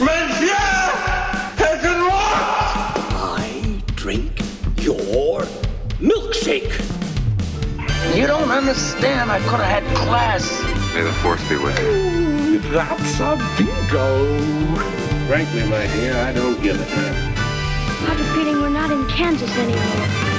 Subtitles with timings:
[0.00, 0.54] Monsieur
[1.60, 2.96] has been lost!
[3.36, 4.40] I drink
[4.78, 5.42] your
[6.00, 6.72] milkshake.
[8.16, 9.30] You don't understand.
[9.30, 10.62] I could have had class.
[10.94, 12.60] May the force be with you.
[12.70, 14.38] That's a bingo!
[15.28, 17.34] Frankly, my dear, I don't give a damn.
[17.36, 20.29] I have a we're not in Kansas anymore.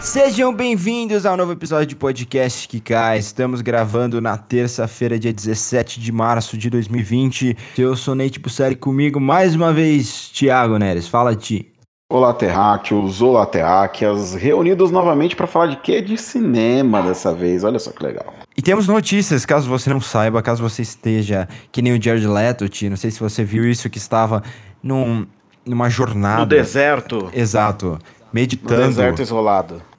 [0.00, 3.18] Sejam bem-vindos ao novo episódio de podcast que cai.
[3.18, 7.54] Estamos gravando na terça-feira, dia 17 de março de 2020.
[7.76, 11.06] Eu sou Nate Bussari comigo mais uma vez, Thiago Neres.
[11.06, 11.70] Fala, Ti.
[12.10, 16.00] Olá, terráqueos, olá, terráqueas, reunidos novamente para falar de quê?
[16.00, 18.32] De cinema dessa vez, olha só que legal.
[18.56, 22.68] E temos notícias, caso você não saiba, caso você esteja que nem o Jared Leto,
[22.70, 24.42] Ti, não sei se você viu isso, que estava
[24.82, 25.26] num,
[25.64, 26.40] numa jornada...
[26.40, 27.30] No deserto.
[27.34, 27.98] Exato,
[28.32, 28.80] meditando...
[28.80, 29.89] No deserto isolado.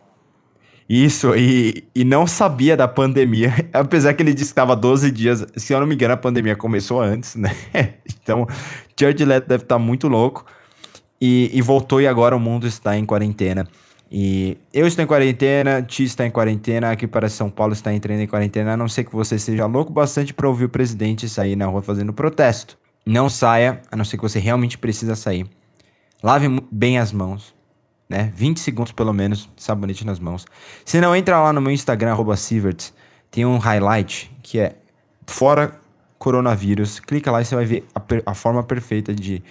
[0.94, 5.46] Isso, e, e não sabia da pandemia, apesar que ele disse que estava 12 dias,
[5.56, 7.56] se eu não me engano a pandemia começou antes, né?
[8.22, 8.46] Então,
[9.00, 10.46] Jared Leto deve estar muito louco,
[11.20, 13.66] e, e voltou e agora o mundo está em quarentena.
[14.12, 18.20] E eu estou em quarentena, Ti está em quarentena, aqui para São Paulo está entrando
[18.20, 21.56] em quarentena, a não ser que você seja louco bastante para ouvir o presidente sair
[21.56, 22.78] na rua fazendo protesto.
[23.06, 25.48] Não saia, a não ser que você realmente precisa sair.
[26.22, 27.56] Lave bem as mãos,
[28.12, 28.32] né?
[28.36, 30.46] 20 segundos pelo menos, sabonete nas mãos.
[30.84, 32.94] Se não, entra lá no meu Instagram, Sieverts,
[33.32, 34.76] tem um highlight que é
[35.26, 35.80] fora
[36.20, 37.00] coronavírus.
[37.00, 39.42] Clica lá e você vai ver a, a forma perfeita de,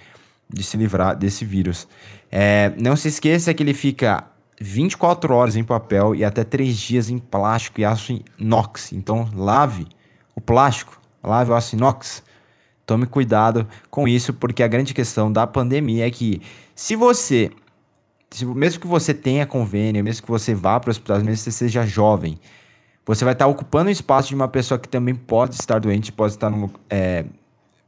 [0.47, 1.87] de se livrar desse vírus.
[2.31, 4.23] É, não se esqueça que ele fica
[4.59, 8.93] 24 horas em papel e até 3 dias em plástico e aço inox.
[8.93, 9.87] Então lave
[10.35, 12.23] o plástico, lave o aço inox.
[12.85, 16.41] Tome cuidado com isso, porque a grande questão da pandemia é que
[16.75, 17.51] se você
[18.41, 21.51] mesmo que você tenha convênio, mesmo que você vá para o hospital, mesmo que você
[21.51, 22.39] seja jovem,
[23.05, 26.33] você vai estar ocupando o espaço de uma pessoa que também pode estar doente, pode
[26.33, 27.25] estar, no, é,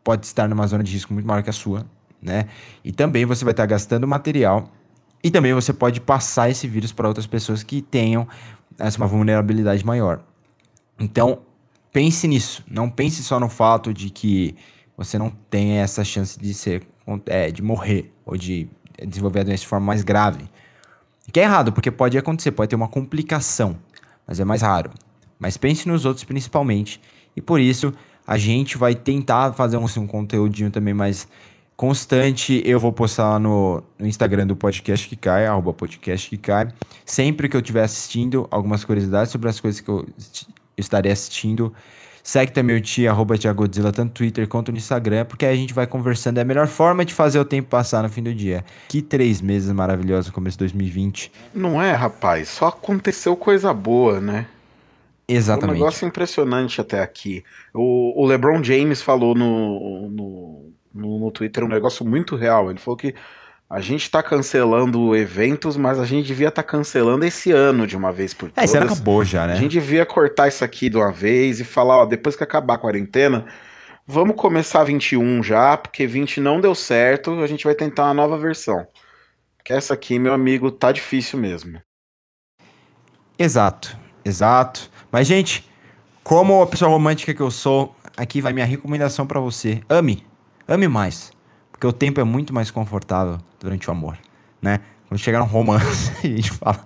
[0.03, 1.86] pode estar numa zona de risco muito maior que a sua,
[2.21, 2.47] né?
[2.83, 4.69] E também você vai estar gastando material
[5.23, 8.27] e também você pode passar esse vírus para outras pessoas que tenham
[8.77, 10.21] essa uma vulnerabilidade maior.
[10.99, 11.39] Então,
[11.92, 12.64] pense nisso.
[12.67, 14.55] Não pense só no fato de que
[14.98, 16.83] você não tem essa chance de ser
[17.27, 18.67] é, de morrer ou de
[19.05, 20.49] desenvolver a doença de forma mais grave.
[21.31, 23.77] Que é errado, porque pode acontecer, pode ter uma complicação,
[24.27, 24.92] mas é mais raro.
[25.39, 26.99] Mas pense nos outros principalmente.
[27.36, 27.93] E por isso,
[28.26, 31.27] a gente vai tentar fazer um, assim, um conteúdinho também mais
[31.76, 32.61] constante.
[32.65, 36.70] Eu vou postar no, no, Instagram do Podcast que cai, arroba podcast que cai.
[37.05, 40.08] Sempre que eu estiver assistindo algumas curiosidades sobre as coisas que eu
[40.77, 41.73] estarei assistindo.
[42.23, 45.58] Segue também o tia, arroba Godzilla, tanto no Twitter quanto no Instagram, porque aí a
[45.58, 46.38] gente vai conversando.
[46.38, 48.64] É a melhor forma de fazer o tempo passar no fim do dia.
[48.88, 51.30] Que três meses maravilhosos no começo de 2020.
[51.54, 52.48] Não é, rapaz?
[52.48, 54.48] Só aconteceu coisa boa, né?
[55.28, 55.76] Exatamente.
[55.76, 57.44] Um negócio impressionante até aqui.
[57.73, 62.70] O, o LeBron James falou no, no, no, no Twitter um negócio muito real.
[62.70, 63.14] Ele falou que
[63.73, 67.98] a gente tá cancelando eventos, mas a gente devia estar tá cancelando esse ano de
[67.98, 68.61] uma vez por todas.
[68.61, 69.54] É, isso acabou já, né?
[69.54, 72.76] A gente devia cortar isso aqui de uma vez e falar, ó, depois que acabar
[72.76, 73.48] a quarentena,
[74.06, 78.38] vamos começar 21 já, porque 20 não deu certo, a gente vai tentar uma nova
[78.38, 78.86] versão.
[79.66, 81.82] Que essa aqui, meu amigo, tá difícil mesmo.
[83.40, 84.88] Exato, exato.
[85.11, 85.67] Mas, gente,
[86.23, 89.82] como a pessoa romântica que eu sou, aqui vai minha recomendação para você.
[89.90, 90.23] Ame,
[90.67, 91.33] ame mais.
[91.83, 94.17] Porque o tempo é muito mais confortável durante o amor,
[94.61, 94.80] né?
[95.05, 96.80] Quando chegar no romance, a gente fala.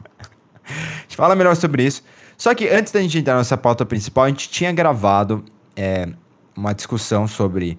[0.67, 2.01] a gente fala melhor sobre isso.
[2.35, 6.09] Só que antes da gente entrar nessa pauta principal, a gente tinha gravado é,
[6.55, 7.77] uma discussão sobre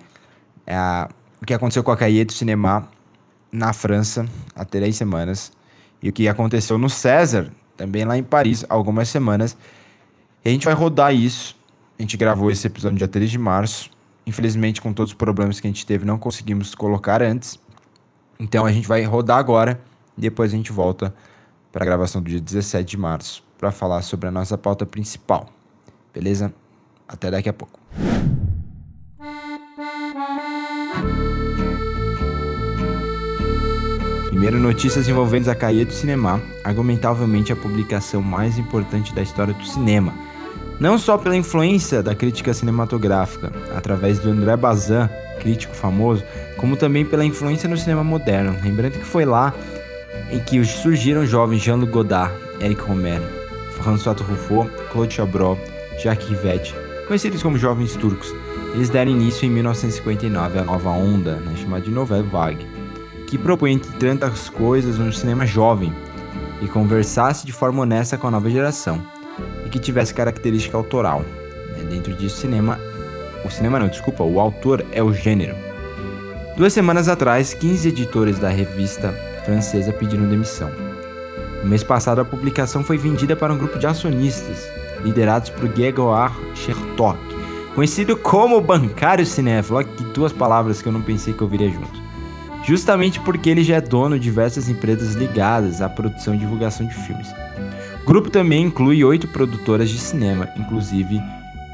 [0.65, 1.09] é,
[1.43, 2.89] o que aconteceu com a Cahiers do Cinema
[3.51, 4.25] na França
[4.55, 5.51] há três semanas
[6.01, 9.57] e o que aconteceu no César, também lá em Paris, algumas semanas.
[10.45, 11.57] E a gente vai rodar isso.
[11.99, 13.91] A gente gravou esse episódio dia 3 de março.
[14.29, 17.59] Infelizmente, com todos os problemas que a gente teve, não conseguimos colocar antes.
[18.39, 19.81] Então a gente vai rodar agora
[20.15, 21.15] depois a gente volta
[21.73, 25.49] para a gravação do dia 17 de março para falar sobre a nossa pauta principal.
[26.13, 26.53] Beleza?
[27.09, 27.81] Até daqui a pouco.
[34.27, 39.65] Primeiro, notícias envolvendo a Caia do Cinema, argumentavelmente a publicação mais importante da história do
[39.65, 40.28] cinema
[40.81, 45.09] não só pela influência da crítica cinematográfica, através do André Bazin,
[45.41, 46.23] crítico famoso,
[46.57, 48.57] como também pela influência no cinema moderno.
[48.63, 49.53] Lembrando que foi lá
[50.31, 53.21] em que surgiram jovens Jean-Luc Godard, Eric Romer,
[53.73, 55.59] François Truffaut, Claude Chabrol,
[56.03, 56.75] Jacques Rivette,
[57.07, 58.33] conhecidos como jovens turcos.
[58.75, 62.67] Eles deram início em 1959 à nova onda, né, chamada de Nouvelle Vague,
[63.27, 65.93] que propõe, entre tantas coisas, um cinema jovem
[66.61, 69.18] e conversasse de forma honesta com a nova geração
[69.69, 71.21] e que tivesse característica autoral.
[71.77, 71.85] Né?
[71.91, 72.81] Dentro disso, cinema.
[73.45, 75.55] O cinema não, desculpa, o autor é o gênero.
[76.57, 79.13] Duas semanas atrás, 15 editores da revista
[79.45, 80.71] francesa pediram demissão.
[81.63, 84.67] No mês passado, a publicação foi vendida para um grupo de acionistas,
[85.05, 87.19] liderados por Grégoire Chertok,
[87.75, 92.09] conhecido como bancário cinéfilo, que duas palavras que eu não pensei que eu viria junto.
[92.65, 96.95] Justamente porque ele já é dono de diversas empresas ligadas à produção e divulgação de
[96.95, 97.29] filmes.
[98.09, 101.21] O grupo também inclui oito produtoras de cinema, inclusive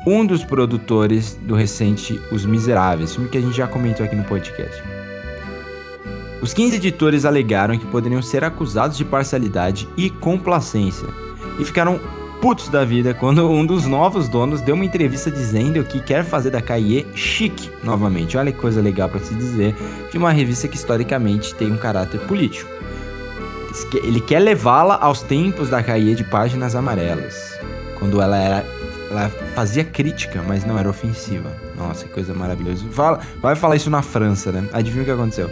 [0.04, 4.24] um dos produtores do recente Os Miseráveis, filme que a gente já comentou aqui no
[4.24, 4.82] podcast.
[6.42, 11.06] Os 15 editores alegaram que poderiam ser acusados de parcialidade e complacência
[11.56, 12.00] e ficaram
[12.40, 16.50] putos da vida quando um dos novos donos deu uma entrevista dizendo que quer fazer
[16.50, 18.36] da Cahiers chique novamente.
[18.36, 19.72] Olha que coisa legal para se dizer
[20.10, 22.74] de uma revista que historicamente tem um caráter político.
[24.02, 27.58] Ele quer levá-la aos tempos da Cahiers de páginas amarelas,
[27.98, 28.66] quando ela era
[29.10, 31.50] ela fazia crítica, mas não era ofensiva.
[31.76, 32.84] Nossa, que coisa maravilhosa.
[32.90, 34.68] Fala, vai falar isso na França, né?
[34.72, 35.50] Adivinha o que aconteceu?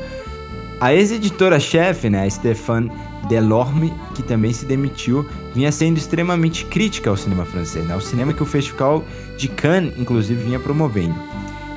[0.80, 2.90] A ex-editora-chefe, né, Stéphane
[3.28, 8.32] Delorme, que também se demitiu, vinha sendo extremamente crítica ao cinema francês, né, o cinema
[8.32, 9.04] que o Festival
[9.36, 11.14] de Cannes, inclusive, vinha promovendo.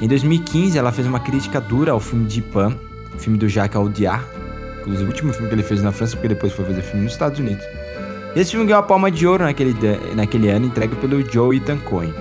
[0.02, 2.76] Em 2015, ela fez uma crítica dura ao filme de Pan,
[3.20, 4.26] filme do Jacques Audiard,
[4.86, 7.14] inclusive o último filme que ele fez na França, porque depois foi fazer filme nos
[7.14, 7.66] Estados Unidos.
[8.36, 9.76] Esse filme ganhou a palma de ouro naquele,
[10.14, 12.14] naquele ano, entregue pelo Joe Ethan Cohen.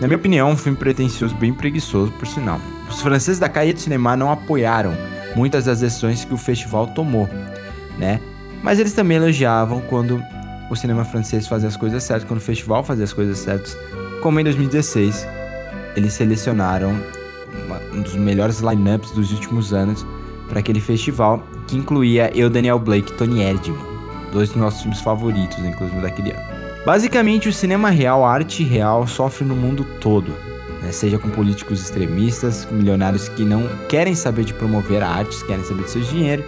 [0.00, 2.60] Na minha opinião, um filme pretencioso, bem preguiçoso, por sinal.
[2.88, 4.96] Os franceses da Cahiers do Cinema não apoiaram
[5.36, 7.28] muitas das decisões que o festival tomou,
[7.98, 8.20] né?
[8.62, 10.22] Mas eles também elogiavam quando
[10.70, 13.76] o cinema francês fazia as coisas certas, quando o festival fazia as coisas certas,
[14.22, 15.26] como em 2016
[15.96, 16.96] eles selecionaram
[17.66, 20.06] uma, um dos melhores lineups dos últimos anos
[20.48, 23.78] para aquele festival, que incluía eu, Daniel Blake e Tony Erdmann,
[24.32, 26.42] dois dos nossos filmes favoritos, inclusive daquele ano.
[26.84, 30.32] Basicamente, o cinema real, a arte real, sofre no mundo todo,
[30.82, 30.90] né?
[30.90, 35.64] seja com políticos extremistas, com milionários que não querem saber de promover a arte, querem
[35.64, 36.44] saber de seus dinheiro,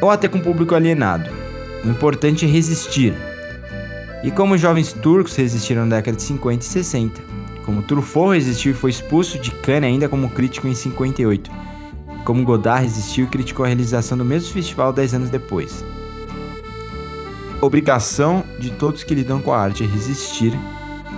[0.00, 1.28] ou até com público alienado.
[1.84, 3.14] O importante é resistir.
[4.22, 7.22] E como jovens turcos resistiram na década de 50 e 60,
[7.64, 11.50] como Truffaut resistiu e foi expulso de Cannes ainda como crítico em 58,
[12.24, 15.84] como Godard resistiu e criticou a realização do mesmo festival 10 anos depois.
[17.60, 20.52] obrigação de todos que lidam com a arte é resistir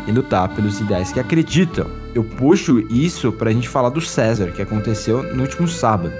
[0.07, 1.87] e lutar pelos ideais que acreditam.
[2.15, 6.13] Eu puxo isso para a gente falar do César, que aconteceu no último sábado.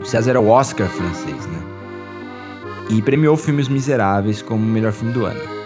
[0.00, 1.58] O César é o Oscar francês, né?
[2.90, 5.57] E premiou filmes miseráveis como o melhor filme do ano.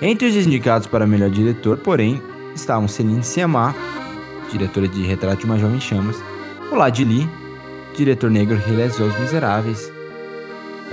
[0.00, 2.22] Entre os indicados para melhor diretor, porém,
[2.54, 3.74] estavam Céline Sciamma,
[4.50, 6.22] diretora de Retrato de uma Jovem Chamas,
[6.70, 7.28] o Lad Lee,
[7.96, 9.90] diretor negro que realizou Os Miseráveis,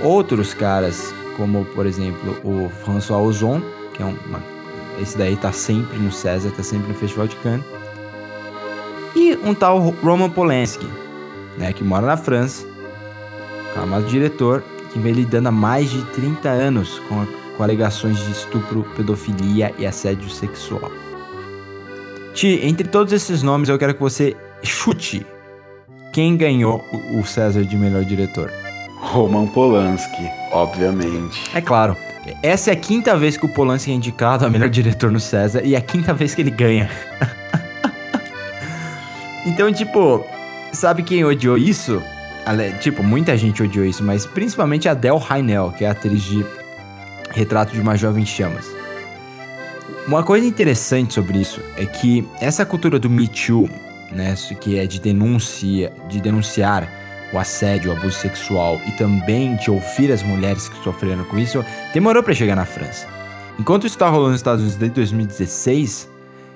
[0.00, 3.60] outros caras, como por exemplo o François Ozon,
[3.92, 4.42] que é uma,
[5.00, 7.64] esse daí tá sempre no César, tá sempre no Festival de Cannes,
[9.14, 10.88] e um tal Roman Polanski,
[11.58, 12.66] né, que mora na França,
[13.76, 18.30] amado diretor, que vem lidando há mais de 30 anos com, a, com alegações de
[18.30, 20.90] estupro, pedofilia e assédio sexual.
[22.34, 25.24] Ti, entre todos esses nomes, eu quero que você chute
[26.12, 28.50] quem ganhou o César de melhor diretor.
[29.00, 31.50] Roman Polanski, obviamente.
[31.54, 31.96] É claro.
[32.42, 35.62] Essa é a quinta vez que o Polanski é indicado a melhor diretor no César
[35.64, 36.90] e é a quinta vez que ele ganha.
[39.46, 40.24] então, tipo,
[40.72, 42.02] sabe quem odiou isso?
[42.80, 46.44] Tipo, muita gente odiou isso, mas principalmente a Adele Haenel, que é a atriz de
[47.34, 48.64] Retrato de uma Jovem Chamas.
[50.06, 53.68] Uma coisa interessante sobre isso é que essa cultura do Me Too,
[54.12, 56.88] né, que é de denúncia, de denunciar
[57.32, 61.64] o assédio, o abuso sexual e também de ouvir as mulheres que sofreram com isso,
[61.92, 63.08] demorou para chegar na França.
[63.58, 66.08] Enquanto isso está rolando nos Estados Unidos desde 2016,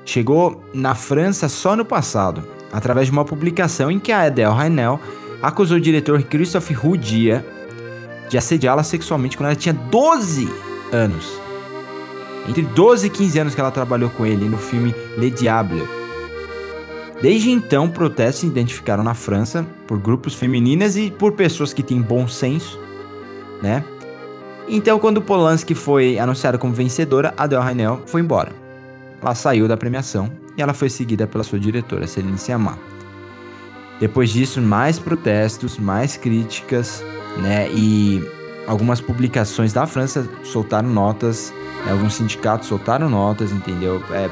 [0.04, 5.00] chegou na França só no passado, através de uma publicação em que a Adele Haenel
[5.42, 7.44] acusou o diretor Christophe Roudia
[8.28, 11.40] de assediá-la sexualmente quando ela tinha 12 anos.
[12.48, 15.86] Entre 12 e 15 anos que ela trabalhou com ele no filme Le Diable.
[17.20, 22.00] Desde então, protestos se identificaram na França por grupos femininas e por pessoas que têm
[22.00, 22.78] bom senso,
[23.60, 23.84] né?
[24.68, 28.52] Então, quando Polanski foi anunciada como vencedora, Adele Haenel foi embora.
[29.20, 32.78] Ela saiu da premiação e ela foi seguida pela sua diretora, Celine Sciamma.
[33.98, 37.02] Depois disso, mais protestos, mais críticas,
[37.38, 37.68] né?
[37.72, 38.22] E
[38.68, 41.52] algumas publicações da França soltaram notas,
[41.84, 41.92] né?
[41.92, 44.02] alguns sindicatos soltaram notas, entendeu?
[44.10, 44.28] É,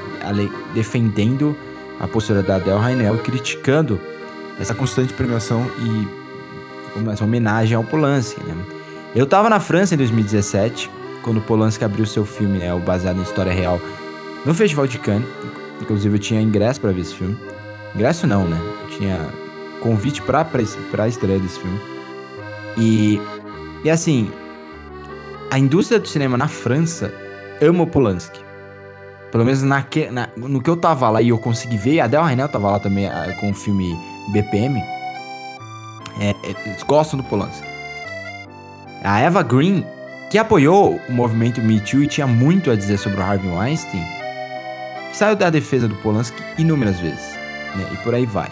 [0.75, 1.57] defendendo
[1.99, 3.99] a postura da Adele Rainel, criticando
[4.61, 8.55] essa constante premiação e essa homenagem ao Polanski, né?
[9.15, 10.91] Eu estava na França em 2017,
[11.23, 13.81] quando o Polanski abriu seu filme, né, o baseado em história real,
[14.45, 15.27] no Festival de Cannes.
[15.81, 17.37] Inclusive eu tinha ingresso para ver esse filme.
[17.95, 18.59] Ingresso não, né?
[18.83, 19.27] Eu tinha
[19.81, 21.81] convite pra, pra, pra estreia desse filme.
[22.77, 23.21] E,
[23.85, 24.31] e assim,
[25.51, 27.13] a indústria do cinema na França
[27.61, 28.45] ama o Polanski.
[29.31, 32.23] Pelo menos naque, na, no que eu tava lá e eu consegui ver, a Del
[32.23, 33.97] Rainel tava lá também a, com o filme
[34.33, 34.79] BPM.
[36.21, 37.67] É, é, eles gostam do Polanski.
[39.03, 39.85] A Eva Green,
[40.31, 44.03] que apoiou o movimento Me Too e tinha muito a dizer sobre o Harvey Weinstein,
[45.13, 47.35] saiu da defesa do Polanski inúmeras vezes.
[47.75, 48.51] Né, e por aí vai.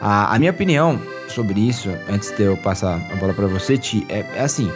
[0.00, 1.00] A, a, minha opinião
[1.34, 4.70] sobre isso, antes de eu passar a bola para você, Ti, é, é assim.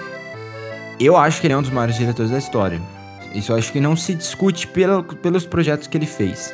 [0.99, 2.81] Eu acho que ele é um dos maiores diretores da história.
[3.33, 6.53] Isso acho que não se discute pelo, pelos projetos que ele fez.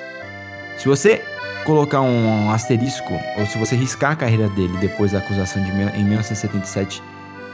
[0.76, 1.22] Se você
[1.64, 6.04] colocar um asterisco, ou se você riscar a carreira dele depois da acusação de, em
[6.04, 7.02] 1977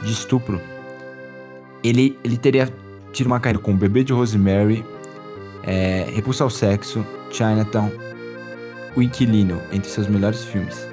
[0.03, 0.59] de estupro,
[1.83, 2.71] ele, ele teria
[3.13, 4.85] tido uma carreira com o Bebê de Rosemary,
[5.63, 7.91] é, Repulsa ao Sexo, Chinatown,
[8.95, 10.90] O Inquilino, entre seus melhores filmes.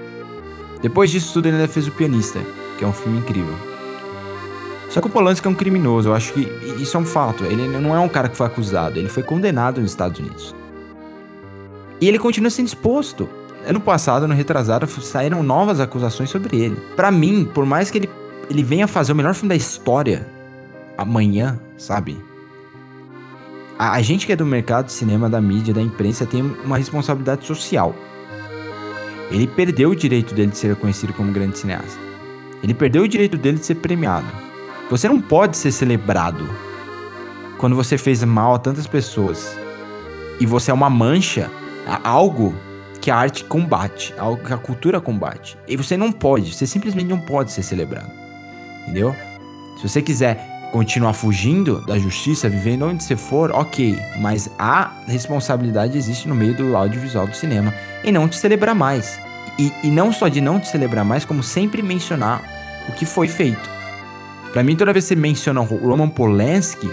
[0.81, 2.41] Depois disso tudo, ele ainda fez O Pianista,
[2.77, 3.55] que é um filme incrível.
[4.89, 6.41] Só que o Polanski é um criminoso, eu acho que
[6.81, 7.45] isso é um fato.
[7.45, 10.55] Ele não é um cara que foi acusado, ele foi condenado nos Estados Unidos.
[12.01, 13.29] E ele continua sendo exposto.
[13.67, 16.77] Ano passado, no retrasado, saíram novas acusações sobre ele.
[16.97, 18.11] Para mim, por mais que ele,
[18.49, 20.27] ele venha fazer o melhor filme da história
[20.97, 22.17] amanhã, sabe?
[23.79, 26.79] A, a gente que é do mercado de cinema, da mídia, da imprensa, tem uma
[26.79, 27.95] responsabilidade social.
[29.31, 32.01] Ele perdeu o direito dele de ser reconhecido como grande cineasta.
[32.63, 34.27] Ele perdeu o direito dele de ser premiado.
[34.91, 36.49] Você não pode ser celebrado
[37.59, 39.57] quando você fez mal a tantas pessoas
[40.41, 41.51] e você é uma mancha,
[42.05, 42.55] algo
[43.01, 45.59] que a arte combate, algo que a cultura combate.
[45.67, 48.11] E você não pode, você simplesmente não pode ser celebrado.
[48.83, 49.15] Entendeu?
[49.77, 55.97] Se você quiser continuar fugindo da justiça, vivendo onde você for, ok, mas a responsabilidade
[55.97, 57.73] existe no meio do audiovisual do cinema
[58.05, 59.21] em não te celebrar mais.
[59.59, 62.43] E, e não só de não te celebrar mais, como sempre mencionar
[62.89, 63.69] o que foi feito.
[64.53, 66.89] Pra mim, toda vez que você menciona Roman Polanski,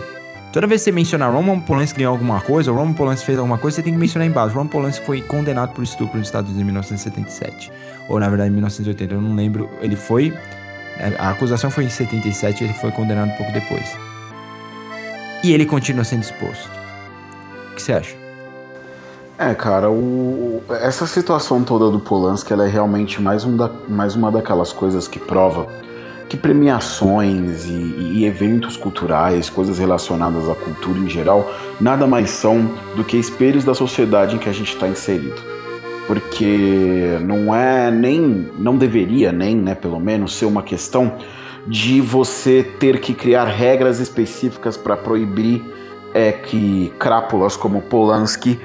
[0.52, 3.58] toda vez que você menciona Roman Polanski em alguma coisa, ou Roman Polanski fez alguma
[3.58, 4.56] coisa, você tem que mencionar embaixo.
[4.56, 7.72] Roman Polanski foi condenado por estupro nos Estados Unidos em 1977.
[8.10, 9.70] Ou, na verdade, em 1980, eu não lembro.
[9.82, 10.34] Ele foi...
[11.20, 13.98] A acusação foi em 77 e ele foi condenado um pouco depois.
[15.44, 16.70] E ele continua sendo exposto.
[17.72, 18.16] O que você acha?
[19.38, 24.16] É, cara, o, essa situação toda do Polanski ela é realmente mais, um da, mais
[24.16, 25.68] uma daquelas coisas que prova
[26.28, 31.48] que premiações e, e, eventos culturais, coisas relacionadas à cultura em geral,
[31.80, 35.55] nada mais são do que espelhos da sociedade em que a gente está inserido.
[36.08, 41.14] Porque não é nem, não deveria nem, né, pelo menos, ser uma questão
[41.68, 45.64] de você ter que criar regras específicas para proibir
[46.14, 48.60] é, que crápulas como Polanski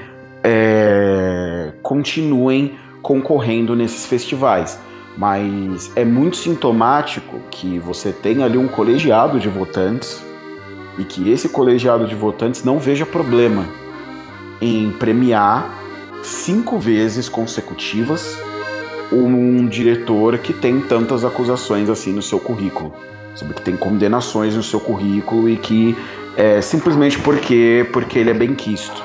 [0.44, 4.78] é, continuem concorrendo nesses festivais.
[5.16, 10.22] Mas é muito sintomático que você tem ali um colegiado de votantes
[10.98, 13.66] e que esse colegiado de votantes não veja problema
[14.60, 15.79] em premiar
[16.22, 18.38] cinco vezes consecutivas
[19.12, 22.92] um diretor que tem tantas acusações assim no seu currículo,
[23.34, 25.96] sabe que tem condenações no seu currículo e que
[26.36, 29.02] é simplesmente porque porque ele é bem quisto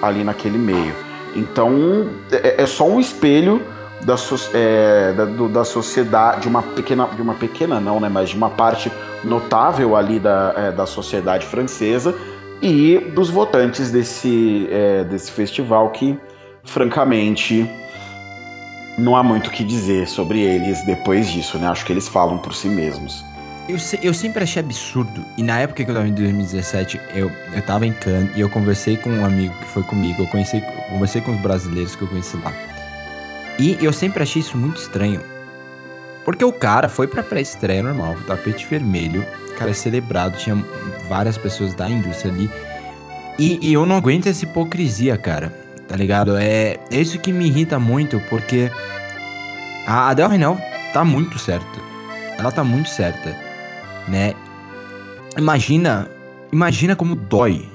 [0.00, 0.94] ali naquele meio.
[1.34, 3.60] Então é, é só um espelho
[4.04, 4.16] da,
[4.54, 8.36] é, da, do, da sociedade, de uma pequena, de uma pequena não, né, mas de
[8.36, 8.92] uma parte
[9.24, 12.14] notável ali da, é, da sociedade francesa
[12.60, 16.18] e dos votantes desse, é, desse festival que,
[16.64, 17.68] francamente,
[18.98, 21.68] não há muito o que dizer sobre eles depois disso, né?
[21.68, 23.24] Acho que eles falam por si mesmos.
[23.68, 27.62] Eu, eu sempre achei absurdo, e na época que eu tava em 2017, eu, eu
[27.62, 31.20] tava em Cannes e eu conversei com um amigo que foi comigo, eu conheci, conversei
[31.20, 32.52] com os brasileiros que eu conheci lá.
[33.58, 35.20] E eu sempre achei isso muito estranho.
[36.24, 40.56] Porque o cara foi pra pré-estreia normal, tapete vermelho, o cara é celebrado, tinha
[41.08, 42.50] várias pessoas da indústria ali.
[43.38, 45.61] E, e, eu não aguento essa hipocrisia, cara.
[45.92, 46.38] Tá ligado?
[46.38, 48.70] É, é isso que me irrita muito, porque
[49.86, 50.58] a Adele Renal
[50.94, 51.80] tá muito certa.
[52.38, 53.36] Ela tá muito certa,
[54.08, 54.32] né?
[55.36, 56.08] Imagina,
[56.50, 57.68] imagina como dói.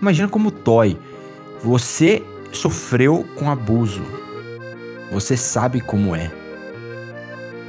[0.00, 0.96] Imagina como dói.
[1.64, 4.04] Você sofreu com abuso
[5.10, 6.30] você sabe como é.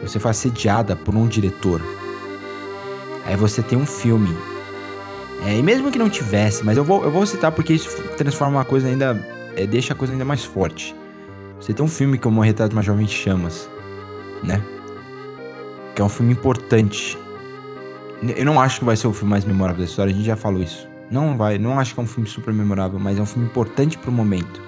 [0.02, 1.82] Você foi assediada por um diretor.
[3.26, 4.36] Aí você tem um filme.
[5.46, 8.58] É, e mesmo que não tivesse, mas eu vou, eu vou citar porque isso transforma
[8.58, 9.37] uma coisa ainda.
[9.58, 10.96] É, deixa a coisa ainda mais forte.
[11.60, 13.68] Você tem um filme como O Retrato de uma Jovem Chamas,
[14.44, 14.62] né?
[15.96, 17.18] Que é um filme importante.
[18.36, 20.36] Eu não acho que vai ser o filme mais memorável da história, a gente já
[20.36, 23.26] falou isso Não vai, não acho que é um filme super memorável, mas é um
[23.26, 24.62] filme importante pro momento.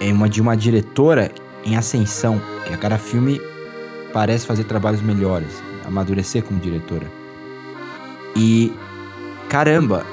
[0.00, 1.30] É uma de uma diretora
[1.64, 3.40] em ascensão, que a cada filme
[4.12, 7.06] parece fazer trabalhos melhores, amadurecer como diretora.
[8.36, 8.72] E
[9.48, 10.04] caramba,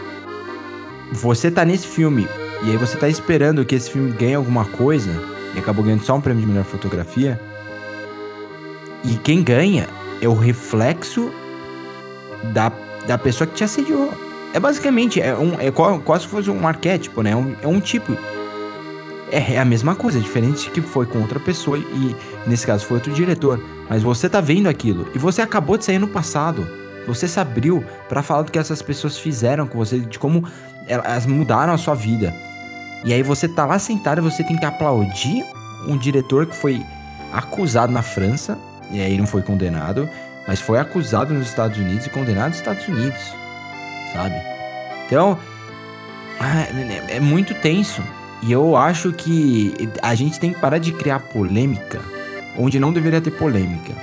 [1.12, 2.28] você tá nesse filme
[2.64, 5.12] e aí você tá esperando que esse filme ganhe alguma coisa
[5.56, 7.40] e acabou ganhando só um prêmio de melhor fotografia.
[9.04, 9.88] E quem ganha
[10.22, 11.32] é o reflexo
[12.54, 12.72] da,
[13.08, 14.12] da pessoa que te assediou.
[14.54, 17.32] É basicamente, é, um, é quase se fosse um arquétipo, né?
[17.32, 18.18] É um, é um tipo.
[19.32, 22.16] É, é a mesma coisa, diferente que foi com outra pessoa e
[22.48, 23.62] nesse caso foi outro diretor.
[23.90, 26.66] Mas você tá vendo aquilo e você acabou de sair no passado.
[27.06, 30.48] Você se abriu para falar do que essas pessoas fizeram com você, de como
[30.88, 32.34] elas mudaram a sua vida.
[33.04, 35.46] E aí você tá lá sentado e você tem que aplaudir
[35.88, 36.84] um diretor que foi
[37.32, 38.58] acusado na França,
[38.92, 40.10] e aí não foi condenado,
[40.48, 43.36] mas foi acusado nos Estados Unidos e condenado nos Estados Unidos,
[44.14, 44.36] sabe?
[45.06, 45.38] Então,
[46.40, 48.02] ah, é, é muito tenso.
[48.42, 52.00] E eu acho que a gente tem que parar de criar polêmica
[52.58, 53.94] onde não deveria ter polêmica.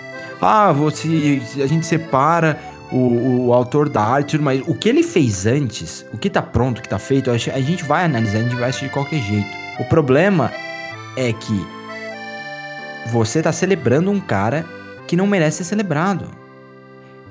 [0.40, 2.58] Ah, você, a gente separa
[2.92, 6.78] o, o autor da arte, mas o que ele fez antes, o que tá pronto,
[6.78, 9.48] o que tá feito, a gente vai analisar, a gente vai assistir de qualquer jeito.
[9.80, 10.52] O problema
[11.16, 11.66] é que
[13.10, 14.66] você tá celebrando um cara
[15.06, 16.26] que não merece ser celebrado.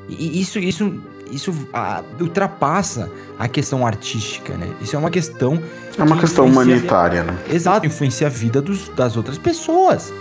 [0.10, 1.01] E isso, isso,
[1.32, 4.68] isso ah, ultrapassa a questão artística, né?
[4.82, 5.62] Isso é uma questão.
[5.98, 7.38] É uma que questão humanitária, né?
[7.50, 10.12] Exato, influencia a vida dos, das outras pessoas.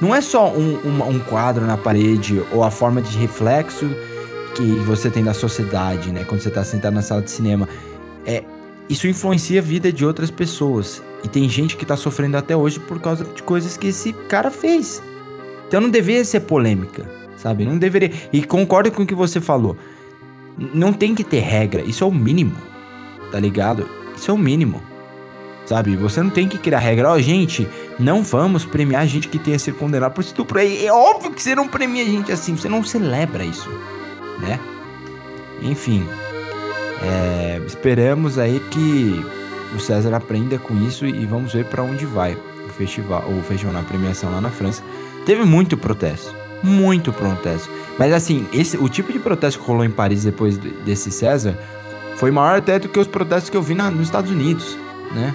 [0.00, 3.94] Não é só um, um, um quadro na parede ou a forma de reflexo
[4.60, 6.24] que você tem da sociedade, né?
[6.24, 7.66] Quando você tá sentado na sala de cinema.
[8.26, 8.44] É,
[8.88, 11.02] isso influencia a vida de outras pessoas.
[11.24, 14.50] E tem gente que tá sofrendo até hoje por causa de coisas que esse cara
[14.50, 15.02] fez.
[15.66, 17.64] Então não deveria ser polêmica, sabe?
[17.64, 18.10] Não deveria.
[18.32, 19.76] E concordo com o que você falou.
[20.74, 21.80] Não tem que ter regra.
[21.82, 22.56] Isso é o mínimo.
[23.32, 23.88] Tá ligado?
[24.16, 24.82] Isso é o mínimo.
[25.64, 25.96] Sabe?
[25.96, 27.10] Você não tem que criar regra.
[27.10, 27.66] Ó, oh, gente,
[27.98, 30.58] não vamos premiar gente que tenha sido condenado por estupro.
[30.58, 32.56] É, é óbvio que você não premia gente assim.
[32.56, 33.70] Você não celebra isso,
[34.40, 34.58] né?
[35.62, 36.06] Enfim.
[37.02, 39.24] É, esperamos aí que
[39.74, 43.72] o César aprenda com isso e vamos ver para onde vai o festival, o festival
[43.72, 44.82] na premiação lá na França.
[45.24, 47.70] Teve muito protesto, muito protesto.
[47.98, 51.58] Mas assim, esse, o tipo de protesto que rolou em Paris depois desse César
[52.16, 54.76] foi maior até do que os protestos que eu vi na, nos Estados Unidos,
[55.14, 55.34] né?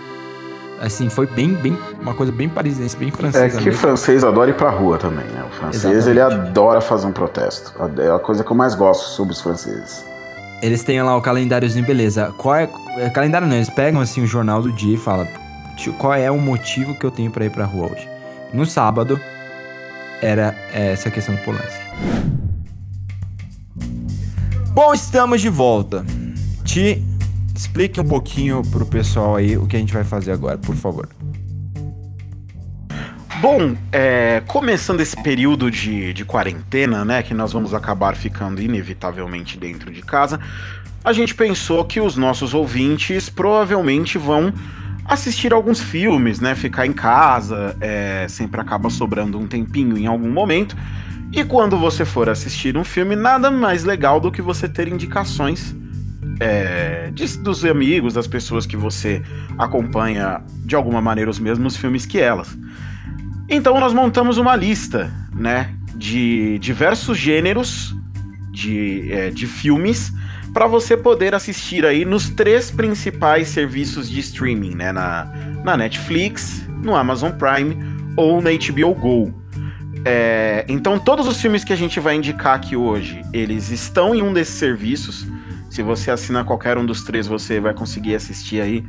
[0.80, 3.46] Assim, foi bem, bem, uma coisa bem parisiense, bem francesa.
[3.46, 3.80] É que mesmo.
[3.80, 5.44] francês adora ir pra rua também, né?
[5.50, 6.10] O francês, Exatamente.
[6.10, 7.74] ele adora fazer um protesto.
[7.98, 10.04] É a coisa que eu mais gosto sobre os franceses.
[10.62, 12.34] Eles têm lá o calendáriozinho, beleza.
[12.38, 15.28] Qual é, é calendário não, eles pegam assim o jornal do dia e falam
[15.98, 18.08] qual é o motivo que eu tenho para ir pra rua hoje.
[18.54, 19.20] No sábado,
[20.22, 21.86] era essa questão do Polanski.
[24.72, 26.06] Bom, estamos de volta.
[26.64, 27.04] Ti
[27.56, 31.08] Explique um pouquinho pro pessoal aí o que a gente vai fazer agora, por favor.
[33.42, 39.58] Bom, é, começando esse período de, de quarentena, né, que nós vamos acabar ficando inevitavelmente
[39.58, 40.40] dentro de casa,
[41.04, 44.54] a gente pensou que os nossos ouvintes provavelmente vão
[45.06, 50.32] assistir alguns filmes, né, ficar em casa, é, sempre acaba sobrando um tempinho em algum
[50.32, 50.76] momento.
[51.32, 55.76] E quando você for assistir um filme, nada mais legal do que você ter indicações
[56.40, 59.22] é, de, dos amigos, das pessoas que você
[59.58, 62.58] acompanha de alguma maneira os mesmos filmes que elas.
[63.50, 67.96] Então nós montamos uma lista, né, de diversos gêneros
[68.52, 70.12] de, é, de filmes
[70.54, 75.32] para você poder assistir aí nos três principais serviços de streaming, né, na,
[75.64, 77.78] na Netflix, no Amazon Prime
[78.16, 79.46] ou na HBO Go.
[80.06, 84.22] É, então todos os filmes que a gente vai indicar aqui hoje, eles estão em
[84.22, 85.28] um desses serviços.
[85.76, 88.82] Se você assinar qualquer um dos três, você vai conseguir assistir aí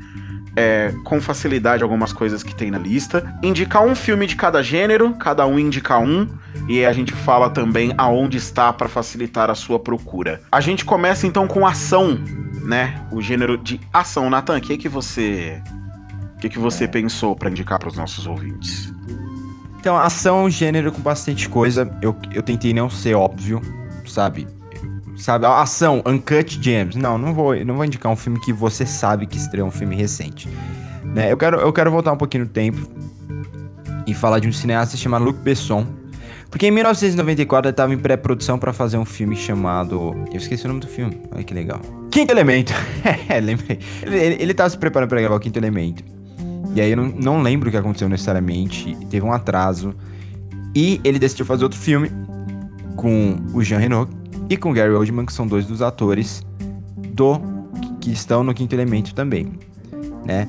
[0.54, 3.36] é, com facilidade algumas coisas que tem na lista.
[3.42, 6.28] Indicar um filme de cada gênero, cada um indica um,
[6.68, 10.40] e a gente fala também aonde está para facilitar a sua procura.
[10.52, 12.20] A gente começa então com ação,
[12.62, 13.04] né?
[13.10, 14.30] O gênero de ação.
[14.30, 15.60] Nathan, o que, que você.
[16.36, 18.94] O que, que você pensou para indicar para os nossos ouvintes?
[19.80, 21.90] Então, ação é um gênero com bastante coisa.
[22.00, 23.60] Eu, eu tentei não ser óbvio,
[24.06, 24.46] sabe?
[25.16, 25.46] Sabe?
[25.46, 26.96] Ação, Uncut Gems.
[26.96, 29.96] Não, não vou, não vou indicar um filme que você sabe que estreou um filme
[29.96, 30.48] recente.
[31.04, 31.32] Né?
[31.32, 32.78] Eu, quero, eu quero voltar um pouquinho no tempo
[34.06, 35.86] e falar de um cineasta chamado Luc Besson.
[36.50, 40.14] Porque em 1994 ele estava em pré-produção para fazer um filme chamado.
[40.30, 41.20] Eu esqueci o nome do filme.
[41.32, 41.80] Olha que legal.
[42.10, 42.72] Quinto Elemento.
[43.28, 43.78] é, lembrei.
[44.02, 46.02] Ele, ele, ele tava se preparando para gravar o Quinto Elemento.
[46.74, 48.96] E aí eu não, não lembro o que aconteceu necessariamente.
[49.10, 49.94] Teve um atraso.
[50.74, 52.10] E ele decidiu fazer outro filme
[52.96, 54.08] com o Jean Reno,
[54.48, 56.44] e com Gary Oldman, que são dois dos atores
[57.12, 57.40] do
[58.00, 59.52] que estão no Quinto Elemento também,
[60.24, 60.48] né?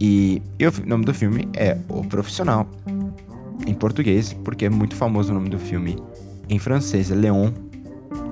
[0.00, 2.68] E, e o nome do filme é O Profissional,
[3.66, 5.96] em português, porque é muito famoso o nome do filme
[6.48, 7.50] em francês, é Leon.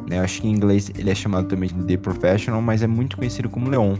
[0.09, 0.19] Né?
[0.19, 3.17] Eu acho que em inglês ele é chamado também de The Professional, mas é muito
[3.17, 3.97] conhecido como Leon.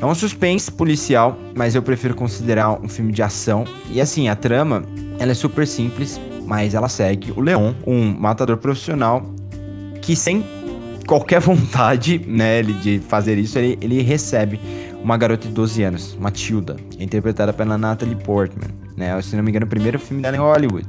[0.00, 3.64] É um suspense policial, mas eu prefiro considerar um filme de ação.
[3.90, 4.84] E assim, a trama,
[5.18, 9.37] ela é super simples, mas ela segue o Leon, um matador profissional
[10.08, 10.42] que sem
[11.06, 14.58] qualquer vontade, né, de fazer isso, ele, ele recebe
[15.02, 19.20] uma garota de 12 anos, Matilda, interpretada pela Natalie Portman, né?
[19.20, 20.86] Se não me engano, o primeiro filme dela em Hollywood.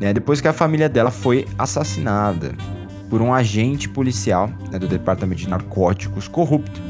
[0.00, 0.14] Né?
[0.14, 2.54] Depois que a família dela foi assassinada
[3.10, 6.80] por um agente policial né, do Departamento de Narcóticos corrupto,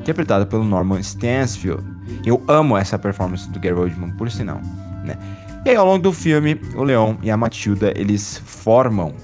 [0.00, 1.82] interpretada pelo Norman Stansfield.
[2.24, 4.60] Eu amo essa performance do Gary Oldman, por sinal,
[5.04, 5.18] né?
[5.66, 9.14] E aí, ao longo do filme, o Leon e a Matilda, eles formam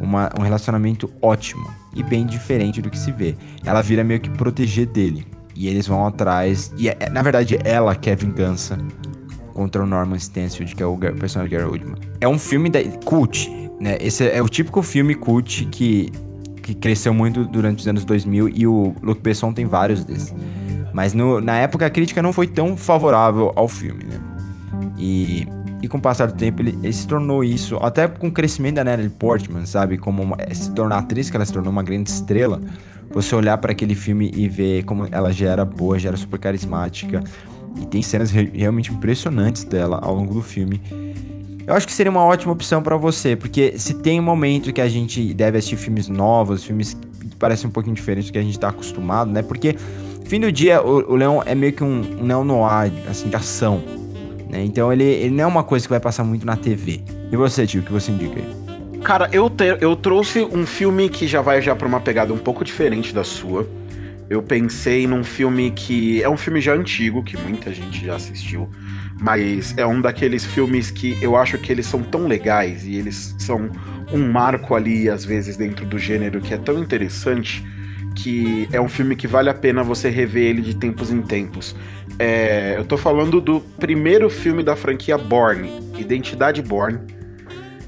[0.00, 3.36] uma, um relacionamento ótimo e bem diferente do que se vê.
[3.64, 6.72] Ela vira meio que proteger dele, e eles vão atrás.
[6.78, 8.78] E é, na verdade, ela quer vingança
[9.52, 11.96] contra o Norman Stansfield, que é o personagem Gary Oldman.
[12.20, 13.98] É um filme da cult, né?
[14.00, 16.10] Esse é o típico filme cult que,
[16.62, 20.34] que cresceu muito durante os anos 2000 e o Luc Besson tem vários desses.
[20.94, 24.18] Mas no, na época a crítica não foi tão favorável ao filme, né?
[24.98, 25.46] E,
[25.82, 28.76] e com o passar do tempo ele, ele se tornou isso, até com o crescimento
[28.76, 29.98] da Natalie Portman, sabe?
[29.98, 32.60] Como uma, se tornar atriz, que ela se tornou uma grande estrela
[33.10, 36.38] você olhar para aquele filme e ver como ela já era boa, já era super
[36.38, 37.22] carismática.
[37.80, 40.80] E tem cenas re realmente impressionantes dela ao longo do filme.
[41.66, 44.80] Eu acho que seria uma ótima opção para você, porque se tem um momento que
[44.80, 48.42] a gente deve assistir filmes novos, filmes que parecem um pouquinho diferentes do que a
[48.42, 49.42] gente tá acostumado, né?
[49.42, 49.76] Porque,
[50.24, 53.82] fim do dia, o, o Leão é meio que um, um neo-noir, assim, de ação.
[54.50, 54.64] Né?
[54.64, 57.00] Então ele, ele não é uma coisa que vai passar muito na TV.
[57.30, 59.00] E você, tio, o que você indica aí?
[59.02, 62.38] Cara, eu, te, eu trouxe um filme que já vai já pra uma pegada um
[62.38, 63.66] pouco diferente da sua.
[64.28, 68.68] Eu pensei num filme que é um filme já antigo, que muita gente já assistiu,
[69.20, 73.34] mas é um daqueles filmes que eu acho que eles são tão legais e eles
[73.38, 73.70] são
[74.12, 77.64] um marco ali, às vezes, dentro do gênero que é tão interessante
[78.14, 81.74] que é um filme que vale a pena você rever ele de tempos em tempos.
[82.22, 87.00] É, eu tô falando do primeiro filme da franquia Born, Identidade Born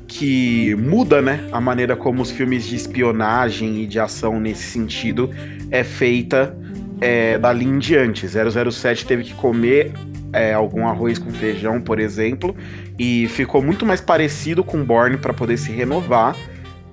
[0.08, 5.28] que muda, né, a maneira como os filmes de espionagem e de ação nesse sentido
[5.70, 6.56] é feita
[6.98, 8.26] é, dali em diante.
[8.26, 9.92] 007 teve que comer
[10.32, 12.56] é, algum arroz com feijão, por exemplo,
[12.98, 16.34] e ficou muito mais parecido com Bourne para poder se renovar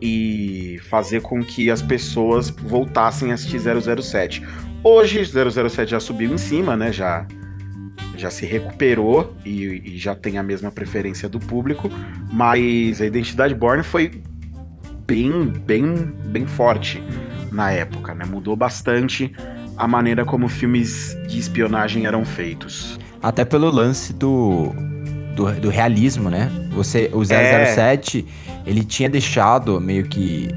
[0.01, 4.43] e fazer com que as pessoas voltassem a assistir 007.
[4.83, 6.91] Hoje 007 já subiu em cima, né?
[6.91, 7.25] Já
[8.15, 11.89] já se recuperou e, e, já tem a mesma preferência do público,
[12.29, 14.21] mas a identidade Born foi
[15.07, 17.01] bem, bem, bem forte
[17.49, 18.25] na época, né?
[18.25, 19.33] Mudou bastante
[19.77, 22.99] a maneira como filmes de espionagem eram feitos.
[23.23, 24.73] Até pelo lance do,
[25.35, 26.51] do, do realismo, né?
[26.73, 28.69] Você, o 007, é.
[28.69, 30.49] ele tinha deixado meio que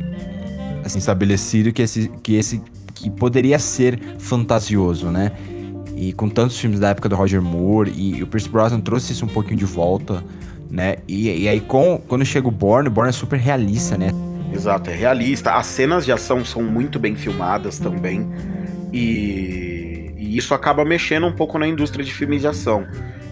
[0.85, 2.61] assim, estabelecido que esse, que esse
[3.03, 5.33] que poderia ser fantasioso, né?
[5.97, 9.13] E com tantos filmes da época do Roger Moore, e, e o Pierce Brosnan trouxe
[9.13, 10.23] isso um pouquinho de volta,
[10.71, 10.97] né?
[11.09, 14.11] E, e aí, com, quando chega o Bourne, o Bourne é super realista, né?
[14.55, 15.53] Exato, é realista.
[15.53, 18.31] As cenas de ação são muito bem filmadas também.
[18.93, 22.87] E, e isso acaba mexendo um pouco na indústria de filmes de ação.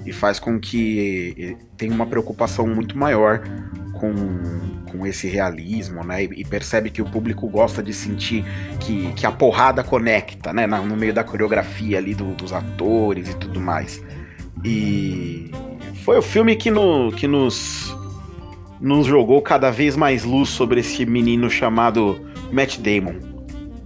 [0.04, 3.42] E faz com que tenha uma preocupação muito maior
[4.00, 4.14] com,
[4.90, 6.24] com esse realismo, né?
[6.24, 8.44] E, e, percebe que o público gosta de sentir
[8.80, 10.66] que, que a porrada conecta, né?
[10.66, 14.02] no meio da coreografia ali do, dos atores e tudo mais.
[14.64, 15.50] E
[16.02, 17.94] foi o filme que, no, que nos,
[18.80, 23.16] nos jogou cada vez mais luz sobre esse menino chamado Matt Damon,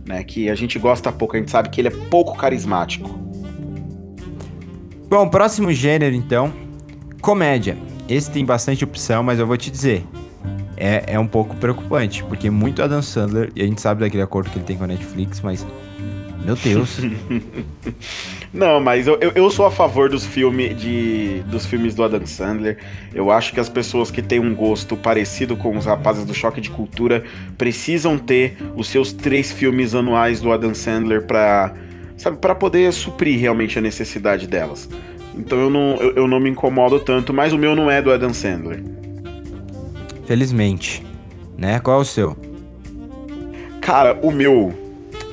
[0.06, 0.22] né?
[0.22, 3.18] Que a gente gosta pouco, a gente sabe que ele é pouco carismático.
[5.08, 6.52] Bom, próximo gênero então,
[7.20, 7.76] comédia.
[8.08, 10.04] Esse tem bastante opção, mas eu vou te dizer.
[10.76, 14.50] É, é um pouco preocupante, porque muito Adam Sandler, e a gente sabe daquele acordo
[14.50, 15.64] que ele tem com a Netflix, mas.
[16.44, 16.98] Meu Deus.
[18.52, 22.78] Não, mas eu, eu, sou a favor dos, filme de, dos filmes do Adam Sandler.
[23.12, 26.60] Eu acho que as pessoas que têm um gosto parecido com os rapazes do Choque
[26.60, 27.24] de Cultura
[27.56, 31.74] precisam ter os seus três filmes anuais do Adam Sandler para
[32.16, 34.88] sabe, para poder suprir realmente a necessidade delas.
[35.36, 38.12] Então eu não, eu, eu não me incomodo tanto, mas o meu não é do
[38.12, 38.82] Adam Sandler.
[40.26, 41.04] Felizmente.
[41.56, 41.78] Né?
[41.80, 42.36] Qual é o seu?
[43.80, 44.72] Cara, o meu.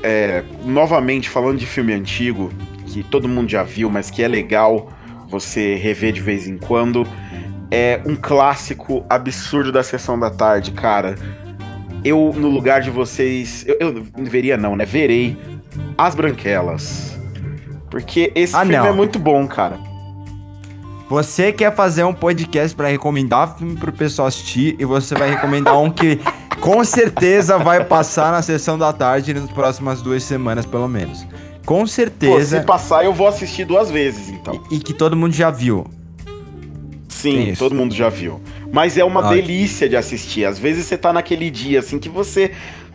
[0.04, 2.52] É, novamente, falando de filme antigo,
[2.88, 4.92] que todo mundo já viu, mas que é legal
[5.30, 7.08] você rever de vez em quando.
[7.70, 11.16] É um clássico absurdo da sessão da tarde, cara.
[12.04, 13.64] Eu, no lugar de vocês.
[13.68, 14.84] Eu, eu veria não, né?
[14.86, 15.38] Verei
[15.98, 17.18] As Branquelas.
[17.90, 18.88] Porque esse Ah, filme não.
[18.88, 19.78] é muito bom, cara.
[21.12, 25.78] Você quer fazer um podcast pra recomendar filme pro pessoal assistir e você vai recomendar
[25.78, 26.18] um que
[26.62, 31.28] com certeza vai passar na sessão da tarde nas próximas duas semanas, pelo menos.
[31.66, 32.62] Com Pô, se certeza.
[32.62, 34.64] passar, eu vou assistir duas vezes, então.
[34.72, 35.86] e que todo mundo já viu.
[37.10, 37.60] Sim, Isso.
[37.60, 38.40] todo mundo já viu.
[38.72, 39.36] Mas é uma Ai.
[39.36, 40.46] delícia de assistir.
[40.46, 42.52] Às vezes você tá naquele dia, assim, que você.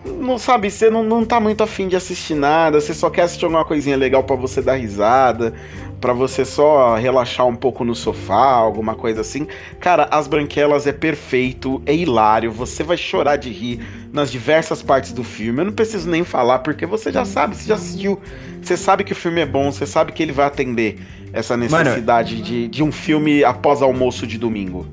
[0.06, 3.44] Não sabe, você não, não tá muito afim de assistir nada, você só quer assistir
[3.44, 5.52] alguma coisinha legal pra você dar risada,
[6.00, 9.46] pra você só relaxar um pouco no sofá, alguma coisa assim.
[9.80, 13.80] Cara, As Branquelas é perfeito, é hilário, você vai chorar de rir
[14.12, 15.60] nas diversas partes do filme.
[15.60, 18.20] Eu não preciso nem falar, porque você já sabe, você já assistiu.
[18.62, 20.98] Você sabe que o filme é bom, você sabe que ele vai atender
[21.32, 24.86] essa necessidade de, de um filme após almoço de domingo.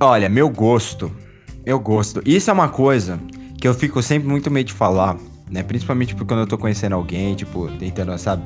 [0.00, 1.10] Olha, meu gosto.
[1.66, 2.22] Meu gosto.
[2.24, 3.18] Isso é uma coisa
[3.60, 5.16] que eu fico sempre muito meio de falar,
[5.50, 5.62] né?
[5.62, 8.42] Principalmente porque quando eu tô conhecendo alguém, tipo, tentando, sabe,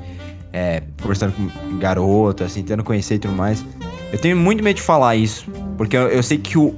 [0.53, 3.65] é, conversando com garota, assim, tentando conhecer e tudo mais.
[4.13, 6.75] Eu tenho muito medo de falar isso, porque eu, eu sei que o,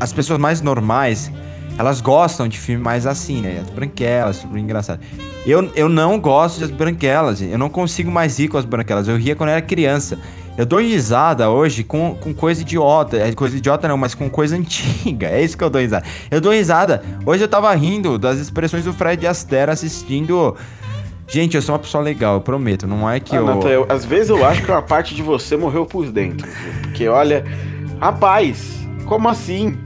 [0.00, 1.30] as pessoas mais normais,
[1.78, 3.60] elas gostam de filme mais assim, né?
[3.60, 5.00] As branquelas, super engraçado.
[5.46, 9.08] Eu, eu não gosto das branquelas, eu não consigo mais rir com as branquelas.
[9.08, 10.18] Eu ria quando era criança.
[10.58, 13.16] Eu dou risada hoje com, com coisa idiota.
[13.16, 15.28] É coisa idiota não, mas com coisa antiga.
[15.28, 16.04] É isso que eu dou risada.
[16.30, 17.00] Eu dou risada.
[17.24, 20.56] Hoje eu tava rindo das expressões do Fred Astaire assistindo.
[21.28, 22.86] Gente, eu sou uma pessoa legal, eu prometo.
[22.88, 23.62] Não é que Ah, eu.
[23.68, 26.48] Eu- às vezes eu acho que uma parte de você morreu por dentro.
[26.82, 27.44] Porque olha,
[28.00, 29.76] rapaz, como assim?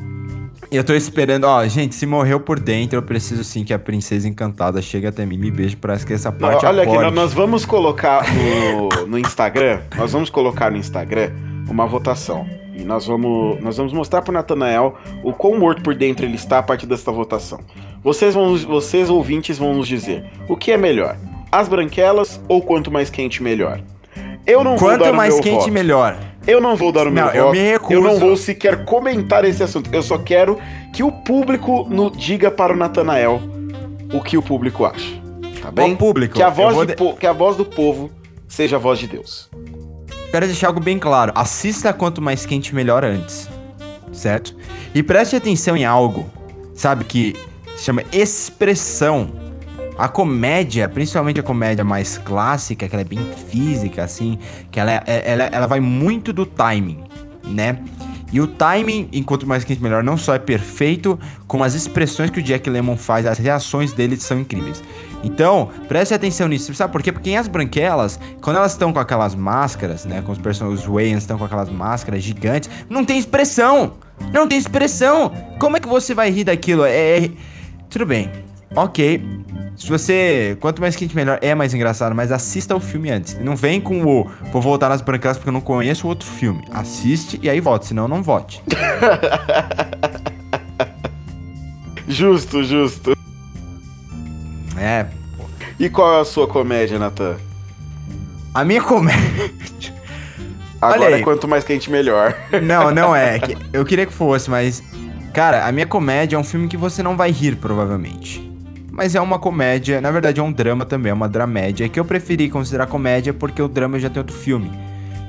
[0.72, 1.44] Eu tô esperando.
[1.44, 5.26] Ó, gente, se morreu por dentro, eu preciso sim que a princesa encantada chegue até
[5.26, 5.76] mim e me beije.
[5.76, 10.30] Parece que essa parte olha aqui, nós- nós vamos colocar no, no Instagram, nós vamos
[10.30, 11.30] colocar no Instagram
[11.68, 12.46] uma votação.
[12.74, 16.58] E nós vamos, nós vamos mostrar pro Natanael o quão morto por dentro ele está
[16.58, 17.60] a partir dessa votação.
[18.02, 21.16] Vocês, vão, vocês ouvintes vão nos dizer o que é melhor,
[21.52, 23.78] as branquelas ou quanto mais quente melhor.
[24.46, 25.70] Eu não Quanto mais quente, voto.
[25.70, 26.16] melhor.
[26.46, 27.52] Eu não vou dar o meu Não, eu voto.
[27.56, 27.92] me recuso.
[27.94, 29.88] Eu não vou sequer comentar esse assunto.
[29.92, 30.58] Eu só quero
[30.92, 33.40] que o público no, diga para o Natanael
[34.12, 35.20] o que o público acha.
[35.62, 35.94] Tá bem?
[35.94, 38.10] público, que a eu voz, de- po- que a voz do povo
[38.48, 39.48] seja a voz de Deus.
[40.32, 41.30] Quero deixar algo bem claro.
[41.34, 43.48] Assista quanto mais quente, melhor antes.
[44.12, 44.56] Certo?
[44.94, 46.28] E preste atenção em algo,
[46.74, 47.36] sabe, que
[47.76, 49.30] se chama expressão.
[49.98, 54.38] A comédia, principalmente a comédia mais clássica, que ela é bem física, assim,
[54.70, 56.98] que ela, é- ela, ela vai muito do timing,
[57.44, 57.78] né?
[58.32, 62.40] E o timing, enquanto mais quente melhor, não só é perfeito, como as expressões que
[62.40, 64.82] o Jack Lemmon faz, as reações dele são incríveis.
[65.22, 66.74] Então, preste atenção nisso.
[66.74, 67.12] Sabe por quê?
[67.12, 70.22] Porque as branquelas, quando elas estão com aquelas máscaras, né?
[70.22, 73.92] Com os personagens, Wayans estão com aquelas máscaras gigantes, não tem expressão!
[74.32, 75.30] Não tem expressão!
[75.58, 76.84] Como é que você vai rir daquilo?
[76.86, 77.18] É.
[77.26, 77.30] é-
[77.90, 78.30] Tudo bem.
[78.74, 79.22] Ok.
[79.76, 80.56] Se você.
[80.60, 81.38] Quanto mais quente, melhor.
[81.42, 83.38] É mais engraçado, mas assista o filme antes.
[83.38, 84.30] Não vem com o.
[84.52, 86.62] Vou voltar nas branquelas porque eu não conheço o outro filme.
[86.70, 88.62] Assiste e aí vote, senão não vote.
[92.08, 93.16] Justo, justo.
[94.76, 95.06] É.
[95.78, 97.36] E qual é a sua comédia, Natan?
[98.52, 99.94] A minha comédia.
[100.82, 102.36] Olha Agora quanto mais quente, melhor.
[102.62, 103.40] Não, não é.
[103.72, 104.82] Eu queria que fosse, mas.
[105.32, 108.51] Cara, a minha comédia é um filme que você não vai rir, provavelmente.
[109.02, 112.04] Mas é uma comédia, na verdade é um drama também, é uma dramédia, que eu
[112.04, 114.70] preferi considerar comédia porque o drama já tem outro filme.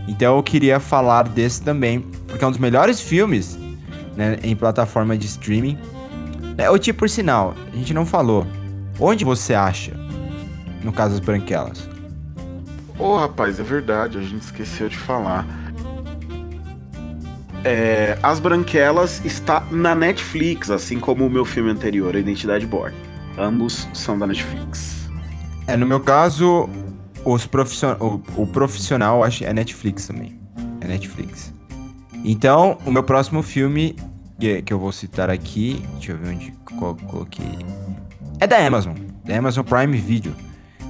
[0.08, 3.58] Então eu queria falar desse também, porque é um dos melhores filmes,
[4.16, 5.76] né, em plataforma de streaming.
[6.56, 8.46] É, o tipo, por sinal, a gente não falou.
[9.00, 9.94] Onde você acha,
[10.84, 11.90] no caso das branquelas?
[13.00, 15.48] Ô, rapaz, é verdade, a gente esqueceu de falar.
[17.64, 23.13] É, As Branquelas está na Netflix, assim como o meu filme anterior, Identidade Born.
[23.38, 25.10] Ambos são da Netflix.
[25.68, 26.70] É, no meu caso,
[27.26, 27.96] os profission...
[28.00, 30.40] o, o profissional acho é Netflix também.
[30.82, 31.54] É Netflix.
[32.24, 33.96] Então, o meu próximo filme,
[34.40, 37.60] que, eu vou citar aqui, deixa eu ver onde coloquei.
[38.40, 40.34] É da Amazon, da Amazon Prime Video.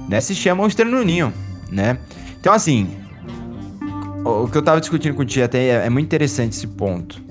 [0.08, 0.20] Né?
[0.20, 1.32] Se chama O Estranho no Ninho,
[1.70, 1.98] né?
[2.38, 2.88] Então, assim,
[4.24, 7.22] o, que eu tava discutindo com o Tia até é muito interessante esse ponto.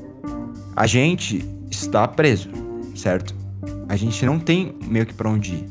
[0.76, 2.50] A gente está preso,
[2.96, 3.43] certo?
[3.94, 5.66] A gente não tem meio que pra onde ir.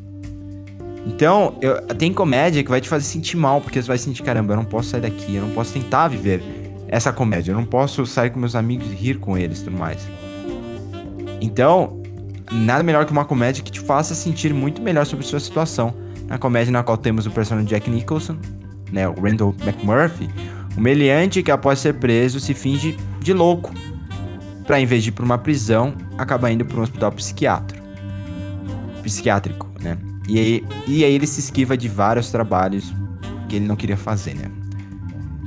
[1.04, 4.52] Então, eu- tem comédia que vai te fazer sentir mal, porque você vai sentir, caramba,
[4.52, 6.40] eu não posso sair daqui, eu não posso tentar viver
[6.86, 9.76] essa comédia, eu não posso sair com meus amigos e rir com eles e tudo
[9.76, 9.98] mais.
[11.40, 12.00] Então,
[12.52, 15.92] nada melhor que uma comédia que te faça sentir muito melhor sobre sua situação.
[16.28, 18.36] Na comédia na qual temos o personagem Jack Nicholson,
[18.92, 20.30] né, o Randall McMurphy,
[20.78, 23.72] um meliante que após ser preso se finge de louco,
[24.64, 27.81] pra em vez de ir pra uma prisão, acaba indo pra um hospital psiquiátrico.
[29.02, 29.98] Psiquiátrico, né?
[30.28, 32.92] E aí, e aí ele se esquiva de vários trabalhos
[33.48, 34.50] que ele não queria fazer, né?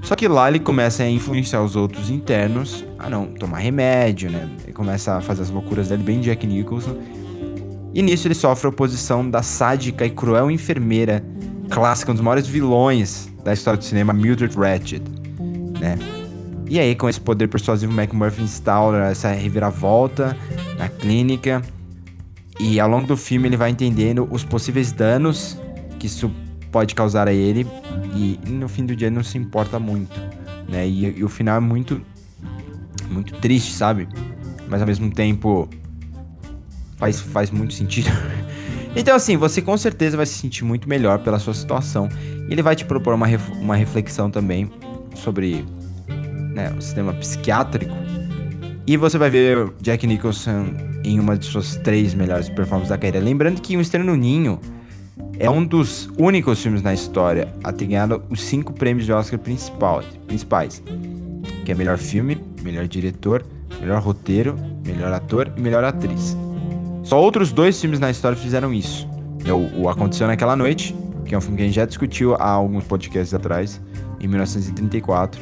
[0.04, 4.48] Só que lá ele começa a influenciar os outros internos a não tomar remédio, né?
[4.64, 6.96] Ele começa a fazer as loucuras dele bem Jack Nicholson.
[7.94, 11.26] E nisso ele sofre a oposição da sádica e cruel enfermeira
[11.70, 15.02] clássica, um dos maiores vilões da história do cinema, Mildred Ratched,
[15.80, 15.98] né?
[16.68, 20.36] E aí, com esse poder persuasivo, McMurphy instaura essa reviravolta
[20.78, 21.62] na clínica.
[22.60, 25.58] E ao longo do filme ele vai entendendo os possíveis danos
[26.00, 26.32] que isso
[26.72, 27.68] pode causar a ele.
[28.16, 30.20] E no fim do dia ele não se importa muito,
[30.68, 30.88] né?
[30.88, 32.02] E, e o final é muito,
[33.10, 34.08] muito triste, sabe?
[34.68, 35.70] Mas ao mesmo tempo
[36.98, 38.10] faz, faz muito sentido.
[38.96, 42.10] então assim, você com certeza vai se sentir muito melhor pela sua situação.
[42.48, 44.72] E ele vai te propor uma, ref uma reflexão também
[45.16, 45.66] sobre
[46.54, 47.96] né, o sistema psiquiátrico.
[48.88, 53.20] E você vai ver Jack Nicholson em uma de suas três melhores performances da carreira.
[53.20, 54.60] Lembrando que O Estranho no Ninho
[55.40, 59.40] é um dos únicos filmes na história a ter ganhado os cinco prêmios de Oscar
[59.40, 60.82] principal, principais.
[61.64, 63.46] Que é melhor filme, melhor diretor,
[63.80, 66.36] melhor roteiro, melhor ator e melhor atriz.
[67.04, 69.08] Só outros dois filmes na história fizeram isso.
[69.46, 72.36] É o, o Aconteceu Naquela Noite, que é um filme que a gente já discutiu
[72.36, 73.80] há alguns podcasts atrás,
[74.20, 75.40] em 1934.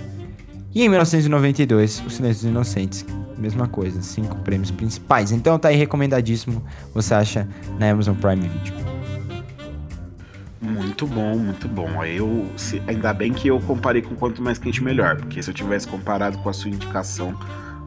[0.76, 3.06] E em 1992, O Silêncio dos Inocentes.
[3.38, 5.32] Mesma coisa, cinco prêmios principais.
[5.32, 7.48] Então tá aí recomendadíssimo, você acha
[7.80, 8.84] na Amazon Prime Video.
[10.62, 12.04] Muito bom, muito bom.
[12.06, 15.54] Eu, se, ainda bem que eu comparei com quanto mais quente melhor, porque se eu
[15.54, 17.38] tivesse comparado com a sua indicação,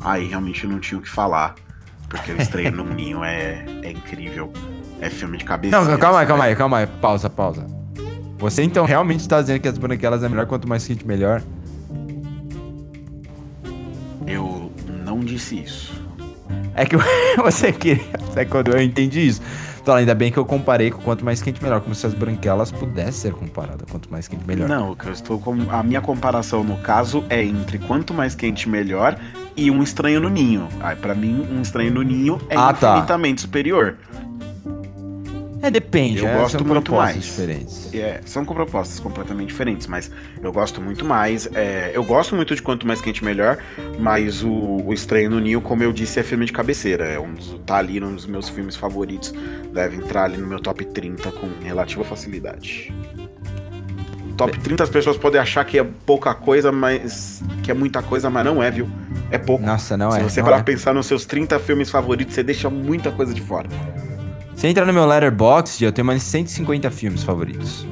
[0.05, 1.55] aí realmente não tinha o que falar,
[2.09, 4.53] porque o Estreia no Ninho é, é incrível.
[5.01, 5.79] É filme de cabeça.
[5.79, 6.87] Não, calma aí, calma aí, calma aí.
[6.87, 7.67] Pausa, pausa.
[8.39, 11.43] Você então realmente está dizendo que as branquelas é melhor quanto mais quente melhor?
[15.27, 15.93] Disse isso.
[16.75, 16.97] É que
[17.37, 18.05] você queria.
[18.35, 19.43] É quando eu entendi isso.
[19.83, 22.73] Então, ainda bem que eu comparei com quanto mais quente melhor, como se as branquelas
[22.73, 23.89] pudessem ser comparadas.
[23.89, 24.69] Quanto mais quente melhor.
[24.69, 25.55] Não, eu estou com.
[25.71, 29.17] A minha comparação no caso é entre quanto mais quente melhor
[29.57, 30.69] e um estranho no ninho.
[30.81, 32.95] Ah, para mim, um estranho no ninho é Ah, tá.
[32.95, 33.97] infinitamente superior.
[35.67, 36.19] É, depende.
[36.19, 37.25] Eu é, gosto são muito propostas mais.
[37.25, 37.95] diferentes.
[37.95, 41.49] É, são com propostas completamente diferentes, mas eu gosto muito mais.
[41.55, 43.59] é, eu gosto muito de quanto mais quente melhor,
[43.99, 47.05] mas o, o Estranho no Ninho, como eu disse, é filme de cabeceira.
[47.05, 49.35] É um dos, tá ali num dos meus filmes favoritos.
[49.73, 52.95] Deve entrar ali no meu top 30 com relativa facilidade.
[54.37, 57.43] Top 30 as pessoas podem achar que é pouca coisa, mas.
[57.65, 58.89] que é muita coisa, mas não é, viu?
[59.33, 59.65] É pouco.
[59.65, 60.23] Nossa, não Se é.
[60.23, 60.63] você não parar é.
[60.63, 63.69] pensar nos seus 30 filmes favoritos, você deixa muita coisa de fora.
[64.57, 67.87] Se entrar no meu Letterboxd, eu tenho mais de 150 filmes favoritos.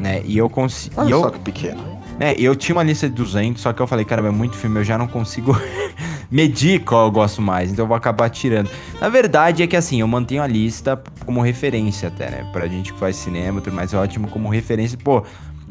[0.00, 0.22] Né?
[0.24, 1.00] E eu consigo.
[1.00, 2.00] Olha eu, só que pequeno.
[2.18, 4.80] né, eu tinha uma lista de 200, só que eu falei, caramba, é muito filme,
[4.80, 5.56] eu já não consigo
[6.30, 8.68] medir qual eu gosto mais, então eu vou acabar tirando.
[9.00, 12.50] Na verdade é que assim, eu mantenho a lista como referência até, né?
[12.52, 14.98] Pra gente que faz cinema e tudo mais, é ótimo como referência.
[14.98, 15.22] Pô,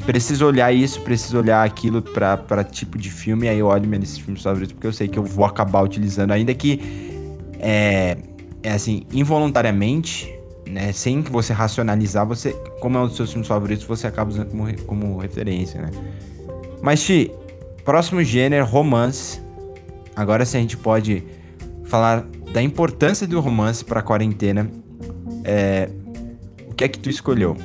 [0.06, 4.00] preciso olhar isso, preciso olhar aquilo pra, pra tipo de filme, aí eu olho minha
[4.00, 7.20] lista de filmes favoritos, porque eu sei que eu vou acabar utilizando, ainda que
[7.60, 8.16] é,
[8.64, 10.34] é assim, involuntariamente,
[10.68, 10.92] né?
[10.92, 14.50] Sem que você racionalizar, você, como é um dos seus filmes favoritos, você acaba usando
[14.50, 15.92] como, como referência, né?
[16.82, 17.32] Mas, Ti,
[17.84, 19.42] próximo gênero, romance.
[20.16, 21.24] Agora se a gente pode
[21.86, 24.70] falar da importância do romance pra quarentena.
[25.44, 25.90] É,
[26.68, 27.58] o que é que tu escolheu?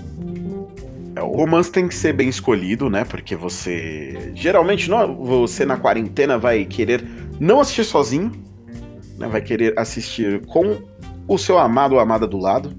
[1.16, 3.04] É, O romance tem que ser bem escolhido, né?
[3.04, 4.33] Porque você.
[4.35, 7.04] Geralmente, não, você na quarentena vai querer
[7.38, 8.33] não assistir sozinho,
[9.18, 9.27] né?
[9.29, 10.79] Vai querer assistir com
[11.27, 12.72] o seu amado ou amada do lado.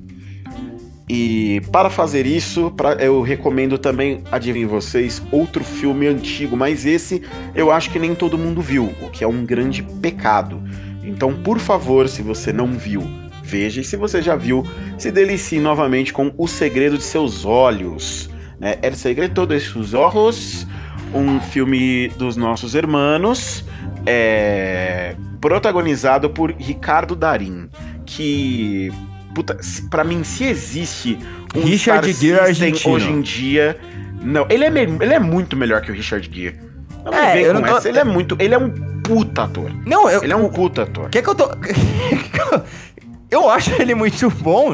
[1.08, 7.22] E para fazer isso, pra- eu recomendo também, adivinhem vocês, outro filme antigo, mas esse
[7.54, 10.64] eu acho que nem todo mundo viu, o que é um grande pecado.
[11.04, 13.04] Então, por favor, se você não viu,
[13.44, 14.66] veja, e se você já viu,
[14.98, 18.28] se delicie novamente com O Segredo de Seus Olhos.
[18.60, 18.80] Né?
[18.82, 20.66] El Segredo de Seus Olhos,
[21.14, 23.64] um filme dos nossos irmãos,
[24.06, 27.70] é, protagonizado por Ricardo Darim,
[28.06, 28.92] que,
[29.34, 29.58] puta,
[29.90, 31.18] pra mim, se existe
[31.56, 33.80] um Richard Star Gere hoje em dia...
[34.22, 36.60] Não, ele é, ele é muito melhor que o Richard Gere.
[37.04, 38.36] Não É, vem eu com não tô- essa, ele é muito...
[38.40, 38.70] Ele é um
[39.04, 39.72] puta ator.
[39.86, 40.24] Não, eu.
[40.24, 41.10] Ele é um puta ator.
[41.12, 41.48] Quer que eu tô.
[43.30, 44.74] eu acho ele muito bom,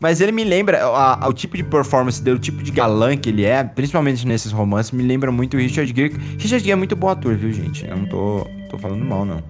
[0.00, 0.84] mas ele me lembra.
[0.86, 4.26] a- a- o tipo de performance dele, o tipo de galã que ele é, principalmente
[4.26, 6.14] nesses romances, me lembra muito o Richard Gere.
[6.38, 7.86] Richard Gere é muito bom ator, viu, gente?
[7.86, 9.42] Eu não tô, tô falando mal, não.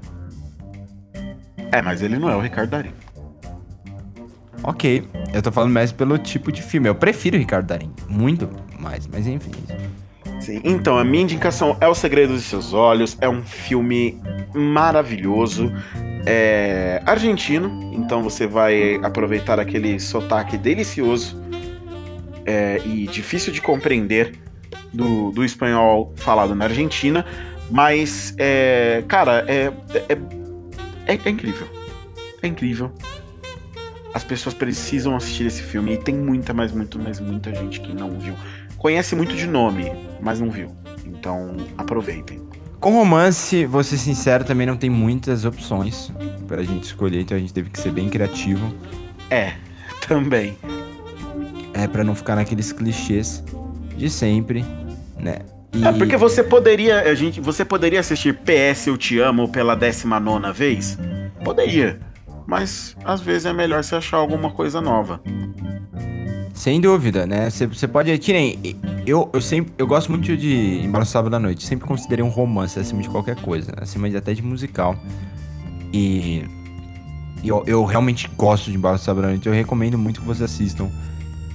[1.71, 2.91] É, mas ele não é o Ricardo Darim.
[4.63, 6.89] Ok, eu tô falando mais pelo tipo de filme.
[6.89, 9.53] Eu prefiro o Ricardo Darim, muito mais, mas enfim.
[10.41, 13.17] Sim, então a minha indicação é O Segredo de Seus Olhos.
[13.21, 14.21] É um filme
[14.55, 15.73] maravilhoso.
[16.27, 21.41] É argentino, então você vai aproveitar aquele sotaque delicioso
[22.45, 24.35] é, e difícil de compreender
[24.93, 27.25] do, do espanhol falado na Argentina,
[27.71, 29.73] mas, é, cara, é,
[30.09, 30.19] é,
[31.07, 31.67] é, é incrível.
[32.43, 32.93] É incrível.
[34.15, 37.93] As pessoas precisam assistir esse filme e tem muita, mas muito, mas muita gente que
[37.93, 38.35] não viu.
[38.79, 40.69] Conhece muito de nome, mas não viu.
[41.05, 42.41] Então, aproveitem.
[42.81, 46.13] Com romance, vou ser sincero, também não tem muitas opções
[46.47, 48.73] pra gente escolher, então a gente teve que ser bem criativo.
[49.29, 49.55] É,
[50.07, 50.57] também.
[51.75, 53.43] É, pra não ficar naqueles clichês
[53.97, 54.65] de sempre,
[55.19, 55.39] né?
[55.73, 55.85] E...
[55.85, 60.53] É porque você poderia, a gente, você poderia assistir PS Eu Te Amo pela 19
[60.53, 60.97] vez?
[61.45, 61.99] Poderia.
[62.47, 65.21] Mas às vezes é melhor você achar alguma coisa nova.
[66.59, 67.49] Sem dúvida, né?
[67.49, 68.19] Você pode.
[68.19, 68.59] Que nem.
[69.07, 69.73] Eu, eu sempre.
[69.79, 71.65] Eu gosto muito de Embora Sábado à Noite.
[71.65, 73.73] Sempre considerei um romance acima de qualquer coisa.
[73.81, 74.97] Acima de até de musical.
[75.93, 76.45] E.
[77.45, 79.47] Eu, eu realmente gosto de Embora Sábado à Noite.
[79.47, 80.91] Eu recomendo muito que vocês assistam.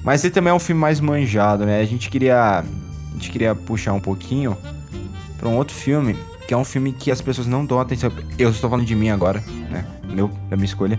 [0.06, 1.82] Mas ele também é um filme mais manjado, né?
[1.82, 2.60] A gente queria.
[2.60, 4.56] A gente queria puxar um pouquinho
[5.38, 6.16] pra um outro filme.
[6.47, 8.10] Que é um filme que as pessoas não dão atenção.
[8.39, 9.86] Eu estou falando de mim agora, né?
[10.10, 10.97] Meu, da minha escolha.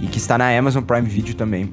[0.00, 1.70] E que está na Amazon Prime Video também.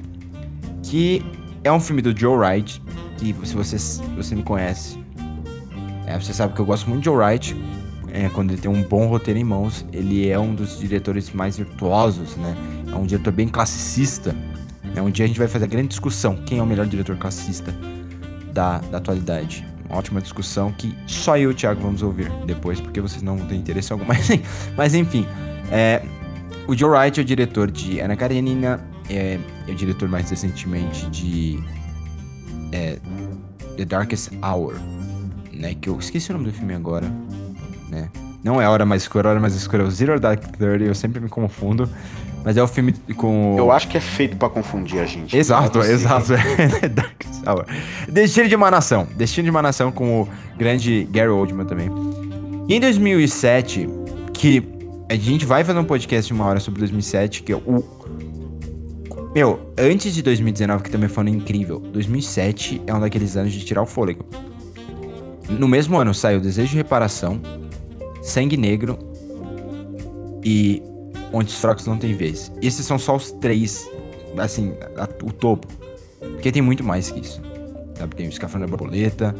[0.82, 1.24] Que
[1.64, 2.80] é um filme do Joe Wright,
[3.16, 3.76] que se você,
[4.14, 4.98] você me conhece,
[6.06, 7.56] é, você sabe que eu gosto muito de Joe Wright.
[8.12, 11.56] É, quando ele tem um bom roteiro em mãos, ele é um dos diretores mais
[11.56, 12.54] virtuosos, né?
[12.92, 14.36] É um diretor bem classicista.
[14.94, 17.16] É um dia a gente vai fazer a grande discussão: quem é o melhor diretor
[17.16, 17.74] classicista
[18.52, 19.66] da, da atualidade.
[19.88, 23.36] Uma ótima discussão que só eu e o Thiago vamos ouvir depois, porque vocês não
[23.38, 24.04] têm interesse algum.
[24.04, 24.28] Mas,
[24.76, 25.26] mas enfim,
[25.72, 26.02] é,
[26.68, 31.06] o Joe Wright é o diretor de Ana Karenina, é, é o diretor mais recentemente
[31.10, 31.58] de
[32.72, 32.98] é,
[33.76, 34.74] The Darkest Hour,
[35.52, 35.74] né?
[35.74, 37.06] Que eu esqueci o nome do filme agora,
[37.88, 38.08] né?
[38.42, 40.84] Não é a Hora Mais Escura, a Hora Mais Escura é o Zero Dark Thirty,
[40.84, 41.88] eu sempre me confundo.
[42.44, 43.56] Mas é o filme com.
[43.58, 45.34] Eu acho que é feito para confundir a gente.
[45.34, 46.28] Exato, é exato.
[46.92, 47.64] Darkest Hour.
[48.06, 49.08] Destino de uma Nação.
[49.16, 50.28] Destino de uma Nação com o
[50.58, 51.90] grande Gary Oldman também.
[52.68, 53.88] E em 2007,
[54.34, 54.62] que
[55.10, 57.82] a gente vai fazer um podcast de uma hora sobre 2007, que é o
[59.34, 63.52] meu, antes de 2019, que também foi um ano incrível, 2007 é um daqueles anos
[63.52, 64.24] de tirar o fôlego.
[65.48, 67.40] No mesmo ano saiu Desejo de Reparação,
[68.22, 68.98] Sangue Negro
[70.44, 70.82] e
[71.32, 72.52] Onde os Fracos Não Têm Vez.
[72.62, 73.90] Esses são só os três,
[74.38, 75.66] assim, a, o topo.
[76.20, 77.42] Porque tem muito mais que isso.
[77.96, 78.14] Sabe?
[78.14, 79.34] Tem o da Borboleta,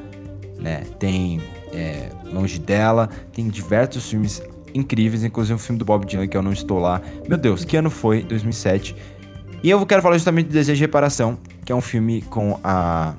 [0.59, 0.83] né?
[0.99, 1.41] Tem
[1.73, 4.43] é, Longe Dela, tem diversos filmes
[4.75, 7.01] incríveis, inclusive um filme do Bob Dylan que eu não estou lá.
[7.29, 8.25] Meu Deus, que ano foi?
[8.25, 8.97] 2007.
[9.65, 13.15] E eu quero falar justamente de Desejo de Reparação, que é um filme com a,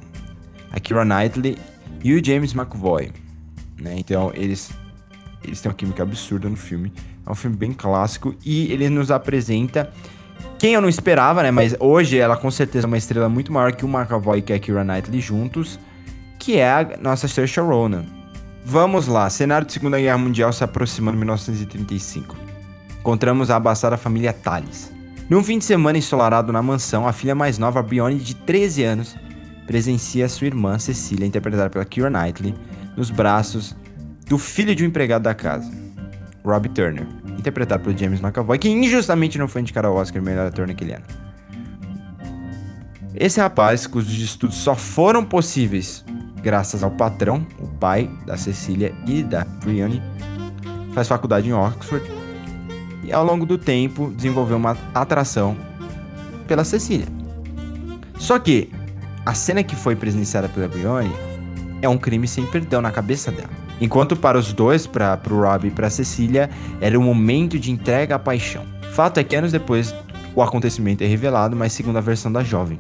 [0.72, 1.58] a Knightley
[2.04, 3.12] e o James McVoy.
[3.82, 3.96] Né?
[3.98, 4.70] Então, eles,
[5.44, 6.94] eles têm uma química absurda no filme.
[7.26, 9.92] É um filme bem clássico e ele nos apresenta
[10.60, 11.50] quem eu não esperava, né?
[11.50, 14.60] Mas hoje ela com certeza é uma estrela muito maior que o McAvoy e a
[14.60, 15.80] Keira Knightley juntos,
[16.38, 18.06] que é a nossa Saoirse Ronan.
[18.64, 22.36] Vamos lá, cenário de Segunda Guerra Mundial se aproximando em 1935.
[23.00, 24.94] Encontramos a abastada família Tales.
[25.28, 29.16] Num fim de semana ensolarado na mansão, a filha mais nova, Brione, de 13 anos,
[29.66, 32.54] presencia sua irmã, Cecília, interpretada pela Keira Knightley,
[32.96, 33.76] nos braços
[34.28, 35.72] do filho de um empregado da casa,
[36.44, 37.08] Robbie Turner,
[37.40, 41.06] interpretado pelo James McAvoy, que injustamente não foi indicado ao Oscar melhor ator naquele ano.
[43.16, 46.06] Esse rapaz, cujos estudos só foram possíveis
[46.44, 50.04] graças ao patrão, o pai da Cecília e da Brienne,
[50.94, 52.06] faz faculdade em Oxford
[53.06, 55.56] e ao longo do tempo desenvolveu uma atração
[56.48, 57.08] pela Cecília.
[58.18, 58.70] Só que
[59.26, 61.12] a cena que foi presenciada pela Brione
[61.82, 63.50] é um crime sem perdão na cabeça dela.
[63.80, 66.50] Enquanto para os dois, para o Rob e para Cecília,
[66.80, 68.64] era um momento de entrega à paixão.
[68.94, 69.94] Fato é que anos depois
[70.34, 72.80] o acontecimento é revelado, mas segundo a versão da jovem.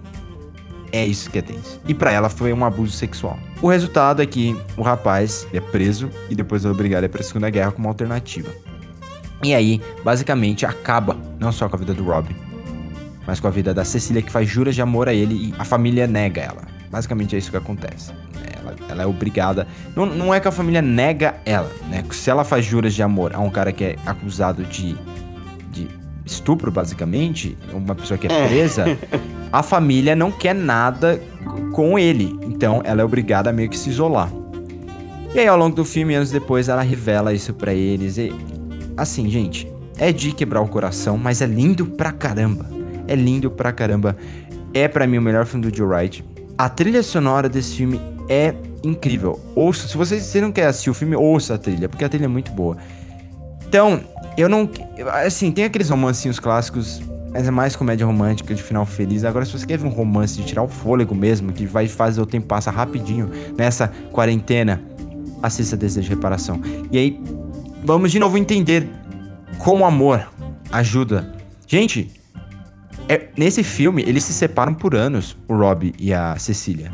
[0.92, 1.82] É isso que é tenso.
[1.86, 3.38] E para ela foi um abuso sexual.
[3.62, 7.22] O resultado é que o rapaz é preso e depois é obrigado a ir para
[7.22, 8.50] a Segunda Guerra como alternativa.
[9.46, 12.36] E aí, basicamente, acaba não só com a vida do Rob,
[13.28, 15.64] mas com a vida da Cecília, que faz juras de amor a ele e a
[15.64, 16.64] família nega ela.
[16.90, 18.12] Basicamente é isso que acontece.
[18.60, 19.68] Ela, ela é obrigada.
[19.96, 22.04] Não, não é que a família nega ela, né?
[22.10, 24.98] Se ela faz juras de amor a um cara que é acusado de,
[25.72, 25.88] de
[26.26, 28.98] estupro, basicamente, uma pessoa que é presa,
[29.54, 31.22] a família não quer nada
[31.72, 32.36] com ele.
[32.42, 34.32] Então ela é obrigada a meio que se isolar.
[35.36, 38.18] E aí, ao longo do filme, anos depois, ela revela isso para eles.
[38.18, 38.34] E
[38.98, 42.66] Assim, gente, é de quebrar o coração, mas é lindo pra caramba.
[43.08, 44.16] É lindo pra caramba.
[44.74, 46.24] É para mim o melhor filme do Joe Wright.
[46.58, 49.40] A trilha sonora desse filme é incrível.
[49.56, 52.26] Ouça, se você, você não quer assistir o filme, ouça a trilha, porque a trilha
[52.26, 52.78] é muito boa.
[53.68, 54.02] Então,
[54.38, 54.70] eu não.
[55.26, 57.02] Assim, tem aqueles romancinhos clássicos
[57.36, 59.26] mas é mais comédia romântica de final feliz.
[59.26, 62.22] Agora, se você quer ver um romance de tirar o fôlego mesmo, que vai fazer
[62.22, 64.82] o tempo passar rapidinho nessa quarentena,
[65.44, 66.62] assista Desejo de Reparação.
[66.90, 67.22] E aí,
[67.86, 68.90] vamos de novo entender
[69.58, 70.28] como amor
[70.72, 71.36] ajuda.
[71.68, 72.12] Gente,
[73.08, 76.92] é- nesse filme, eles se separam por anos, o Rob e a Cecília.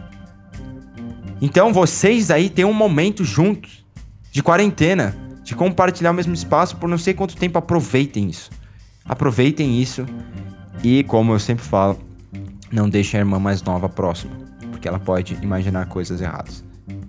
[1.41, 3.83] Então, vocês aí têm um momento juntos,
[4.31, 7.57] de quarentena, de compartilhar o mesmo espaço por não sei quanto tempo.
[7.57, 8.51] Aproveitem isso.
[9.03, 10.05] Aproveitem isso.
[10.83, 11.99] E, como eu sempre falo,
[12.71, 14.31] não deixem a irmã mais nova próxima,
[14.69, 16.63] porque ela pode imaginar coisas erradas.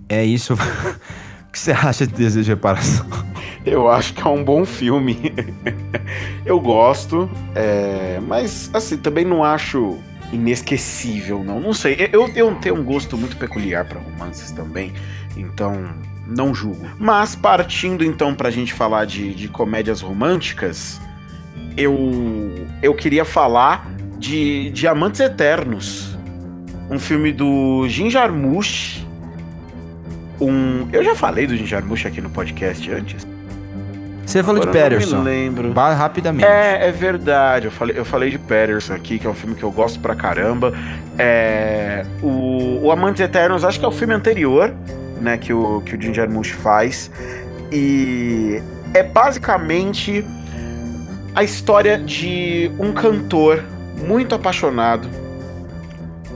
[0.09, 0.55] É isso.
[1.53, 3.05] que você acha de Desejo de Reparação?
[3.63, 5.31] Eu acho que é um bom filme.
[6.45, 9.99] eu gosto, é, mas assim, também não acho
[10.33, 11.61] inesquecível, não.
[11.61, 14.91] Não sei, eu, eu tenho um gosto muito peculiar para romances também,
[15.37, 15.93] então
[16.27, 16.85] não julgo.
[16.99, 20.99] Mas partindo então pra gente falar de, de comédias românticas,
[21.77, 26.17] eu, eu queria falar de Diamantes Eternos,
[26.89, 29.02] um filme do Jim Jarmusch.
[30.49, 33.27] Um, eu já falei do Jim Jarmusch aqui no podcast antes.
[34.25, 35.23] Você falou de Agora eu não me Patterson.
[35.23, 35.73] lembro.
[35.73, 36.45] Ba- Rapidamente.
[36.45, 37.65] É, é verdade.
[37.65, 40.15] Eu falei, eu falei de Patterson aqui, que é um filme que eu gosto pra
[40.15, 40.73] caramba.
[41.19, 44.73] É, o, o Amantes Eternos, acho que é o filme anterior,
[45.19, 47.11] né, que o, que o Jim Jarmusch faz.
[47.71, 48.61] E
[48.93, 50.25] é basicamente
[51.35, 53.61] a história de um cantor
[54.07, 55.09] muito apaixonado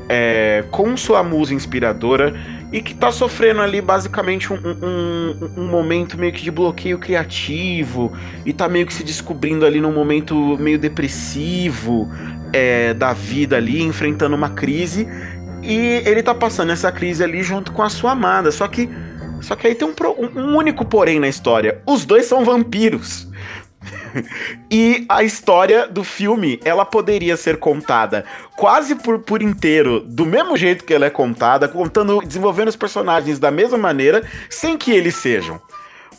[0.10, 2.34] é, com sua musa inspiradora
[2.72, 8.12] e que tá sofrendo ali basicamente um, um, um momento meio que de bloqueio criativo
[8.46, 12.10] e tá meio que se descobrindo ali num momento meio depressivo
[12.52, 15.08] é, da vida ali, enfrentando uma crise.
[15.64, 18.90] E ele tá passando essa crise ali junto com a sua amada, só que
[19.42, 19.94] só que aí tem um,
[20.40, 23.28] um único porém na história, os dois são vampiros.
[24.70, 30.58] E a história do filme, ela poderia ser contada quase por, por inteiro, do mesmo
[30.58, 35.16] jeito que ela é contada, contando, desenvolvendo os personagens da mesma maneira, sem que eles
[35.16, 35.62] sejam.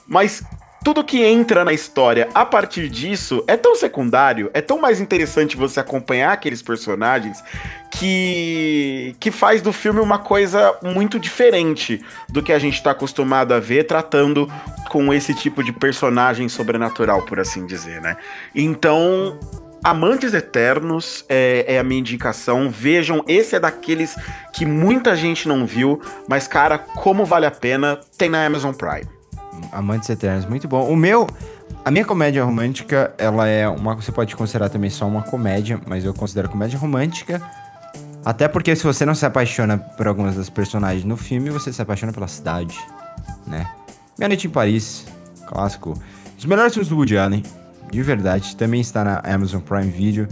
[0.07, 0.43] Mas
[0.85, 5.57] tudo que entra na história a partir disso é tão secundário, é tão mais interessante
[5.57, 7.43] você acompanhar aqueles personagens
[7.91, 13.53] que que faz do filme uma coisa muito diferente do que a gente tá acostumado
[13.53, 14.51] a ver tratando
[14.89, 18.17] com esse tipo de personagem sobrenatural, por assim dizer, né?
[18.55, 19.39] Então,
[19.83, 22.71] Amantes Eternos é, é a minha indicação.
[22.71, 24.17] Vejam, esse é daqueles
[24.53, 29.18] que muita gente não viu, mas cara, como vale a pena, tem na Amazon Prime.
[29.73, 30.89] Amantes Eternos, muito bom.
[30.89, 31.27] O meu,
[31.85, 36.05] a minha comédia romântica, ela é uma, você pode considerar também só uma comédia, mas
[36.05, 37.41] eu considero comédia romântica.
[38.25, 41.81] Até porque se você não se apaixona por algumas das personagens no filme, você se
[41.81, 42.79] apaixona pela cidade,
[43.47, 43.71] né?
[44.19, 45.07] Meia Noite em Paris,
[45.47, 45.95] clássico.
[46.37, 47.43] Os melhores filmes do Woody Allen,
[47.91, 50.29] de verdade, também está na Amazon Prime Video.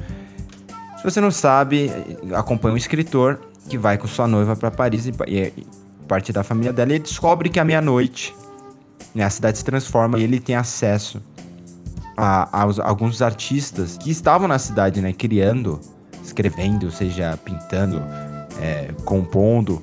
[0.98, 1.90] Se você não sabe,
[2.34, 5.66] acompanha um escritor que vai com sua noiva para Paris e, e, e
[6.06, 8.34] parte da família dela e descobre que à meia-noite
[9.14, 11.22] né, a cidade se transforma e ele tem acesso
[12.16, 15.80] a, aos- alguns artistas que estavam na cidade, né, criando,
[16.24, 18.02] escrevendo, seja pintando,
[18.60, 19.82] é, compondo,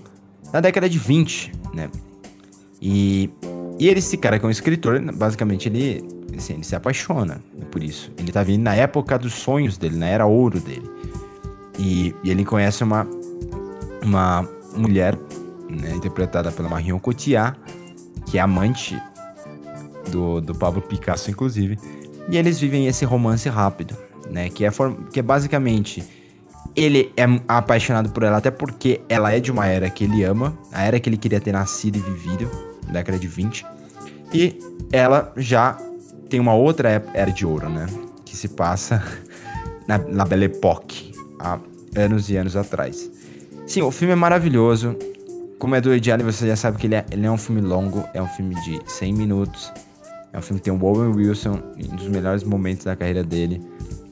[0.51, 1.89] na década de 20, né?
[2.81, 3.29] E,
[3.79, 6.03] e ele, esse cara que é um escritor, basicamente ele,
[6.37, 7.41] assim, ele se apaixona
[7.71, 8.11] por isso.
[8.17, 10.89] Ele tá vindo na época dos sonhos dele, na era ouro dele.
[11.79, 13.07] E, e ele conhece uma,
[14.03, 15.17] uma mulher,
[15.69, 17.57] né, interpretada pela Marion Cotillard,
[18.33, 18.99] que é amante
[20.09, 21.77] do, do Pablo Picasso, inclusive.
[22.27, 23.95] E eles vivem esse romance rápido,
[24.27, 24.49] né?
[24.49, 24.71] Que é,
[25.11, 26.03] que é basicamente.
[26.75, 30.57] Ele é apaixonado por ela, até porque ela é de uma era que ele ama,
[30.71, 32.49] a era que ele queria ter nascido e vivido,
[32.91, 33.67] década de 20.
[34.33, 34.57] E
[34.91, 35.77] ela já
[36.27, 37.85] tem uma outra era de ouro, né?
[38.25, 39.03] Que se passa
[39.87, 41.59] na, na Belle Époque, há
[41.95, 43.11] anos e anos atrás.
[43.67, 44.97] Sim, o filme é maravilhoso.
[45.63, 47.61] Como é do Woody Allen, você já sabe que ele é, ele é um filme
[47.61, 49.71] longo, é um filme de 100 minutos.
[50.33, 51.57] É um filme que tem o Owen Wilson,
[51.89, 53.61] um dos melhores momentos da carreira dele.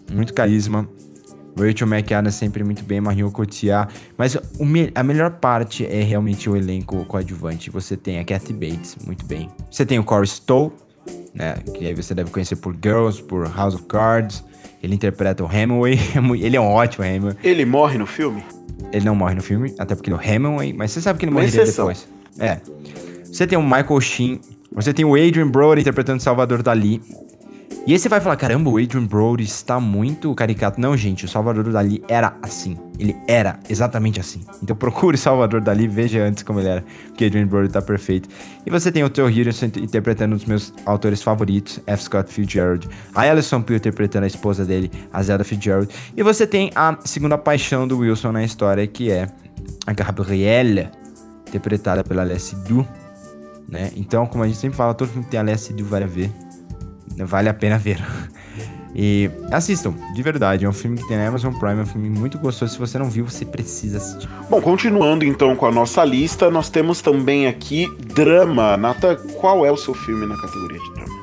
[0.09, 0.87] Muito carisma.
[1.59, 3.93] Rachel McAdams sempre muito bem, Marion Cotillard.
[4.17, 4.63] Mas o
[4.95, 7.69] a melhor parte é realmente o elenco coadjuvante.
[7.69, 9.49] Você tem a Kathy Bates, muito bem.
[9.69, 10.71] Você tem o Corey Stowe,
[11.33, 11.55] né?
[11.75, 14.41] Que aí você deve conhecer por Girls, por House of Cards.
[14.81, 15.99] Ele interpreta o Hemingway.
[16.41, 17.35] ele é um ótimo Hemingway.
[17.43, 18.41] Ele morre no filme?
[18.91, 21.25] Ele não morre no filme, até porque ele é o Hemingway, mas você sabe que
[21.25, 22.07] ele morreria depois.
[22.39, 22.59] É.
[23.23, 27.01] Você tem o Michael Sheen, você tem o Adrian Brody interpretando Salvador Dali.
[27.86, 30.80] E aí você vai falar, caramba, o Adrian Brody está muito caricato.
[30.80, 32.78] Não, gente, o Salvador Dali era assim.
[32.99, 34.41] Ele era exatamente assim.
[34.61, 38.30] Então procure Salvador Dali, veja antes como ele era, porque Adrian Brody tá perfeito.
[38.65, 42.03] E você tem o Theo Hiddleston interpretando um dos meus autores favoritos, F.
[42.03, 42.88] Scott Fitzgerald.
[43.15, 45.91] A Alison Peel interpretando a esposa dele, a Zelda Fitzgerald.
[46.15, 49.28] E você tem a segunda paixão do Wilson na história, que é
[49.88, 50.88] a Gabrielle,
[51.47, 52.88] interpretada pela Alessia Du.
[53.67, 53.89] Né?
[53.95, 56.32] Então, como a gente sempre fala, todo filme tem Alessia Du vai ver
[57.18, 58.01] vale a pena ver.
[58.93, 60.66] E assistam, de verdade.
[60.66, 62.74] É um filme que tem na Amazon Prime, é um filme muito gostoso.
[62.74, 64.30] Se você não viu, você precisa assistir.
[64.49, 68.76] Bom, continuando então com a nossa lista, nós temos também aqui drama.
[68.76, 71.22] Nata, qual é o seu filme na categoria de drama?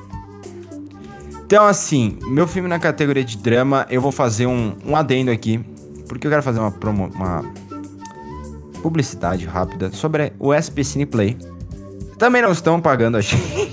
[1.44, 5.58] Então, assim, meu filme na categoria de drama, eu vou fazer um, um adendo aqui,
[6.06, 7.42] porque eu quero fazer uma, promo, uma
[8.82, 11.36] publicidade rápida sobre o SP Cineplay.
[12.18, 13.67] Também não estão pagando a gente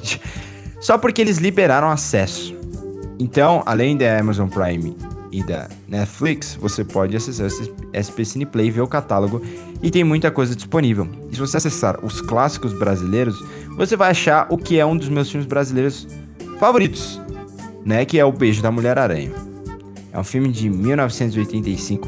[0.86, 2.56] só porque eles liberaram acesso.
[3.18, 4.96] Então, além da Amazon Prime
[5.32, 9.42] e da Netflix, você pode acessar esse SP Cineplay, ver o catálogo
[9.82, 11.10] e tem muita coisa disponível.
[11.32, 13.36] E se você acessar os clássicos brasileiros,
[13.76, 16.08] você vai achar o que é um dos meus filmes brasileiros
[16.60, 17.20] favoritos,
[17.84, 18.06] né?
[18.06, 19.32] Que é O Beijo da Mulher-Aranha.
[20.14, 22.08] É um filme de 1985.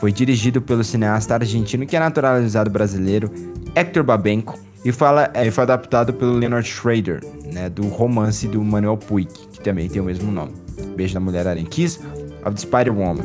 [0.00, 3.30] Foi dirigido pelo cineasta argentino que é naturalizado brasileiro
[3.76, 7.20] Hector Babenco e fala, é, foi adaptado pelo Leonard Schrader,
[7.52, 10.52] né, do romance do Manuel Puig, que também tem o mesmo nome.
[10.96, 11.66] Beijo da Mulher Aranha.
[11.66, 12.00] Kiss
[12.44, 13.24] of the Spider-Woman.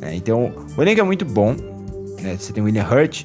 [0.00, 1.56] Né, então, o elenco é muito bom.
[2.22, 3.24] Né, você tem o William Hurt,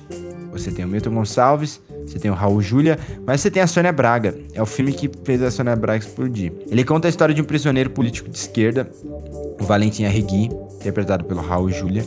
[0.51, 3.91] você tem o Milton Gonçalves, você tem o Raul Júlia, mas você tem a Sônia
[3.91, 4.36] Braga.
[4.53, 6.51] É o filme que fez a Sônia Braga explodir.
[6.70, 8.89] Ele conta a história de um prisioneiro político de esquerda,
[9.59, 12.03] o Valentim Arregui, interpretado pelo Raul Júlia,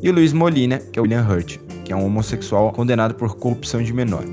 [0.00, 3.34] e o Luiz Molina, que é o William Hurt, que é um homossexual condenado por
[3.36, 4.24] corrupção de menor.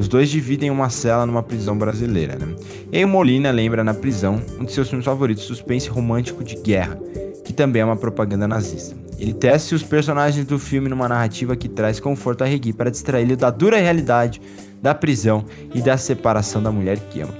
[0.00, 2.56] Os dois dividem uma cela numa prisão brasileira, né?
[2.90, 6.98] E Molina lembra na prisão um de seus filmes favoritos, suspense romântico de guerra,
[7.44, 8.96] que também é uma propaganda nazista.
[9.18, 13.36] Ele testa os personagens do filme numa narrativa que traz conforto a Regui para distraí-lo
[13.36, 14.40] da dura realidade
[14.80, 15.44] da prisão
[15.74, 17.34] e da separação da mulher que ama.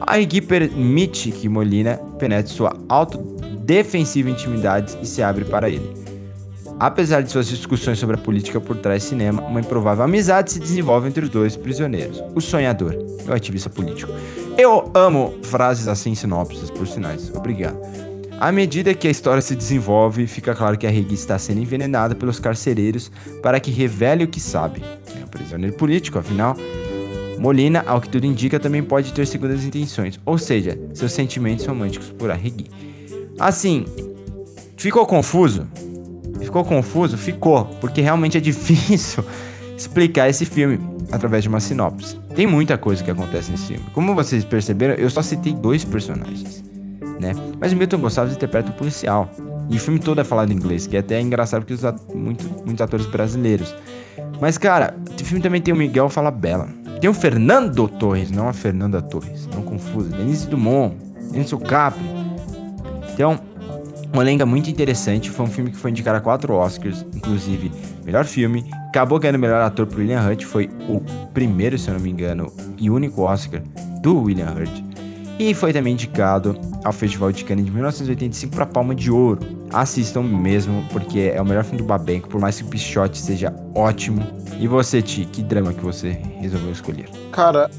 [0.00, 5.97] A Regui permite que Molina penetre sua autodefensiva intimidade e se abre para ele.
[6.80, 10.60] Apesar de suas discussões sobre a política por trás do cinema, uma improvável amizade se
[10.60, 12.94] desenvolve entre os dois prisioneiros, o sonhador
[13.26, 14.12] e o ativista político.
[14.56, 17.32] Eu amo frases assim sinopses, por sinais.
[17.34, 17.78] Obrigado.
[18.40, 22.14] À medida que a história se desenvolve, fica claro que a Regui está sendo envenenada
[22.14, 23.10] pelos carcereiros
[23.42, 24.80] para que revele o que sabe.
[25.20, 26.56] É um prisioneiro político, afinal.
[27.38, 32.10] Molina, ao que tudo indica, também pode ter segundas intenções, ou seja, seus sentimentos românticos
[32.10, 32.66] por Arregui.
[33.38, 33.84] Assim,
[34.76, 35.66] ficou confuso?
[36.40, 37.16] Ficou confuso?
[37.16, 39.24] Ficou, porque realmente é difícil
[39.76, 40.80] explicar esse filme
[41.10, 42.16] através de uma sinopse.
[42.34, 43.84] Tem muita coisa que acontece nesse filme.
[43.92, 46.62] Como vocês perceberam, eu só citei dois personagens,
[47.20, 47.32] né?
[47.60, 49.30] Mas o Milton Gonçalves interpreta um policial.
[49.70, 51.82] E o filme todo é falado em inglês, que é até engraçado porque os
[52.14, 53.74] muito, muitos atores brasileiros.
[54.40, 56.68] Mas, cara, o filme também tem o Miguel Falabella.
[57.00, 59.48] Tem o Fernando Torres, não a Fernanda Torres.
[59.54, 60.16] Não confusa.
[60.16, 60.96] Denise Dumont,
[61.34, 62.02] Enzo Capri.
[63.12, 63.38] Então,
[64.14, 67.70] um elenco muito interessante, foi um filme que foi indicado a quatro Oscars, inclusive
[68.04, 68.64] melhor filme.
[68.88, 71.00] Acabou ganhando melhor ator pro William Hurt, foi o
[71.32, 73.62] primeiro, se eu não me engano, e único Oscar
[74.00, 74.82] do William Hurt.
[75.38, 79.40] E foi também indicado ao Festival de Cannes de 1985 para Palma de Ouro.
[79.72, 83.54] Assistam mesmo, porque é o melhor filme do Babenco, por mais que o Pichote seja
[83.74, 84.26] ótimo.
[84.58, 87.08] E você, Ti, que drama que você resolveu escolher?
[87.30, 87.70] Cara,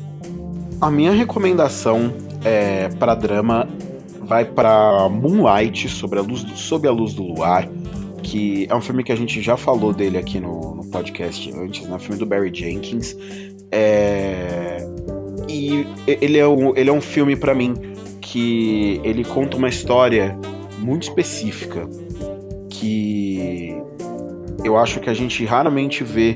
[0.80, 2.14] a minha recomendação
[2.46, 3.68] é para drama
[4.30, 7.68] vai para Moonlight, sobre a luz do, sob a luz do luar,
[8.22, 11.88] que é um filme que a gente já falou dele aqui no, no podcast antes,
[11.88, 11.98] né?
[11.98, 13.18] filme do Barry Jenkins.
[13.72, 14.88] É...
[15.50, 17.74] E ele é um, ele é um filme para mim
[18.22, 20.38] que ele conta uma história
[20.78, 21.90] muito específica
[22.70, 23.76] que
[24.64, 26.36] eu acho que a gente raramente vê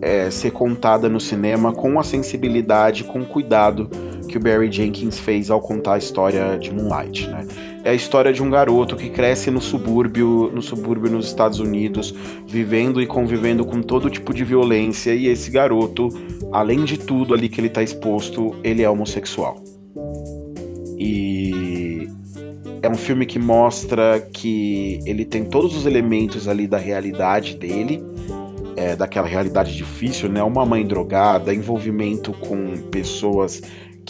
[0.00, 3.90] é, ser contada no cinema com a sensibilidade, com cuidado
[4.30, 7.46] que o Barry Jenkins fez ao contar a história de Moonlight, né?
[7.82, 12.14] É a história de um garoto que cresce no subúrbio, no subúrbio nos Estados Unidos,
[12.46, 16.08] vivendo e convivendo com todo tipo de violência e esse garoto,
[16.52, 19.62] além de tudo ali que ele está exposto, ele é homossexual.
[20.98, 22.06] E
[22.82, 28.02] é um filme que mostra que ele tem todos os elementos ali da realidade dele,
[28.76, 30.42] é, daquela realidade difícil, né?
[30.42, 33.62] Uma mãe drogada, envolvimento com pessoas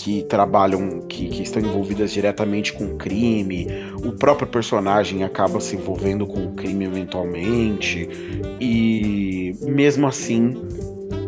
[0.02, 3.66] que trabalham, que, que estão envolvidas diretamente com crime,
[4.02, 8.08] o próprio personagem acaba se envolvendo com o crime eventualmente,
[8.58, 10.56] e mesmo assim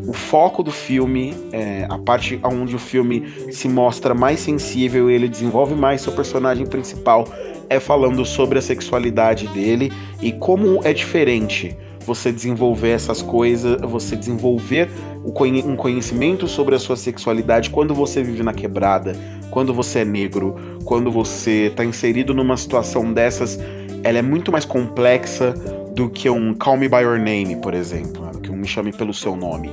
[0.08, 5.14] o foco do filme, é, a parte onde o filme se mostra mais sensível e
[5.14, 7.28] ele desenvolve mais seu personagem principal,
[7.68, 14.16] é falando sobre a sexualidade dele e como é diferente você desenvolver essas coisas, você
[14.16, 14.90] desenvolver
[15.24, 19.12] um conhecimento sobre a sua sexualidade quando você vive na quebrada,
[19.50, 23.58] quando você é negro, quando você está inserido numa situação dessas,
[24.02, 25.54] ela é muito mais complexa
[25.94, 29.14] do que um Call Me By Your Name, por exemplo, que um Me Chame Pelo
[29.14, 29.70] Seu Nome.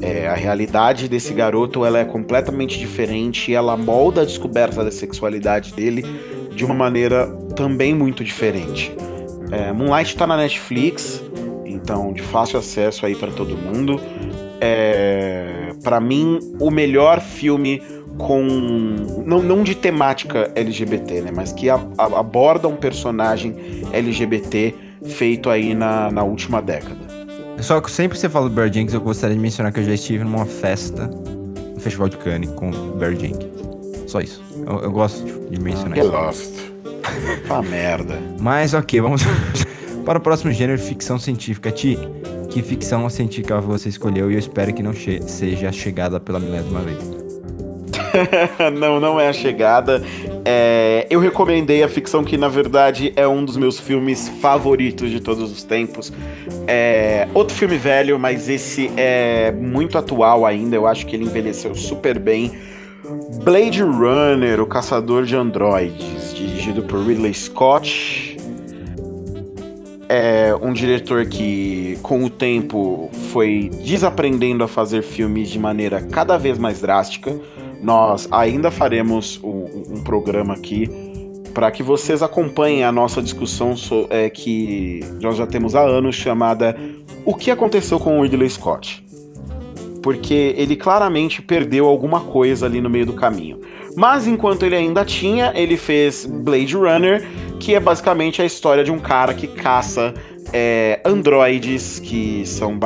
[0.00, 4.92] É, a realidade desse garoto ela é completamente diferente e ela molda a descoberta da
[4.92, 6.04] sexualidade dele
[6.54, 7.26] de uma maneira
[7.56, 8.92] também muito diferente.
[9.50, 11.22] É, Moonlight está na Netflix,
[11.64, 14.00] então de fácil acesso aí para todo mundo.
[14.60, 17.80] É, para mim, o melhor filme
[18.18, 18.42] com.
[19.24, 21.30] Não, não de temática LGBT, né?
[21.34, 23.54] Mas que a, a, aborda um personagem
[23.92, 27.18] LGBT feito aí na, na última década.
[27.60, 29.84] Só que sempre que você fala do Barry Jenkins, eu gostaria de mencionar que eu
[29.84, 33.48] já estive numa festa no Festival de Cannes com o Barry Jenkins.
[34.06, 34.42] Só isso.
[34.66, 36.10] Eu, eu gosto de, mencionar ah, isso.
[36.10, 36.52] Lost.
[37.50, 38.18] ah, merda.
[38.40, 39.22] Mas ok, vamos
[40.04, 41.70] para o próximo gênero, ficção científica.
[41.70, 41.98] Ti,
[42.58, 46.80] que ficção científica você escolheu e eu espero que não che seja chegada pela milésima
[46.80, 46.98] vez.
[48.78, 50.02] não, não é a chegada.
[50.44, 55.20] É, eu recomendei a ficção que, na verdade, é um dos meus filmes favoritos de
[55.20, 56.12] todos os tempos.
[56.66, 60.74] É outro filme velho, mas esse é muito atual ainda.
[60.74, 62.52] Eu acho que ele envelheceu super bem.
[63.44, 68.27] Blade Runner, o Caçador de Androides, dirigido por Ridley Scott.
[70.08, 76.38] É um diretor que, com o tempo, foi desaprendendo a fazer filmes de maneira cada
[76.38, 77.38] vez mais drástica
[77.80, 80.88] nós ainda faremos um, um programa aqui
[81.54, 86.14] para que vocês acompanhem a nossa discussão so, é, que nós já temos há anos
[86.14, 86.76] chamada
[87.24, 89.04] O que aconteceu com o Ridley Scott?
[90.02, 93.60] Porque ele claramente perdeu alguma coisa ali no meio do caminho.
[93.98, 97.26] Mas enquanto ele ainda tinha, ele fez Blade Runner,
[97.58, 100.14] que é basicamente a história de um cara que caça
[100.52, 102.78] é, androides que são,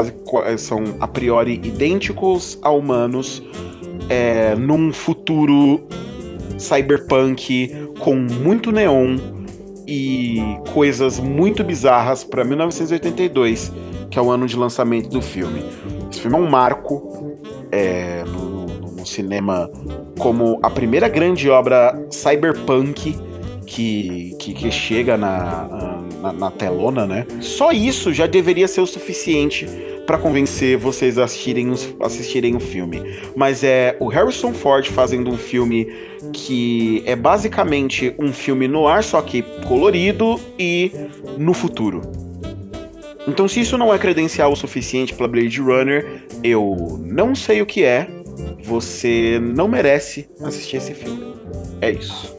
[0.56, 3.42] são a priori idênticos a humanos
[4.08, 5.86] é, num futuro
[6.58, 9.18] cyberpunk com muito neon
[9.86, 10.40] e
[10.72, 13.70] coisas muito bizarras para 1982,
[14.10, 15.62] que é o ano de lançamento do filme.
[16.10, 17.36] Esse filme é um marco
[17.70, 19.70] é, no, no, cinema
[20.22, 23.18] como a primeira grande obra cyberpunk
[23.66, 27.26] que, que, que chega na, na, na telona, né?
[27.40, 29.66] Só isso já deveria ser o suficiente
[30.06, 33.02] para convencer vocês a assistirem, assistirem o filme.
[33.34, 35.92] Mas é o Harrison Ford fazendo um filme
[36.32, 40.92] que é basicamente um filme no ar, só que colorido e
[41.36, 42.00] no futuro.
[43.26, 47.66] Então, se isso não é credencial o suficiente para Blade Runner, eu não sei o
[47.66, 48.21] que é.
[48.64, 51.34] Você não merece assistir esse filme.
[51.80, 52.36] É isso.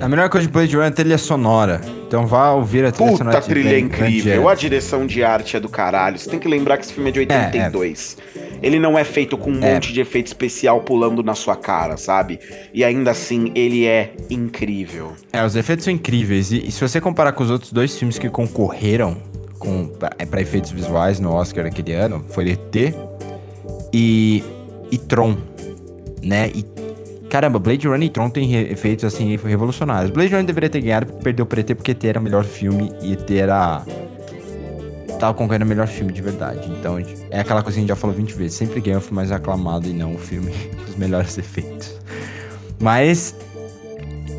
[0.00, 1.80] A melhor coisa de Blade Runner é a trilha sonora.
[2.06, 3.40] Então vá ouvir a trilha Puta sonora.
[3.40, 4.48] Puta trilha incrível.
[4.48, 6.18] A direção de arte é do caralho.
[6.18, 8.16] Você tem que lembrar que esse filme é de 82.
[8.36, 8.44] É, é.
[8.62, 9.74] Ele não é feito com um é.
[9.74, 12.38] monte de efeito especial pulando na sua cara, sabe?
[12.72, 15.12] E ainda assim, ele é incrível.
[15.32, 16.50] É, os efeitos são incríveis.
[16.50, 19.16] E, e se você comparar com os outros dois filmes que concorreram
[19.58, 22.94] com para efeitos visuais no Oscar aquele ano, foi ET
[23.94, 24.42] e,
[24.90, 25.36] e Tron,
[26.20, 26.50] né?
[26.52, 26.64] E
[27.30, 30.10] Caramba, Blade Runner e Tron tem efeitos assim revolucionários.
[30.10, 33.12] Blade Runner deveria ter ganhado, perdeu por ET porque ET era o melhor filme e
[33.12, 33.82] ET era.
[35.18, 36.70] Tava concorrendo o melhor filme de verdade.
[36.78, 36.96] Então
[37.30, 38.56] é aquela coisa que a gente já falou 20 vezes.
[38.56, 41.96] Sempre ganha o filme mais aclamado e não o filme com os melhores efeitos.
[42.80, 43.34] Mas.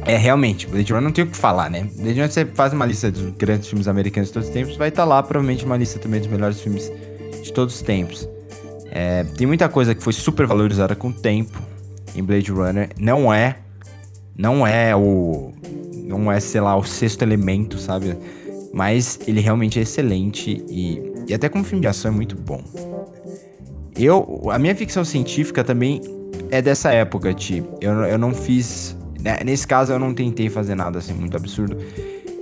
[0.08, 1.90] É realmente, Blade Runner não tem o que falar, né?
[1.96, 4.90] Blade Runner você faz uma lista dos grandes filmes americanos de todos os tempos, vai
[4.90, 6.92] estar tá lá provavelmente uma lista também dos melhores filmes
[7.42, 8.30] de todos os tempos.
[8.98, 11.62] É, tem muita coisa que foi super valorizada com o tempo
[12.16, 13.58] em Blade Runner não é
[14.38, 15.52] não é o
[16.06, 18.16] não é, sei lá, o sexto elemento, sabe?
[18.74, 22.64] Mas ele realmente é excelente e, e até como filme de ação é muito bom.
[23.98, 26.02] Eu, a minha ficção científica também
[26.52, 27.64] é dessa época, Ti.
[27.82, 28.96] Eu, eu não fiz.
[29.20, 31.78] Né, nesse caso, eu não tentei fazer nada assim muito absurdo.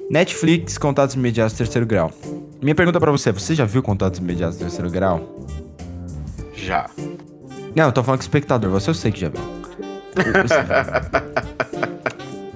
[0.09, 2.11] Netflix, Contatos Imediatos Terceiro Grau.
[2.61, 5.45] Minha pergunta para você: você já viu Contatos Imediatos Terceiro Grau?
[6.63, 6.89] Já.
[7.75, 9.41] Não, eu tô falando com o espectador, você eu sei que já viu.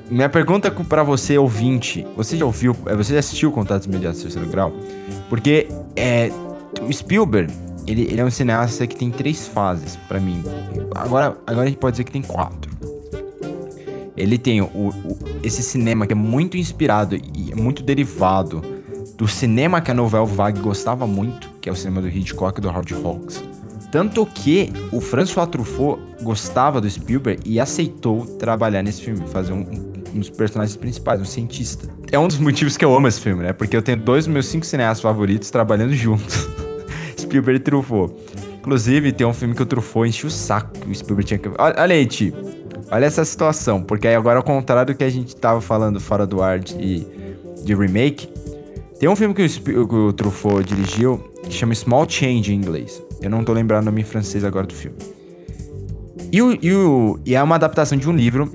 [0.09, 4.47] Minha pergunta para você, ouvinte, você já ouviu, é, você já assistiu Contatos Imediatos Terceiro
[4.47, 4.71] Grau?
[5.27, 6.31] Porque é,
[6.81, 7.53] o Spielberg,
[7.85, 10.41] ele, ele é um cineasta que tem três fases para mim.
[10.95, 12.71] Agora, agora a gente pode dizer que tem quatro.
[14.15, 18.63] Ele tem o, o, esse cinema que é muito inspirado e é muito derivado
[19.17, 22.61] do cinema que a novela Vague gostava muito, que é o cinema do Hitchcock e
[22.61, 23.43] do Howard Hawks.
[23.91, 29.65] Tanto que o François Truffaut gostava do Spielberg e aceitou trabalhar nesse filme, fazer um,
[30.13, 31.87] um dos personagens principais, um cientista.
[32.11, 33.53] É um dos motivos que eu amo esse filme, né?
[33.53, 36.47] Porque eu tenho dois dos meus cinco cineastas favoritos trabalhando juntos.
[37.17, 38.13] Spielberg e Truffaut.
[38.59, 41.49] Inclusive, tem um filme que o Truffaut enche o saco que o Spielberg tinha que...
[41.57, 42.33] Olha, olha aí, Ti.
[42.91, 43.81] Olha essa situação.
[43.81, 47.05] Porque aí agora, ao contrário do que a gente tava falando fora do ar de,
[47.63, 48.27] de remake,
[48.99, 53.01] tem um filme que o, que o Truffaut dirigiu que chama Small Change em inglês.
[53.21, 54.97] Eu não tô lembrando o nome em francês agora do filme.
[56.31, 58.51] E, o, e, o, e é uma adaptação de um livro.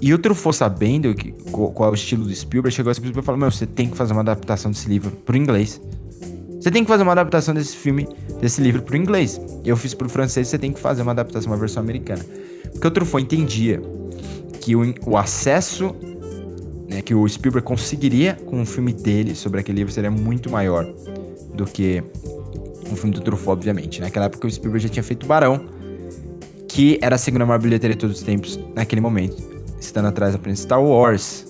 [0.00, 3.26] E o Truffaut, sabendo que, qual é o estilo do Spielberg, chegou a Spielberg e
[3.26, 5.80] falou: Meu, você tem que fazer uma adaptação desse livro pro inglês.
[6.60, 8.08] Você tem que fazer uma adaptação desse filme,
[8.40, 9.40] desse livro pro inglês.
[9.64, 12.24] Eu fiz pro francês, você tem que fazer uma adaptação, uma versão americana.
[12.72, 13.80] Porque o Truffaut entendia
[14.60, 15.94] que o, o acesso
[16.90, 20.84] né, que o Spielberg conseguiria com um filme dele sobre aquele livro seria muito maior
[21.54, 22.02] do que
[22.92, 24.00] um filme do Truffaut, obviamente.
[24.00, 25.60] Naquela época o Spielberg já tinha feito Barão,
[26.68, 29.36] que era a segunda maior bilheteria de todos os tempos naquele momento,
[29.80, 31.46] estando atrás apenas Star Wars.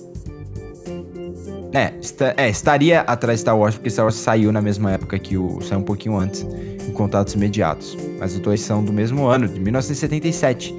[1.73, 5.19] É, está, é, estaria atrás de Star Wars, porque Star Wars saiu na mesma época
[5.19, 5.61] que o.
[5.61, 7.97] saiu um pouquinho antes, em Contatos Imediatos.
[8.19, 10.75] Mas os dois são do mesmo ano, de 1977.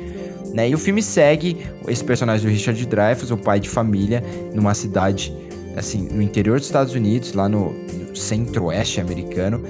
[0.53, 0.70] Né?
[0.70, 4.22] E o filme segue esse personagem do Richard Dreyfuss, o pai de família,
[4.53, 5.34] numa cidade,
[5.78, 9.64] assim, no interior dos Estados Unidos, lá no, no centro-oeste americano,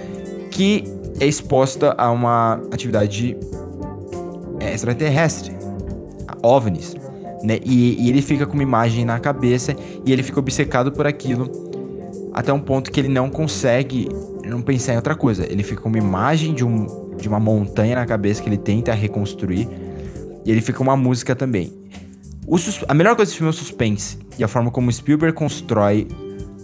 [0.51, 0.83] que
[1.19, 3.37] é exposta a uma atividade
[4.59, 5.55] extraterrestre,
[6.43, 6.95] OVNIs.
[7.43, 7.59] Né?
[7.63, 9.75] E, e, ele fica com uma imagem na cabeça
[10.05, 11.49] e ele fica obcecado por aquilo
[12.33, 14.07] até um ponto que ele não consegue
[14.45, 15.43] não pensar em outra coisa.
[15.51, 18.93] Ele fica com uma imagem de, um, de uma montanha na cabeça que ele tenta
[18.93, 19.67] reconstruir
[20.45, 21.73] e ele fica com uma música também.
[22.87, 26.07] a melhor coisa desse filme é o suspense e a forma como Spielberg constrói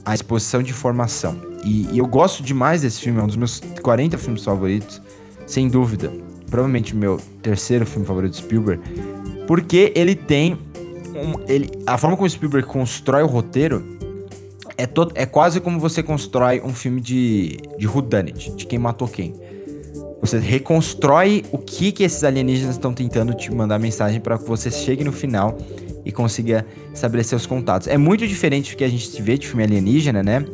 [0.05, 1.46] a exposição de informação.
[1.63, 5.01] E, e eu gosto demais desse filme, é um dos meus 40 filmes favoritos,
[5.45, 6.11] sem dúvida.
[6.49, 8.81] Provavelmente meu terceiro filme favorito de Spielberg,
[9.45, 10.57] porque ele tem
[11.13, 13.97] um, ele, a forma como Spielberg constrói o roteiro
[14.77, 17.87] é, to, é quase como você constrói um filme de, de
[18.55, 19.33] de quem matou quem.
[20.21, 24.69] Você reconstrói o que, que esses alienígenas estão tentando te mandar mensagem para que você
[24.69, 25.57] chegue no final
[26.05, 27.87] e consiga estabelecer os contatos.
[27.87, 30.45] É muito diferente do que a gente vê de filme alienígena, né?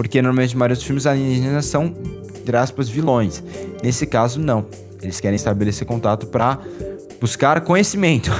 [0.00, 1.94] Porque normalmente a maioria dos filmes alienígenas são,
[2.34, 3.44] entre aspas, vilões.
[3.82, 4.64] Nesse caso, não.
[5.02, 6.58] Eles querem estabelecer contato para
[7.20, 8.30] buscar conhecimento.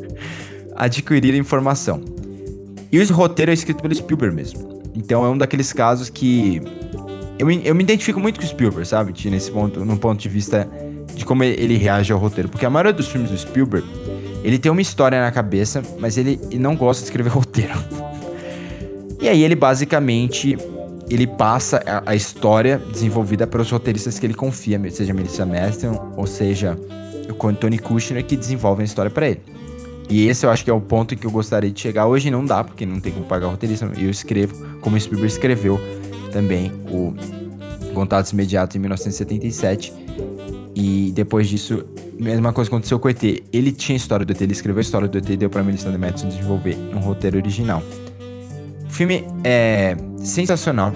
[0.76, 2.02] adquirir informação.
[2.92, 4.82] E o roteiro é escrito pelo Spielberg mesmo.
[4.94, 6.60] Então é um daqueles casos que
[7.38, 9.14] eu, eu me identifico muito com o Spielberg, sabe?
[9.30, 10.68] Nesse ponto, no ponto de vista
[11.14, 12.50] de como ele reage ao roteiro.
[12.50, 13.88] Porque a maioria dos filmes do Spielberg,
[14.44, 17.82] ele tem uma história na cabeça, mas ele, ele não gosta de escrever roteiro.
[19.22, 20.58] e aí ele basicamente
[21.14, 26.26] ele passa a, a, história desenvolvida pelos roteiristas que ele confia, seja Melissa Maston ou
[26.26, 26.78] seja
[27.28, 29.40] o Tony Kushner que desenvolvem a história para ele.
[30.08, 32.06] E esse eu acho que é o ponto que eu gostaria de chegar.
[32.06, 33.90] Hoje não dá, porque não tem como pagar o roteirista.
[33.96, 35.80] Eu escrevo, como o Spielberg escreveu
[36.30, 37.14] também o
[37.94, 39.92] Contatos Imediatos em 1977.
[40.74, 41.84] E depois disso,
[42.18, 43.22] mesma coisa aconteceu com o ET.
[43.22, 45.62] Ele tinha a história do ET, ele escreveu a história do ET e deu pra
[45.62, 47.82] Melissa Madison desenvolver um roteiro original.
[48.92, 50.92] O filme é sensacional.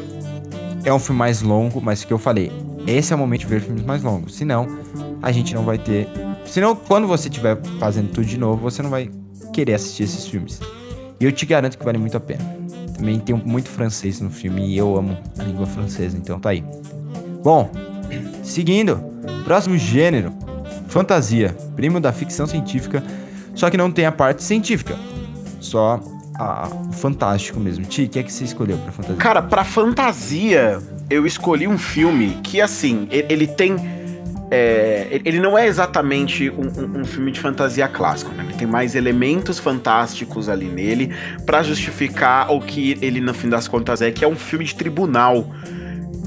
[0.84, 2.52] É um filme mais longo, mas o que eu falei,
[2.86, 4.34] esse é o momento de ver filmes mais longos.
[4.34, 4.66] Senão,
[5.22, 6.06] a gente não vai ter
[6.44, 9.10] Senão, quando você estiver fazendo tudo de novo, você não vai
[9.50, 10.60] querer assistir esses filmes.
[11.18, 12.44] E eu te garanto que vale muito a pena.
[12.94, 16.62] Também tem muito francês no filme e eu amo a língua francesa, então tá aí.
[17.42, 17.70] Bom,
[18.42, 19.00] seguindo,
[19.42, 20.34] próximo gênero:
[20.88, 23.02] fantasia, primo da ficção científica,
[23.54, 24.98] só que não tem a parte científica,
[25.60, 25.98] só
[26.38, 27.84] a, o fantástico mesmo.
[27.84, 29.16] Ti, o que é que você escolheu pra fantasia?
[29.16, 30.78] Cara, pra fantasia,
[31.08, 33.76] eu escolhi um filme que, assim, ele tem
[34.50, 38.44] é, ele não é exatamente um, um, um, filme de fantasia clássico, né?
[38.44, 41.12] Ele tem mais elementos fantásticos ali nele
[41.44, 44.74] para justificar o que ele, no fim das contas, é, que é um filme de
[44.74, 45.52] tribunal.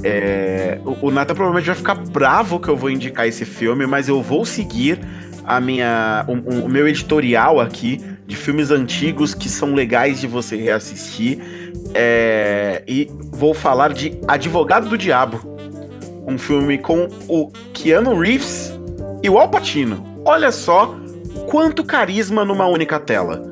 [0.04, 4.10] É, o, o Nathan provavelmente vai ficar bravo que eu vou indicar esse filme, mas
[4.10, 5.00] eu vou seguir
[5.46, 8.00] a minha, o meu editorial aqui
[8.30, 11.40] de filmes antigos que são legais de você reassistir.
[11.94, 15.60] É, e vou falar de Advogado do Diabo
[16.30, 18.72] um filme com o Keanu Reeves
[19.24, 20.06] e o Al Pacino.
[20.24, 20.96] Olha só
[21.48, 23.44] quanto carisma numa única tela.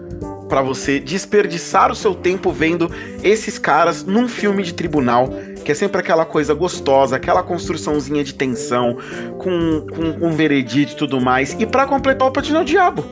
[0.47, 2.89] Para você desperdiçar o seu tempo vendo
[3.23, 5.27] esses caras num filme de tribunal,
[5.65, 8.95] que é sempre aquela coisa gostosa, aquela construçãozinha de tensão,
[9.39, 11.53] com, com, com um veredito e tudo mais.
[11.59, 13.03] E para completar, o Pacino é o diabo.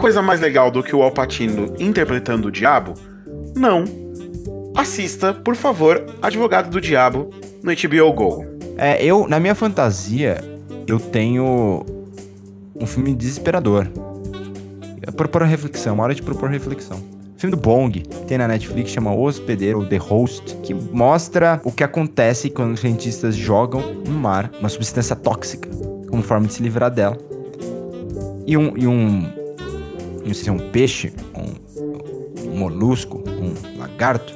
[0.00, 2.94] Coisa mais legal do que o Al Pacino interpretando o diabo?
[3.54, 3.84] Não.
[4.74, 7.28] Assista, por favor, Advogado do Diabo
[7.62, 8.46] No HBO Go.
[8.78, 10.42] É, eu, na minha fantasia,
[10.86, 11.84] eu tenho
[12.74, 13.88] um filme desesperador.
[15.06, 16.98] É propor reflexão, uma hora de propor reflexão.
[17.36, 21.84] filme do Bong, tem na Netflix, chama O Hospedeiro, The Host, que mostra o que
[21.84, 25.68] acontece quando os cientistas jogam no mar uma substância tóxica,
[26.08, 27.18] como forma de se livrar dela.
[28.46, 29.39] E um, e um
[30.24, 34.34] não sei se é um peixe, um, um molusco, um lagarto,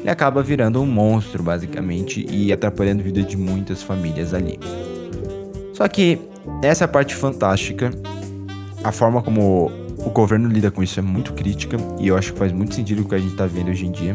[0.00, 4.58] ele acaba virando um monstro, basicamente, e atrapalhando a vida de muitas famílias ali.
[5.72, 6.18] Só que
[6.62, 7.90] essa é parte fantástica,
[8.84, 12.38] a forma como o governo lida com isso é muito crítica, e eu acho que
[12.38, 14.14] faz muito sentido o que a gente tá vendo hoje em dia.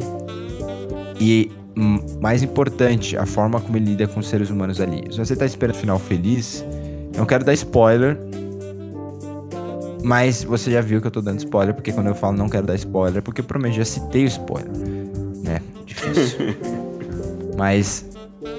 [1.19, 5.03] E hum, mais importante, a forma como ele lida com os seres humanos ali.
[5.11, 6.65] Se você tá esperando o final feliz,
[7.15, 8.17] não quero dar spoiler,
[10.03, 12.65] mas você já viu que eu tô dando spoiler, porque quando eu falo não quero
[12.65, 14.71] dar spoiler, porque provavelmente já citei o spoiler.
[15.43, 15.61] Né?
[15.85, 16.55] Difícil.
[17.57, 18.05] Mas,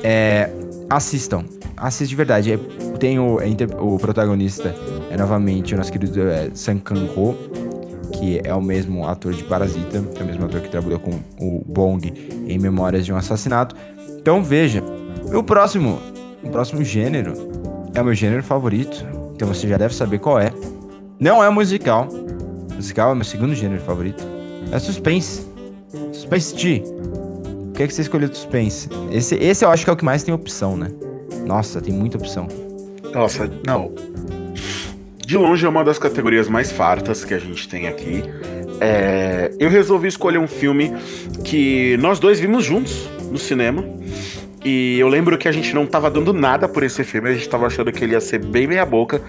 [0.03, 0.51] é.
[0.88, 1.45] Assistam.
[1.76, 2.53] Assistam de verdade.
[2.53, 2.57] É,
[2.99, 3.47] tem o, é,
[3.80, 4.74] o protagonista,
[5.11, 7.34] é novamente o nosso querido é, Sang Kang-ho,
[8.12, 11.18] que é o mesmo ator de Parasita, que é o mesmo ator que trabalhou com
[11.40, 12.12] o Bong
[12.47, 13.74] em Memórias de um Assassinato.
[14.20, 14.82] Então veja.
[15.34, 15.99] O próximo,
[16.43, 17.32] o próximo gênero
[17.95, 19.05] é o meu gênero favorito.
[19.34, 20.53] Então você já deve saber qual é.
[21.22, 22.08] Não é musical.
[22.74, 24.24] Musical é meu segundo gênero favorito.
[24.72, 25.46] É suspense.
[26.12, 26.82] Suspense T.
[26.82, 28.88] Por que, é que você escolheu suspense?
[29.08, 30.90] Esse, esse eu acho que é o que mais tem opção, né?
[31.46, 32.48] Nossa, tem muita opção.
[33.14, 33.94] Nossa, não.
[35.24, 38.24] De longe é uma das categorias mais fartas que a gente tem aqui.
[38.80, 40.92] É, eu resolvi escolher um filme
[41.44, 43.84] que nós dois vimos juntos no cinema.
[44.64, 47.48] E eu lembro que a gente não tava dando nada por esse filme, a gente
[47.48, 49.22] tava achando que ele ia ser bem meia boca.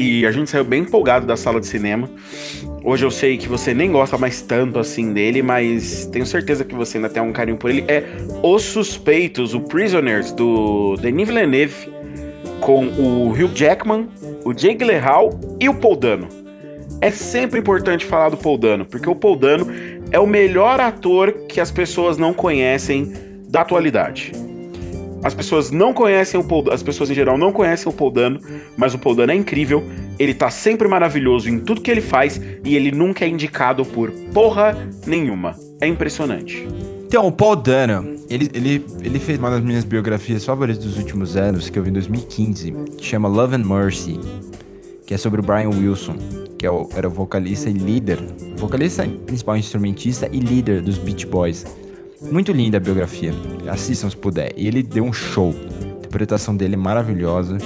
[0.00, 2.08] E a gente saiu bem empolgado da sala de cinema.
[2.84, 6.72] Hoje eu sei que você nem gosta mais tanto assim dele, mas tenho certeza que
[6.72, 7.84] você ainda tem um carinho por ele.
[7.88, 8.04] É
[8.40, 11.92] Os Suspeitos, o Prisoners, do Denis Villeneuve,
[12.60, 14.08] com o Hugh Jackman,
[14.44, 16.28] o Jake Gyllenhaal e o Paul Dano.
[17.00, 19.66] É sempre importante falar do Paul Dano, porque o Paul Dano
[20.12, 23.12] é o melhor ator que as pessoas não conhecem
[23.48, 24.30] da atualidade.
[25.22, 28.40] As pessoas não conhecem o Paul, as pessoas em geral não conhecem o Paul Dano,
[28.76, 29.82] mas o Paul Dano é incrível.
[30.18, 34.10] Ele tá sempre maravilhoso em tudo que ele faz e ele nunca é indicado por
[34.32, 35.56] porra nenhuma.
[35.80, 36.66] É impressionante.
[37.06, 41.36] Então, o Paul Dano, ele, ele, ele fez uma das minhas biografias favoritas dos últimos
[41.36, 44.20] anos, que eu vi em 2015, que chama Love and Mercy,
[45.06, 46.16] que é sobre o Brian Wilson,
[46.58, 48.18] que é era o vocalista e líder,
[48.56, 51.64] vocalista principal instrumentista e líder dos Beach Boys.
[52.22, 53.32] Muito linda a biografia.
[53.68, 54.52] Assistam se puder.
[54.56, 55.54] E ele deu um show.
[55.80, 57.58] A interpretação dele é maravilhosa.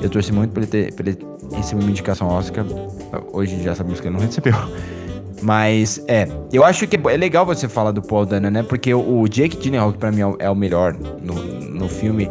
[0.00, 1.18] Eu torci muito pra ele, ter, pra ele
[1.54, 2.64] receber uma indicação Oscar.
[3.32, 4.54] Hoje já sabemos que ele não recebeu.
[5.40, 6.28] Mas, é.
[6.52, 8.62] Eu acho que é legal você falar do Paul Dano, né?
[8.62, 12.30] Porque o Jake Gyllenhaal, que pra mim é o melhor no, no filme,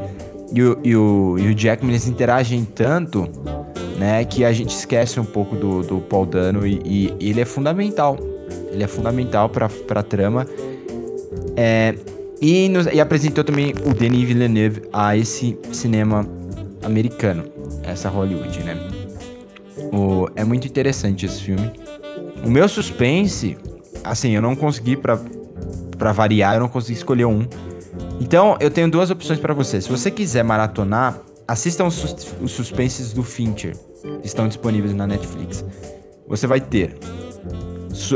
[0.53, 3.27] e o, e, o, e o Jackman, eles interagem tanto,
[3.97, 4.23] né?
[4.25, 6.81] Que a gente esquece um pouco do, do Paul Dano e,
[7.19, 8.17] e, ele é fundamental.
[8.71, 10.45] Ele é fundamental pra, pra trama.
[11.55, 11.95] É,
[12.41, 16.27] e, nos, e, apresentou também o Denis Villeneuve a esse cinema
[16.83, 17.43] americano,
[17.83, 18.77] essa Hollywood, né?
[19.93, 21.71] O, é muito interessante esse filme.
[22.43, 23.57] O meu suspense,
[24.03, 25.19] assim, eu não consegui para
[26.01, 27.45] para variar, eu não consegui escolher um.
[28.19, 29.79] Então, eu tenho duas opções para você.
[29.79, 33.77] Se você quiser maratonar, assistam os, sus os suspenses do Fincher.
[34.23, 35.63] Estão disponíveis na Netflix.
[36.27, 36.97] Você vai ter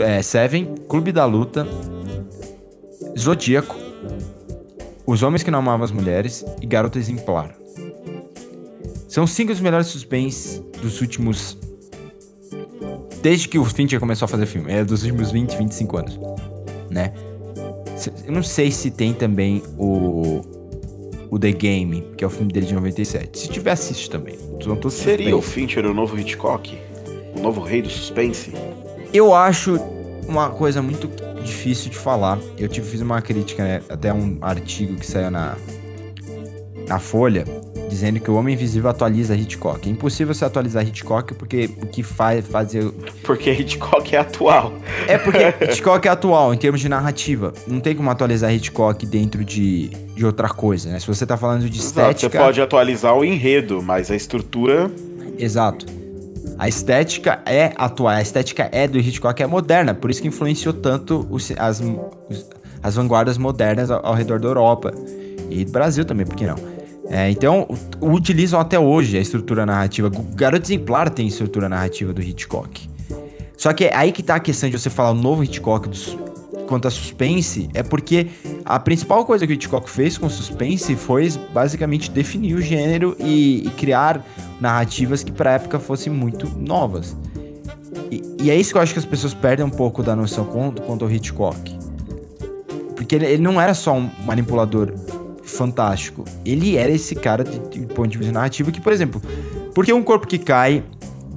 [0.02, 1.68] é, Seven, Clube da Luta,
[3.18, 3.76] Zodíaco,
[5.06, 7.56] Os Homens que Não Amavam as Mulheres e Garota Exemplar.
[9.08, 11.58] São cinco dos melhores suspense dos últimos.
[13.22, 14.72] Desde que o Fincher começou a fazer filme.
[14.72, 16.20] É dos últimos 20, 25 anos.
[16.90, 17.14] Né?
[18.26, 20.42] Eu não sei se tem também o.
[21.32, 23.40] O The Game, que é o filme dele de 97.
[23.40, 24.38] Se tiver, assiste também.
[24.90, 26.78] Seria o Fincher o novo Hitchcock?
[27.36, 28.54] O novo rei do suspense?
[29.14, 29.80] Eu acho
[30.28, 31.10] uma coisa muito
[31.44, 32.40] difícil de falar.
[32.58, 35.56] Eu tive, fiz uma crítica, né, até um artigo que saiu na,
[36.88, 37.46] na Folha,
[37.90, 39.88] dizendo que o Homem Invisível atualiza Hitchcock.
[39.88, 42.90] É impossível você atualizar Hitchcock porque o que faz fazer.
[43.24, 44.74] Porque Hitchcock é atual.
[45.08, 47.54] É porque Hitchcock é atual em termos de narrativa.
[47.68, 51.00] Não tem como atualizar Hitchcock dentro de, de outra coisa, né?
[51.00, 52.10] Se você tá falando de estética.
[52.10, 54.92] Exato, você pode atualizar o enredo, mas a estrutura.
[55.38, 56.05] Exato.
[56.58, 60.74] A estética é atual, a estética é do Hitchcock, é moderna, por isso que influenciou
[60.74, 61.82] tanto os, as,
[62.82, 64.94] as vanguardas modernas ao, ao, redor da Europa.
[65.50, 66.56] E do Brasil também, por que não?
[67.08, 67.68] É, então,
[68.02, 70.10] utilizam até hoje a estrutura narrativa.
[70.34, 72.90] Garoto Exemplar tem estrutura narrativa do Hitchcock.
[73.58, 76.18] Só que é aí que tá a questão de você falar o novo Hitchcock dos,
[76.68, 78.28] quanto a suspense, é porque
[78.64, 83.66] a principal coisa que o Hitchcock fez com suspense foi basicamente definir o gênero e,
[83.66, 84.26] e criar
[84.60, 87.16] narrativas que pra época fossem muito novas.
[88.12, 90.46] E, e, é isso que eu acho que as pessoas perdem um pouco da noção
[90.46, 91.78] quanto, quanto ao Hitchcock.
[92.96, 94.94] Porque ele, ele não era só um manipulador
[95.44, 96.26] fantástico.
[96.46, 99.22] Ele era esse cara de, de ponto de vista narrativo que, por exemplo,
[99.74, 100.84] porque Um Corpo que Cai,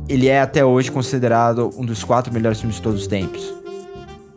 [0.08, 3.57] ele é até hoje considerado um dos quatro melhores filmes de todos os tempos.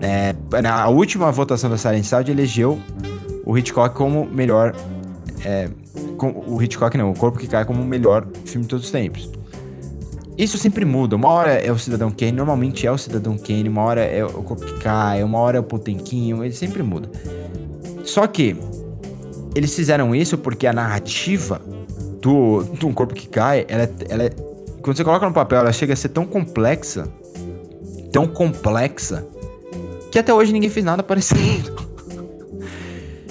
[0.01, 2.79] É, na última votação da Silent Sound elegeu
[3.45, 4.75] o Hitchcock como melhor.
[5.45, 5.69] É,
[6.17, 8.91] com, o Hitchcock não, o Corpo que Cai como o melhor filme de todos os
[8.91, 9.29] tempos.
[10.37, 11.15] Isso sempre muda.
[11.15, 14.43] Uma hora é o Cidadão Kane, normalmente é o Cidadão Kane, uma hora é o
[14.43, 17.09] Corpo que Cai, uma hora é o Potemkinho, ele sempre muda.
[18.03, 18.55] Só que
[19.53, 21.61] eles fizeram isso porque a narrativa
[22.21, 24.29] do, do Um Corpo que Cai, ela, ela,
[24.81, 27.07] quando você coloca no papel, ela chega a ser tão complexa,
[28.11, 29.25] tão complexa,
[30.11, 31.73] que até hoje ninguém fez nada parecido.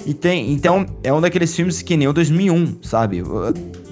[0.05, 3.21] e tem, então, é um daqueles filmes que nem o 2001, sabe?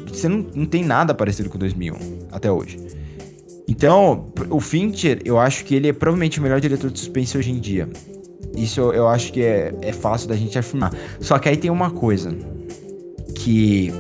[0.08, 1.96] Você não, não tem nada parecido com o 2001
[2.32, 2.78] até hoje.
[3.68, 7.52] Então, o Fincher, eu acho que ele é provavelmente o melhor diretor de suspense hoje
[7.52, 7.88] em dia.
[8.58, 10.92] Isso eu acho que é, é fácil da gente afirmar.
[11.20, 12.36] Só que aí tem uma coisa
[13.36, 13.94] que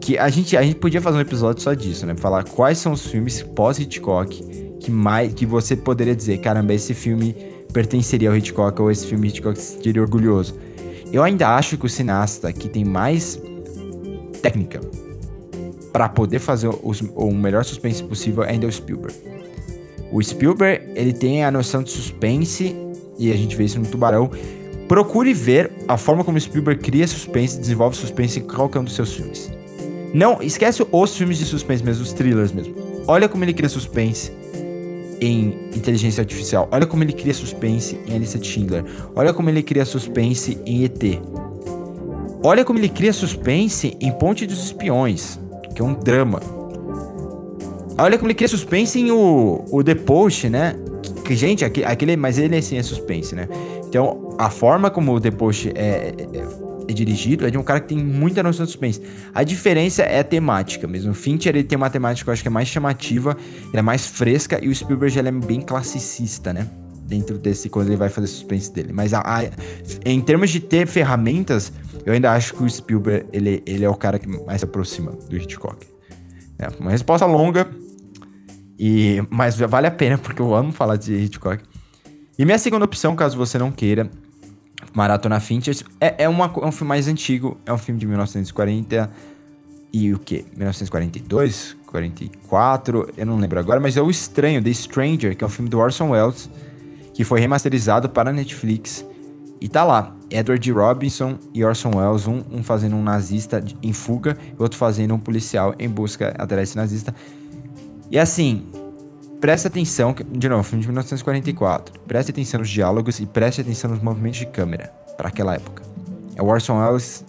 [0.00, 2.16] que a gente, a gente podia fazer um episódio só disso, né?
[2.16, 4.42] Falar quais são os filmes pós-Hitchcock
[4.80, 7.36] que mais que você poderia dizer, caramba, esse filme
[7.70, 10.58] pertenceria ao Hitchcock ou esse filme Hitchcock seria orgulhoso.
[11.12, 13.40] Eu ainda acho que o cineasta que tem mais
[14.42, 14.80] técnica
[15.92, 19.16] para poder fazer o, o melhor suspense possível ainda é o Spielberg.
[20.12, 22.74] O Spielberg, ele tem a noção de suspense
[23.18, 24.30] e a gente vê isso no Tubarão.
[24.88, 28.94] Procure ver a forma como o Spielberg cria suspense, desenvolve suspense em qualquer um dos
[28.94, 29.50] seus filmes.
[30.12, 32.74] Não, esquece os filmes de suspense mesmo, os thrillers mesmo.
[33.06, 34.32] Olha como ele cria suspense
[35.20, 36.68] em Inteligência Artificial.
[36.70, 38.84] Olha como ele cria suspense em A Lista de Schindler.
[39.14, 41.20] Olha como ele cria suspense em ET.
[42.42, 45.38] Olha como ele cria suspense em Ponte dos Espiões,
[45.74, 46.40] que é um drama.
[47.98, 50.74] Olha como ele cria suspense em o, o The Post, né?
[51.24, 53.46] Que, gente, aquele, mas ele assim é suspense, né?
[53.86, 56.46] Então, a forma como o The Post é, é,
[56.90, 59.00] é dirigido é de um cara que tem muita noção de suspense.
[59.34, 61.12] A diferença é a temática mesmo.
[61.12, 63.36] O Fincher ele tem uma temática que eu acho que é mais chamativa,
[63.72, 66.68] é mais fresca e o Spielberg ele é bem classicista, né?
[67.04, 68.92] Dentro desse quando ele vai fazer suspense dele.
[68.92, 69.42] Mas a, a,
[70.04, 71.72] em termos de ter ferramentas,
[72.04, 75.12] eu ainda acho que o Spielberg ele, ele é o cara que mais se aproxima
[75.12, 75.86] do Hitchcock.
[76.58, 77.68] É uma resposta longa,
[78.78, 81.62] e mas vale a pena porque eu amo falar de Hitchcock.
[82.38, 84.10] E minha segunda opção, caso você não queira,
[84.94, 85.76] Maratona Fincher.
[86.00, 89.10] É, é, uma, é um filme mais antigo, é um filme de 1940
[89.92, 90.44] e o que?
[90.56, 91.76] 1942?
[91.86, 93.08] 44?
[93.16, 95.78] Eu não lembro agora, mas é O Estranho, The Stranger, que é um filme do
[95.78, 96.48] Orson Welles,
[97.12, 99.04] que foi remasterizado para a Netflix.
[99.60, 104.36] E tá lá, Edward Robinson e Orson Welles, um, um fazendo um nazista em fuga,
[104.58, 107.14] e outro fazendo um policial em busca atrás desse nazista.
[108.10, 108.66] E assim,
[109.40, 111.98] Preste atenção, de novo, filme de 1944.
[112.00, 115.82] Preste atenção nos diálogos e preste atenção nos movimentos de câmera para aquela época.
[116.36, 117.24] É o Orson Welles,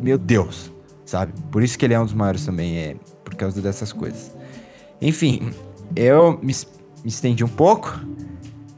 [0.00, 0.72] meu Deus,
[1.06, 1.32] sabe?
[1.52, 4.32] Por isso que ele é um dos maiores também, é por causa dessas coisas.
[5.00, 5.52] Enfim,
[5.94, 6.52] eu me,
[7.04, 8.00] me estendi um pouco,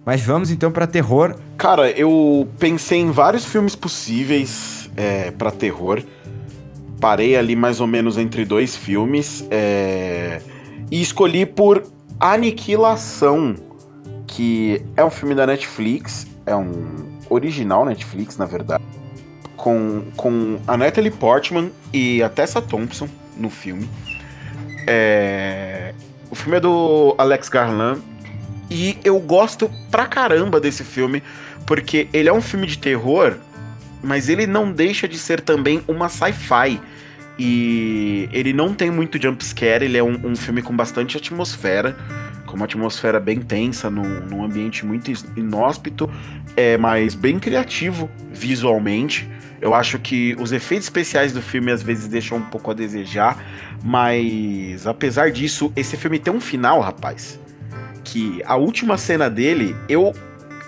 [0.04, 1.34] mas vamos então para terror.
[1.56, 6.02] Cara, eu pensei em vários filmes possíveis é, para terror.
[7.00, 9.46] Parei ali mais ou menos entre dois filmes.
[9.50, 10.42] É,
[10.90, 13.54] e escolhi por Aniquilação,
[14.26, 18.82] que é um filme da Netflix, é um original Netflix, na verdade,
[19.56, 23.88] com, com a Natalie Portman e a Tessa Thompson no filme.
[24.86, 25.94] É...
[26.30, 28.00] O filme é do Alex Garland
[28.70, 31.22] e eu gosto pra caramba desse filme,
[31.66, 33.36] porque ele é um filme de terror,
[34.02, 36.80] mas ele não deixa de ser também uma sci-fi.
[37.38, 41.94] E ele não tem muito jumpscare, ele é um, um, filme com bastante atmosfera,
[42.46, 46.10] com uma atmosfera bem tensa, num, num ambiente muito inóspito,
[46.56, 49.28] é, mas bem criativo visualmente.
[49.60, 53.42] Eu acho que os efeitos especiais do filme às vezes deixam um pouco a desejar,
[53.82, 57.38] mas apesar disso, esse filme tem um final, rapaz.
[58.02, 60.14] Que a última cena dele, eu,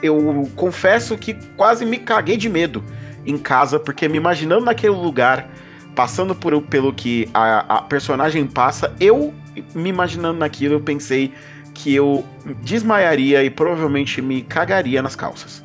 [0.03, 2.85] eu confesso que quase me caguei de medo
[3.25, 5.49] em casa, porque me imaginando naquele lugar
[5.99, 9.35] passando por, pelo que a, a personagem passa, eu
[9.75, 11.35] me imaginando naquilo, eu pensei
[11.75, 12.25] que eu
[12.63, 15.65] desmaiaria e provavelmente me cagaria nas calças.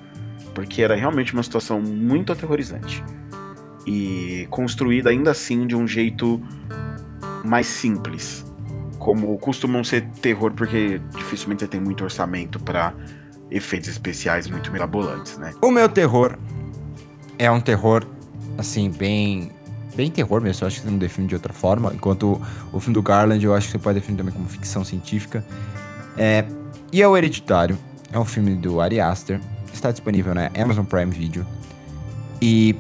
[0.56, 3.04] Porque era realmente uma situação muito aterrorizante.
[3.86, 6.42] E construída ainda assim de um jeito
[7.46, 8.44] mais simples.
[8.98, 12.92] Como costumam ser terror, porque dificilmente tem muito orçamento para
[13.52, 15.54] efeitos especiais muito mirabolantes, né?
[15.62, 16.40] O meu terror
[17.38, 18.04] é um terror,
[18.58, 19.52] assim, bem.
[19.96, 21.92] Bem terror mesmo, eu acho que você não define de outra forma.
[21.94, 22.42] Enquanto o,
[22.78, 25.46] o filme do Garland eu acho que você pode definir também como ficção científica.
[26.18, 26.46] É,
[26.92, 27.78] e é o Hereditário.
[28.12, 29.40] É um filme do Ari Aster.
[29.74, 31.46] Está disponível na Amazon Prime Video.
[32.42, 32.76] E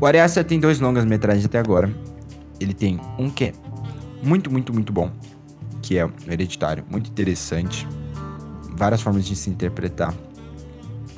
[0.00, 1.92] o- Ari Aster tem dois longas metragens até agora.
[2.60, 3.52] Ele tem um que é
[4.22, 5.10] muito, muito, muito bom.
[5.82, 6.84] Que é o Hereditário.
[6.88, 7.86] Muito interessante.
[8.76, 10.14] Várias formas de se interpretar.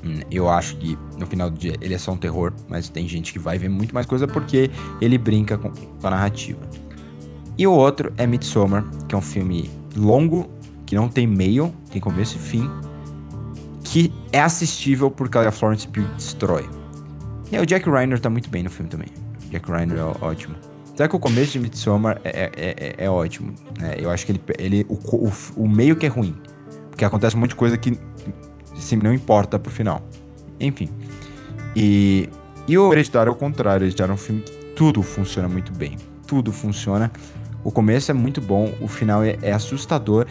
[0.05, 3.07] Hum, Eu acho que no final do dia ele é só um terror, mas tem
[3.09, 4.71] gente que vai ver muito mais coisa porque
[5.01, 6.61] ele brinca com, a narrativa.
[7.59, 10.51] E o outro é Midsommar, que é um filme longo,
[10.85, 12.71] que não tem meio, tem começo e fim,
[13.83, 16.69] que é assistível porque a Florence Pugh destrói.
[17.51, 19.09] E o Jack Reiner tá muito bem no filme também.
[19.47, 20.55] O Jack Reiner é ótimo.
[20.97, 23.55] Só que o começo de Midsommar é, é, é, é ótimo.
[23.79, 23.97] né?
[23.99, 26.35] Eu acho que ele, ele o, o, o meio que é ruim.
[26.91, 27.99] Porque acontece um monte de coisa que
[28.79, 30.03] assim, não importa pro final.
[30.61, 30.89] Enfim.
[31.75, 32.29] E,
[32.67, 33.85] e o Hereditário é o contrário.
[33.85, 35.97] Hereditário é um filme que tudo funciona muito bem.
[36.27, 37.11] Tudo funciona.
[37.63, 40.27] O começo é muito bom, o final é, é assustador.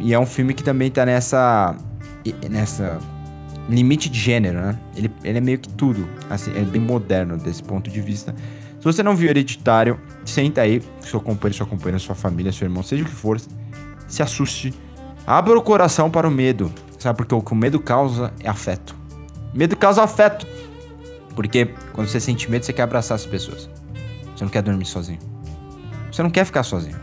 [0.00, 1.76] E é um filme que também tá nessa.
[2.50, 2.98] nessa
[3.68, 4.78] limite de gênero, né?
[4.96, 6.08] Ele, ele é meio que tudo.
[6.30, 8.34] Assim, é bem moderno desse ponto de vista.
[8.78, 12.82] Se você não viu Hereditário, senta aí, seu companheiro, sua companheira, sua família, seu irmão,
[12.82, 13.40] seja o que for,
[14.06, 14.72] se assuste.
[15.26, 16.72] Abra o coração para o medo.
[16.98, 17.16] Sabe?
[17.16, 18.96] Porque o que o medo causa é afeto.
[19.54, 20.46] Medo causa afeto.
[21.34, 23.70] Porque quando você sente medo, você quer abraçar as pessoas.
[24.34, 25.20] Você não quer dormir sozinho.
[26.10, 26.98] Você não quer ficar sozinho.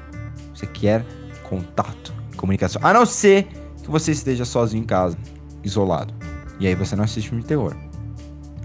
[0.54, 1.06] Você quer
[1.44, 2.82] contato, comunicação.
[2.84, 3.48] A não ser
[3.82, 5.18] que você esteja sozinho em casa,
[5.64, 6.14] isolado.
[6.60, 7.76] E aí você não assiste filme de terror.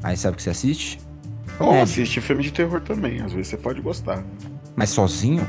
[0.02, 0.98] Aí sabe o que você assiste?
[1.58, 4.24] Ou assiste filme de terror também, às vezes você pode gostar.
[4.74, 5.46] Mas sozinho?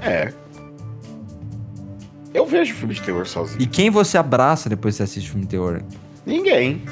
[0.00, 0.32] É.
[2.32, 3.60] Eu vejo filme de terror sozinho.
[3.60, 5.82] E quem você abraça depois que você assiste filme de terror?
[6.24, 6.82] Ninguém.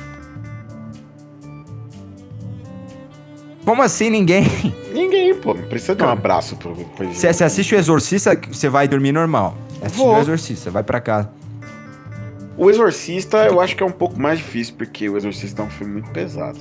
[3.65, 4.45] Como assim ninguém?
[4.93, 5.55] Ninguém, pô.
[5.55, 6.75] Não precisa de um abraço pro.
[6.75, 9.57] pro Você, você assiste o Exorcista, você vai dormir normal.
[9.83, 10.15] Assiste Vou.
[10.17, 11.31] o Exorcista, vai pra casa.
[12.57, 15.71] O Exorcista eu acho que é um pouco mais difícil, porque o Exorcista é um
[15.71, 16.59] filme muito pesado.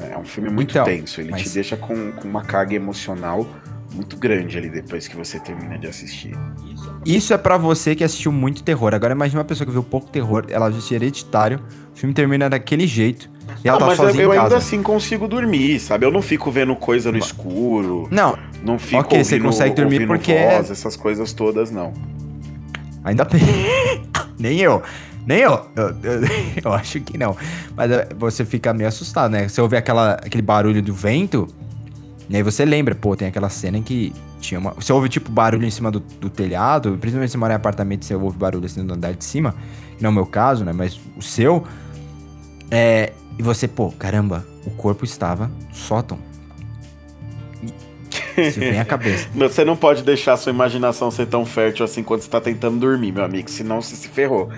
[0.00, 1.20] É um filme muito Então, tenso.
[1.20, 3.46] Ele mas- te deixa com, com uma carga emocional
[3.94, 6.34] muito grande ali depois que você termina de assistir.
[7.06, 8.94] Isso é pra você que assistiu muito terror.
[8.94, 11.60] Agora imagine uma pessoa que viu pouco terror, ela assiste Hereditário,
[11.94, 13.30] o filme termina daquele jeito,
[13.64, 14.42] e ela Não, tá mas eu, sozinha eu casa.
[14.42, 16.04] ainda assim consigo dormir, sabe?
[16.04, 20.06] Eu não fico vendo coisa no escuro, Não, não fico Ok, você ouvindo, consegue dormir
[20.06, 21.92] porque é- voz, essas coisas todas, não.
[23.04, 23.40] ainda bem.
[24.38, 24.82] Nem eu.
[25.26, 25.66] Nem eu.
[25.74, 26.20] Eu, eu-
[26.64, 27.36] eu acho que não.
[27.76, 29.48] Mas é, você fica meio assustado, né?
[29.48, 31.48] Você ouve aquela, aquele barulho do vento,
[32.28, 34.72] e aí você lembra, pô, tem aquela cena em que tinha uma.
[34.72, 38.14] Você ouve tipo barulho em cima do, do telhado, principalmente se mora em apartamento, você
[38.14, 39.54] ouve barulho assim no andar de cima.
[40.00, 40.72] Não é o meu caso, né?
[40.72, 41.64] Mas o seu.
[42.70, 43.12] É.
[43.38, 46.18] E você, pô, caramba, o corpo estava no sótão.
[48.36, 49.28] Isso vem à cabeça.
[49.34, 52.78] Você não pode deixar a sua imaginação ser tão fértil assim quando você tá tentando
[52.78, 54.50] dormir, meu amigo, senão você se ferrou.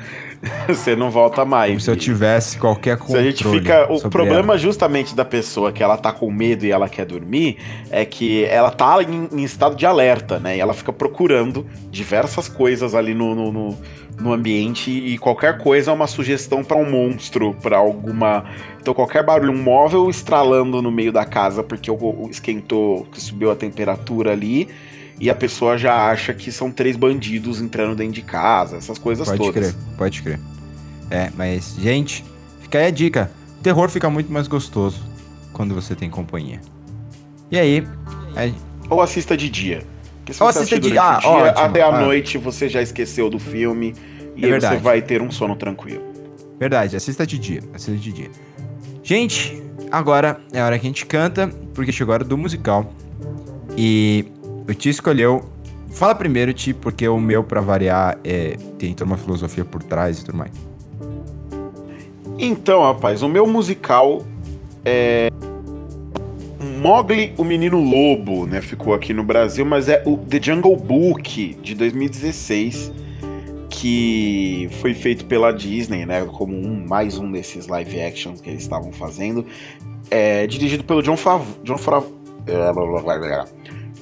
[0.69, 1.71] você não volta mais.
[1.71, 3.27] Como se eu tivesse qualquer Se controle.
[3.29, 3.93] a gente fica.
[3.93, 4.59] O problema ela.
[4.59, 7.59] justamente da pessoa que ela tá com medo e ela quer dormir
[7.91, 10.57] é que ela tá em, em estado de alerta, né?
[10.57, 13.79] E ela fica procurando diversas coisas ali no, no, no-
[14.21, 18.45] no ambiente e qualquer coisa é uma sugestão pra um monstro, pra alguma.
[18.81, 23.51] Então qualquer barulho, um móvel estralando no meio da casa porque o esquentou, que subiu
[23.51, 24.69] a temperatura ali.
[25.21, 29.27] E a pessoa já acha que são três bandidos entrando dentro de casa, essas coisas
[29.27, 29.73] Pode todas.
[29.73, 30.41] crer, pode crer.
[31.11, 32.25] É, mas, gente,
[32.61, 33.31] fica aí a dica.
[33.59, 35.03] O terror fica muito mais gostoso
[35.53, 36.61] quando você tem companhia.
[37.51, 37.87] E aí,
[38.37, 38.55] aí
[38.89, 39.83] Ou assista de dia.
[40.19, 42.01] Porque se Ou você assista de- durante ah, dia, ótimo, até a ah.
[42.01, 43.95] noite você já esqueceu do filme
[44.37, 46.03] e É você vai ter um sono tranquilo.
[46.61, 48.31] verdade, assista de dia, assista de dia.
[49.03, 52.93] Gente, agora é a hora que a gente canta, porque chegou a hora do musical.
[53.77, 54.27] E
[54.69, 55.45] o Ti escolheu.
[55.91, 60.21] Fala primeiro, Ti, porque o meu, pra variar, é, tem toda uma filosofia por trás
[60.21, 60.53] e tudo mais.
[62.39, 64.23] Então, rapaz, o meu musical
[64.85, 65.29] é
[66.81, 68.61] Mogli, o Menino Lobo, né?
[68.61, 72.93] Ficou aqui no Brasil, mas é o The Jungle Book de 2016,
[73.69, 76.25] que foi feito pela Disney, né?
[76.27, 79.45] Como um, mais um desses live action que eles estavam fazendo.
[80.11, 81.57] É dirigido pelo John Favreau.
[81.65, 82.03] John Fra...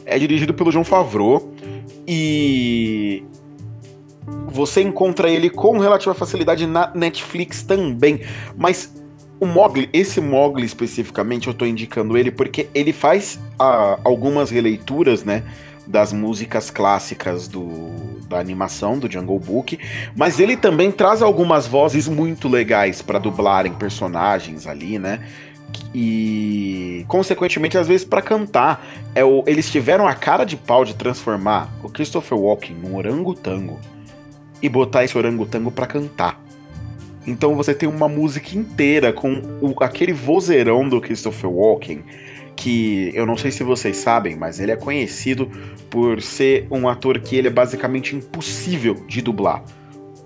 [0.07, 1.53] É dirigido pelo John Favreau
[2.07, 3.25] e
[4.47, 8.21] você encontra ele com relativa facilidade na Netflix também.
[8.57, 8.95] Mas
[9.39, 15.25] o Mogli, esse Mogli especificamente, eu tô indicando ele porque ele faz ah, algumas releituras,
[15.25, 15.43] né?
[15.87, 17.91] Das músicas clássicas do,
[18.29, 19.79] da animação do Jungle Book,
[20.17, 25.21] mas ele também traz algumas vozes muito legais para dublarem personagens ali, né?
[25.95, 30.95] E, consequentemente, às vezes para cantar, é o, eles tiveram a cara de pau de
[30.95, 33.79] transformar o Christopher Walken num orangotango
[34.63, 36.41] e botar esse orangotango para cantar.
[37.27, 42.05] Então você tem uma música inteira com o, aquele vozeirão do Christopher Walken,
[42.55, 45.51] que eu não sei se vocês sabem, mas ele é conhecido
[45.91, 49.63] por ser um ator que ele é basicamente impossível de dublar.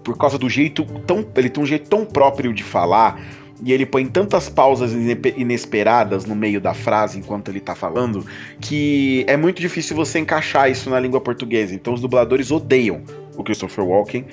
[0.05, 1.27] Por causa do jeito tão.
[1.35, 3.21] Ele tem um jeito tão próprio de falar,
[3.63, 4.93] e ele põe tantas pausas
[5.37, 8.25] inesperadas no meio da frase enquanto ele tá falando,
[8.61, 11.75] que é muito difícil você encaixar isso na língua portuguesa.
[11.75, 13.03] Então os dubladores odeiam
[13.37, 14.25] o Christopher Walken,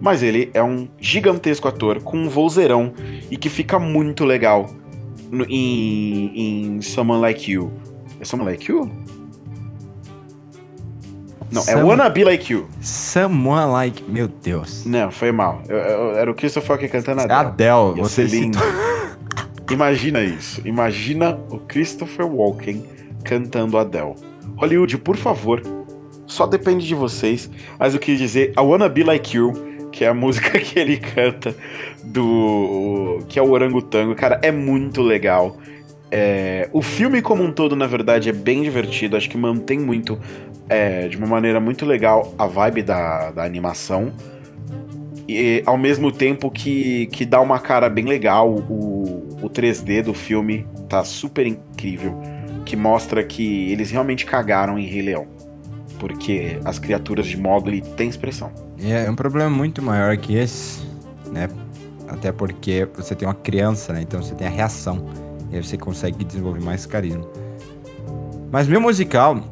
[0.00, 2.92] mas ele é um gigantesco ator com um vozeirão
[3.30, 4.70] e que fica muito legal
[5.48, 7.72] em, em Someone Like You.
[8.20, 8.90] É Someone Like You?
[11.50, 11.80] Não, é Some...
[11.80, 12.68] é Wanna Be Like You.
[12.80, 14.02] Someone Like...
[14.08, 14.84] Meu Deus.
[14.84, 15.62] Não, foi mal.
[15.68, 17.40] Eu, eu, era o Christopher Walken cantando Adele.
[17.40, 18.58] Adele, Ia você lindo.
[19.70, 20.60] Imagina isso.
[20.64, 22.84] Imagina o Christopher Walken
[23.24, 24.14] cantando Adele.
[24.56, 25.62] Hollywood, por favor,
[26.26, 27.50] só depende de vocês.
[27.78, 29.52] Mas eu queria dizer, I Wanna Be Like You,
[29.92, 31.54] que é a música que ele canta
[32.04, 33.20] do.
[33.28, 35.56] que é o Orangotango, cara, é muito legal.
[36.10, 39.16] É, o filme como um todo, na verdade, é bem divertido.
[39.16, 40.18] Acho que mantém muito,
[40.68, 44.12] é, de uma maneira muito legal, a vibe da, da animação.
[45.28, 50.14] E ao mesmo tempo que, que dá uma cara bem legal, o, o 3D do
[50.14, 52.20] filme tá super incrível.
[52.64, 55.36] Que mostra que eles realmente cagaram em Rei Leão
[55.98, 58.50] porque as criaturas de Mowgli têm expressão.
[58.78, 60.80] É, é um problema muito maior que esse,
[61.30, 61.48] né?
[62.08, 64.02] Até porque você tem uma criança, né?
[64.02, 65.04] Então você tem a reação.
[65.50, 67.26] E aí você consegue desenvolver mais carisma.
[68.50, 69.42] Mas meu musical,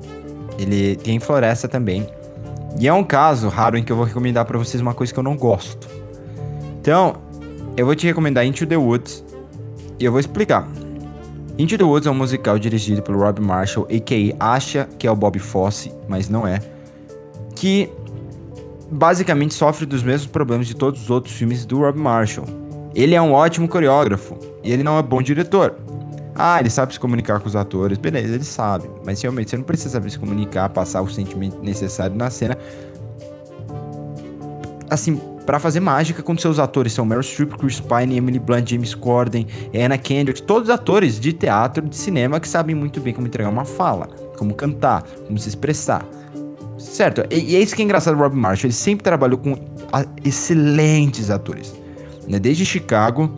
[0.59, 2.07] ele tem floresta também.
[2.79, 5.19] E é um caso raro em que eu vou recomendar para vocês uma coisa que
[5.19, 5.89] eu não gosto.
[6.81, 7.17] Então,
[7.77, 9.25] eu vou te recomendar Into the Woods.
[9.99, 10.69] E eu vou explicar.
[11.57, 14.55] Into the Woods é um musical dirigido pelo Rob Marshall, a.k.a.
[14.55, 16.61] acha que é o Bob Fosse, mas não é.
[17.55, 17.89] Que
[18.91, 22.47] basicamente sofre dos mesmos problemas de todos os outros filmes do Rob Marshall.
[22.93, 25.77] Ele é um ótimo coreógrafo e ele não é bom diretor.
[26.35, 28.91] Ah, ele sabe se comunicar com os atores, beleza, ele sabe.
[29.05, 32.59] Mas realmente você não precisa saber se comunicar, passar o sentimento necessário na cena.
[34.91, 38.95] Assim, para fazer mágica quando seus atores são Meryl Streep, Chris Pine, Emily Blunt, James
[38.95, 43.51] Corden, Anna Kendrick, todos atores de teatro, de cinema que sabem muito bem como entregar
[43.51, 46.05] uma fala, como cantar, como se expressar.
[46.79, 47.25] Certo?
[47.31, 49.57] E, é isso que é engraçado do Rob Marshall, ele sempre trabalhou com
[50.25, 51.75] excelentes atores.
[52.27, 52.39] Né?
[52.39, 53.31] Desde Chicago,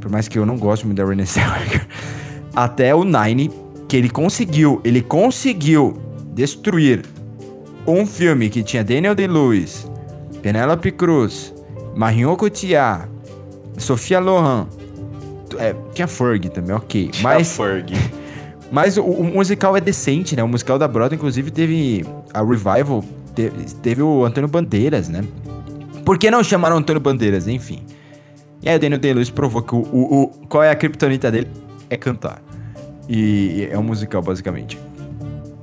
[0.00, 1.86] por mais que eu não goste muito da Zellweger,
[2.54, 3.50] até o Nine,
[3.88, 5.96] que ele conseguiu, ele conseguiu
[6.34, 7.04] destruir
[7.86, 9.90] um filme que tinha Daniel Day-Lewis,
[10.42, 11.54] Penélope Cruz,
[11.96, 13.08] Marion Cotillard,
[13.78, 14.66] Sofia Lohan.
[15.58, 17.08] É, tinha Ferg também, ok.
[17.08, 17.92] Tinha mas, Ferg.
[18.70, 20.42] Mas o, o, musical é decente, né?
[20.42, 22.04] O musical da Broadway, inclusive, teve
[22.34, 23.02] a Revival,
[23.34, 25.24] teve, teve o Antônio Bandeiras, né?
[26.04, 27.48] Por que não chamaram Antônio Bandeiras?
[27.48, 27.80] Enfim.
[28.62, 31.48] E aí o Daniel Day-Lewis provou que o, o, o, qual é a criptonita dele?
[31.88, 32.42] É cantar.
[33.08, 34.78] E é um musical, basicamente.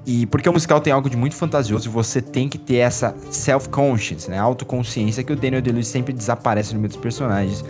[0.05, 4.29] E porque o musical tem algo de muito fantasioso, você tem que ter essa self-conscience,
[4.29, 4.37] né?
[4.37, 7.65] Autoconsciência que o Daniel Day-Lewis sempre desaparece no meio dos personagens.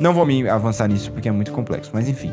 [0.00, 2.32] Não vou me avançar nisso porque é muito complexo, mas enfim.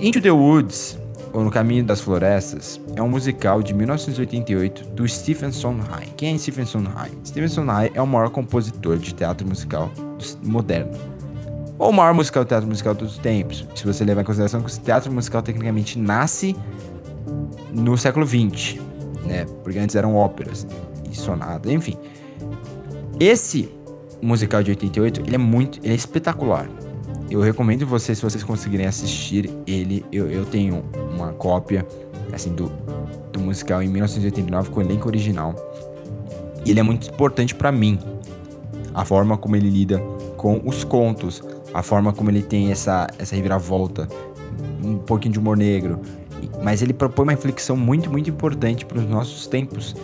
[0.00, 0.98] Into the Woods,
[1.32, 6.08] ou No Caminho das Florestas, é um musical de 1988 do Stephen Sondheim.
[6.16, 7.12] Quem é Stephen Sondheim?
[7.24, 9.90] Stephen Sondheim é o maior compositor de teatro musical
[10.42, 11.17] moderno.
[11.78, 13.66] Ou o maior musical teatro musical de todos os tempos.
[13.74, 16.56] Se você levar em consideração que o teatro musical tecnicamente nasce
[17.72, 18.80] no século XX,
[19.24, 19.46] né?
[19.62, 20.66] Porque antes eram óperas
[21.10, 21.96] e sonatas, enfim.
[23.20, 23.68] Esse
[24.20, 26.68] musical de 88, ele é muito, ele é espetacular.
[27.30, 30.82] Eu recomendo vocês, se vocês conseguirem assistir ele, eu, eu tenho
[31.14, 31.86] uma cópia,
[32.32, 32.72] assim, do,
[33.32, 35.54] do musical em 1989 com o elenco original.
[36.64, 37.98] E ele é muito importante para mim.
[38.94, 39.98] A forma como ele lida
[40.36, 41.42] com os contos,
[41.72, 44.08] a forma como ele tem essa, essa reviravolta,
[44.82, 46.00] um pouquinho de humor negro,
[46.62, 49.94] mas ele propõe uma reflexão muito, muito importante para os nossos tempos,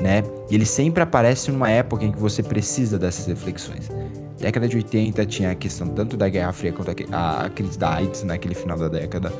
[0.00, 0.22] né?
[0.50, 3.88] E ele sempre aparece numa época em que você precisa dessas reflexões.
[4.38, 8.24] Década de 80 tinha a questão tanto da Guerra Fria quanto a, crise da AIDS
[8.24, 9.32] naquele final da década,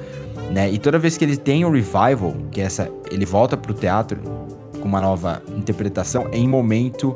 [0.50, 0.70] né?
[0.70, 3.72] E toda vez que ele tem o um revival, que é essa, ele volta para
[3.72, 4.20] o teatro
[4.80, 7.14] com uma nova interpretação em momento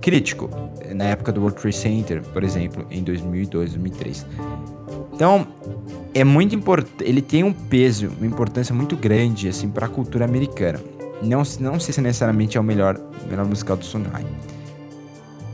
[0.00, 0.50] crítico,
[0.94, 4.26] na época do World Trade Center, por exemplo, em 2002, 2003.
[5.12, 5.46] Então,
[6.14, 10.24] é muito importante, ele tem um peso, uma importância muito grande assim para a cultura
[10.24, 10.80] americana.
[11.22, 12.98] Não, não sei se necessariamente é o melhor,
[13.28, 14.26] melhor musical do Sondheim.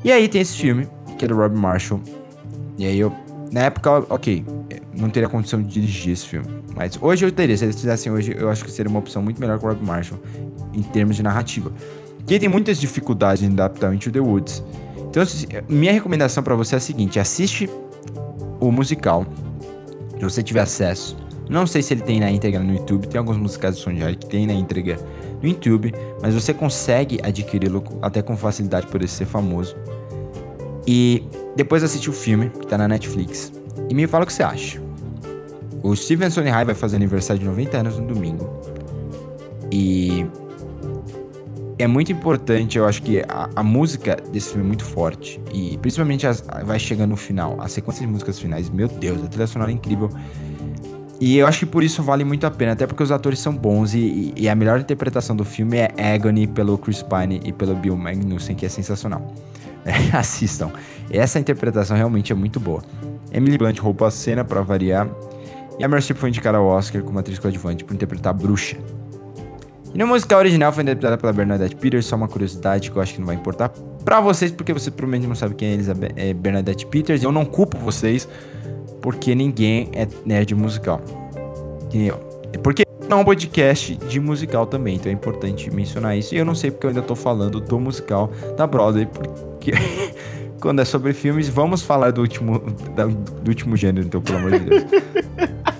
[0.05, 2.01] E aí tem esse filme, que é do Rob Marshall.
[2.79, 3.13] E aí eu,
[3.51, 4.45] na época, ok,
[4.95, 6.47] não teria condição de dirigir esse filme.
[6.75, 7.57] Mas hoje eu teria.
[7.57, 9.85] Se eles fizessem hoje, eu acho que seria uma opção muito melhor que o Rob
[9.85, 10.21] Marshall
[10.73, 11.73] em termos de narrativa.
[12.27, 14.63] Que tem muitas dificuldades em adaptar Into the Woods.
[15.09, 17.71] Então, assim, minha recomendação para você é a seguinte: assiste
[18.61, 19.25] o musical,
[20.19, 21.17] se você tiver acesso.
[21.49, 24.27] Não sei se ele tem na íntegra no YouTube, tem alguns musicais do Sonny que
[24.27, 24.99] tem na íntegra
[25.41, 29.77] no YouTube, mas você consegue adquiri-lo até com facilidade por ele ser famoso.
[30.87, 31.23] E
[31.55, 33.53] depois assiste o filme, que tá na Netflix,
[33.89, 34.83] e me fala o que você acha.
[35.83, 38.51] O Steven Sondheim vai fazer aniversário de 90 anos no domingo.
[39.71, 40.27] E
[41.79, 45.41] é muito importante, eu acho que a, a, música desse filme é muito forte.
[45.53, 47.61] E principalmente as, vai chegando no final.
[47.61, 50.11] A sequência de músicas finais, meu Deus, a trilha sonora é incrível.
[51.21, 53.55] E eu acho que por isso vale muito a pena, até porque os atores são
[53.55, 57.75] bons e, e a melhor interpretação do filme é Agony pelo Chris Pine e pelo
[57.75, 59.35] Bill Magnussen, que é sensacional.
[59.87, 60.73] É, assistam.
[61.09, 62.83] Essa interpretação realmente é muito boa.
[63.33, 65.09] Emily Blunt roubou a cena para variar.
[65.79, 68.77] E a Mercy foi indicada ao Oscar como atriz coadjuvante por interpretar bruxa.
[69.97, 73.15] E no musical original foi interpretada pela Bernadette Peters, só uma curiosidade que eu acho
[73.15, 73.71] que não vai importar
[74.05, 77.23] para vocês, porque você provavelmente não sabe quem é Elizabeth, é Bernadette Peters.
[77.23, 78.29] Eu não culpo vocês,
[79.01, 81.01] porque ninguém é nerd musical.
[82.63, 86.35] Porque não é um podcast de musical também, então é importante mencionar isso.
[86.35, 89.73] E eu não sei porque eu ainda tô falando do musical da Broadway, porque
[90.61, 94.61] quando é sobre filmes, vamos falar do último, do último gênero, então, pelo amor de
[94.61, 94.85] Deus.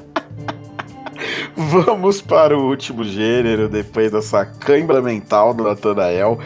[1.57, 6.39] Vamos para o último gênero, depois dessa cãibra mental do Nathanael.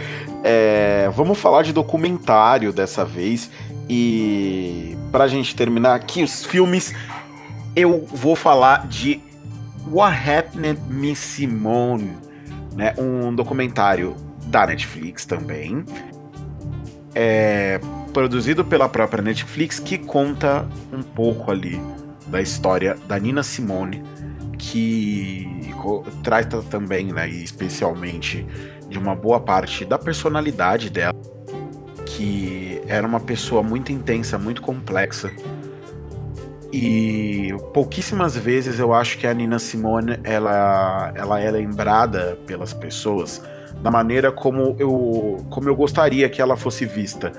[0.44, 3.50] É, vamos falar de documentário dessa vez.
[3.88, 6.94] E pra gente terminar aqui os filmes,
[7.74, 9.20] eu vou falar de
[9.90, 12.16] What Happened Miss Simone,
[12.76, 12.94] né?
[12.96, 14.14] Um documentário
[14.46, 15.84] da Netflix também.
[17.16, 17.80] É
[18.12, 21.80] produzido pela própria Netflix que conta um pouco ali
[22.28, 24.02] da história da Nina Simone,
[24.60, 25.48] que
[26.22, 28.46] trata também, né, especialmente
[28.88, 31.14] de uma boa parte da personalidade dela
[32.04, 35.30] que era uma pessoa muito intensa, muito complexa.
[36.72, 43.42] E pouquíssimas vezes eu acho que a Nina Simone ela, ela é lembrada pelas pessoas
[43.82, 47.32] da maneira como eu, como eu gostaria que ela fosse vista.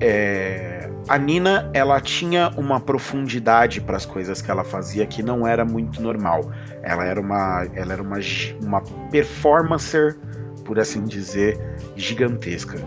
[0.00, 5.46] É, a Nina ela tinha uma profundidade para as coisas que ela fazia que não
[5.46, 6.50] era muito normal.
[6.82, 8.18] Ela era uma, ela era uma,
[8.62, 8.80] uma
[9.10, 10.16] performancer,
[10.64, 11.58] por assim dizer,
[11.96, 12.78] gigantesca.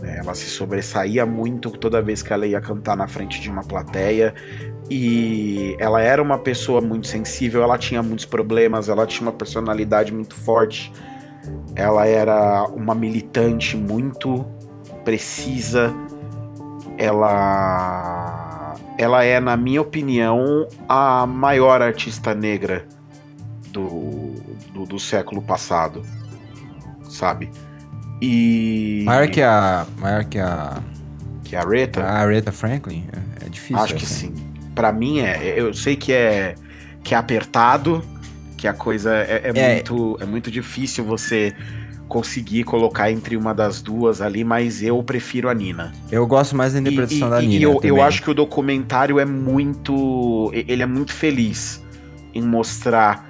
[0.00, 0.18] Né?
[0.18, 4.34] Ela se sobressaía muito toda vez que ela ia cantar na frente de uma plateia.
[4.88, 10.12] E ela era uma pessoa muito sensível, ela tinha muitos problemas, ela tinha uma personalidade
[10.12, 10.92] muito forte.
[11.74, 14.44] Ela era uma militante muito
[15.04, 15.94] precisa.
[16.98, 22.84] Ela ela é, na minha opinião, a maior artista negra
[23.68, 24.34] do,
[24.74, 26.02] do, do século passado,
[27.08, 27.50] sabe?
[28.20, 29.02] E.
[29.06, 29.86] Maior que a.
[29.98, 30.82] Maior que a.
[31.44, 32.02] Que a Aretha?
[32.02, 33.06] A Aretha Franklin?
[33.40, 33.82] É, é difícil.
[33.82, 34.36] Acho que assim.
[34.36, 34.52] sim.
[34.74, 35.58] Pra mim é.
[35.58, 36.54] Eu sei que é.
[37.02, 38.04] Que é apertado,
[38.60, 40.18] que a coisa é, é, é, muito.
[40.20, 41.54] É muito difícil você
[42.06, 45.94] conseguir colocar entre uma das duas ali, mas eu prefiro a Nina.
[46.12, 47.60] Eu gosto mais da interpretação e, da e, Nina.
[47.60, 50.50] E eu, eu acho que o documentário é muito.
[50.52, 51.82] Ele é muito feliz
[52.34, 53.26] em mostrar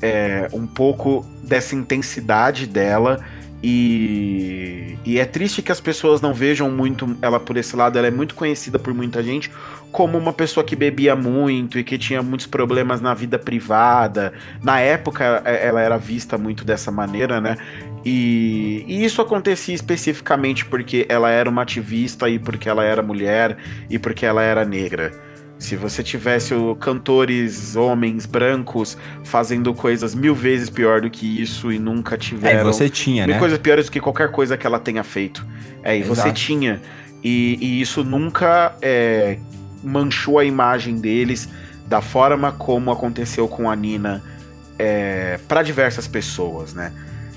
[0.00, 3.22] é, um pouco dessa intensidade dela
[3.62, 7.98] e, e, é triste que as pessoas não vejam muito ela por esse lado.
[7.98, 9.50] Ela é muito conhecida por muita gente
[9.94, 14.32] como uma pessoa que bebia muito e que tinha muitos problemas na vida privada.
[14.60, 17.56] Na época, é, ela era vista muito dessa maneira, né?
[18.04, 23.56] E, e isso acontecia especificamente porque ela era uma ativista e porque ela era mulher
[23.88, 25.12] e porque ela era negra.
[25.60, 31.70] Se você tivesse o, cantores homens brancos fazendo coisas mil vezes pior do que isso
[31.70, 32.62] e nunca tiveram.
[32.62, 33.38] É, você tinha, mil né?
[33.38, 35.46] coisas piores do que qualquer coisa que ela tenha feito.
[35.84, 36.16] É, e Exato.
[36.16, 36.82] você tinha.
[37.22, 39.38] E, e isso nunca é,
[39.84, 41.48] manchou a imagem deles
[41.86, 44.22] da forma como aconteceu com a Nina
[44.78, 46.92] é, para diversas pessoas, né?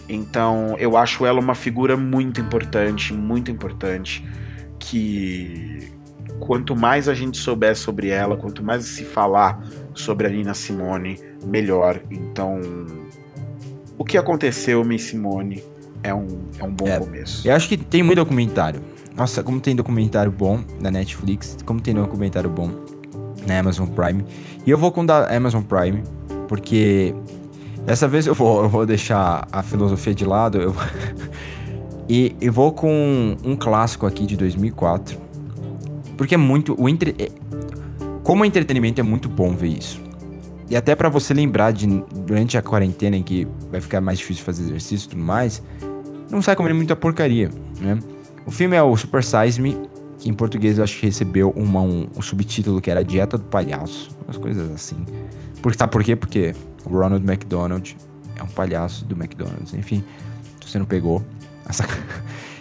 [0.09, 4.25] Então eu acho ela uma figura muito importante, muito importante,
[4.79, 5.91] que
[6.39, 9.61] quanto mais a gente souber sobre ela, quanto mais se falar
[9.93, 11.99] sobre a Nina Simone, melhor.
[12.09, 12.61] Então,
[13.97, 15.63] o que aconteceu, Miss Simone,
[16.03, 16.27] é um,
[16.59, 17.47] é um bom é, começo.
[17.47, 18.81] Eu acho que tem muito documentário.
[19.17, 22.69] Nossa, como tem documentário bom na Netflix, como tem documentário bom
[23.47, 24.23] na Amazon Prime.
[24.65, 26.03] E eu vou com da Amazon Prime,
[26.47, 27.15] porque
[27.85, 30.59] dessa vez eu vou, eu vou deixar a filosofia de lado.
[30.59, 30.75] Eu...
[32.07, 35.27] e eu vou com um clássico aqui de 2004
[36.17, 36.75] porque é muito.
[36.81, 37.15] O entre...
[37.19, 37.29] É,
[38.23, 40.01] Como entretenimento é muito bom ver isso.
[40.69, 44.43] E até para você lembrar de durante a quarentena em que vai ficar mais difícil
[44.43, 45.63] fazer exercício e tudo mais,
[46.29, 47.49] não sai comendo muita porcaria,
[47.79, 47.97] né?
[48.47, 49.77] O filme é o Super Size Me,
[50.17, 53.43] que em português eu acho que recebeu uma, um, um subtítulo que era Dieta do
[53.43, 54.95] Palhaço, umas coisas assim.
[55.61, 56.15] Por, sabe por quê?
[56.15, 56.55] Porque
[56.85, 57.97] o Ronald McDonald
[58.37, 60.01] é um palhaço do McDonald's, enfim,
[60.61, 61.21] se você não pegou.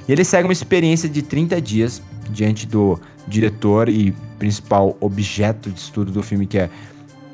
[0.08, 2.00] E ele segue uma experiência de 30 dias
[2.30, 2.96] diante do
[3.26, 6.70] diretor e principal objeto de estudo do filme, que é.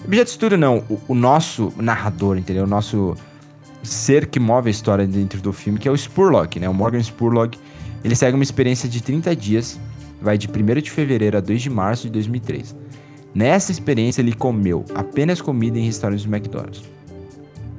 [0.03, 2.65] Objeto de estudo não, o, o nosso narrador, entendeu?
[2.65, 3.15] O nosso
[3.83, 6.67] ser que move a história dentro do filme, que é o Spurlock, né?
[6.67, 7.59] O Morgan Spurlock.
[8.05, 9.79] Ele segue uma experiência de 30 dias,
[10.21, 12.77] vai de 1 de fevereiro a 2 de março de 2003.
[13.35, 16.83] Nessa experiência, ele comeu apenas comida em restaurantes do McDonald's.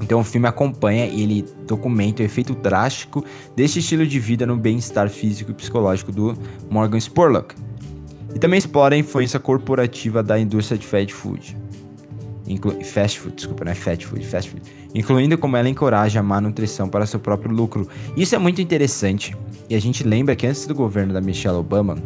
[0.01, 3.23] Então o filme acompanha e ele documenta o efeito drástico
[3.55, 6.37] deste estilo de vida no bem-estar físico e psicológico do
[6.69, 7.55] Morgan Spurlock.
[8.35, 11.55] E também explora a influência corporativa da indústria de fast food.
[12.47, 14.63] Inclu fast food, desculpa, não é fast food, fast food.
[14.93, 17.87] Incluindo como ela encoraja a má nutrição para seu próprio lucro.
[18.17, 19.35] Isso é muito interessante.
[19.69, 21.97] E a gente lembra que antes do governo da Michelle Obama,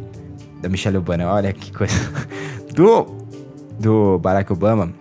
[0.61, 1.95] da Michelle Obama, olha que coisa,
[2.73, 3.05] do,
[3.79, 4.93] do Barack Obama,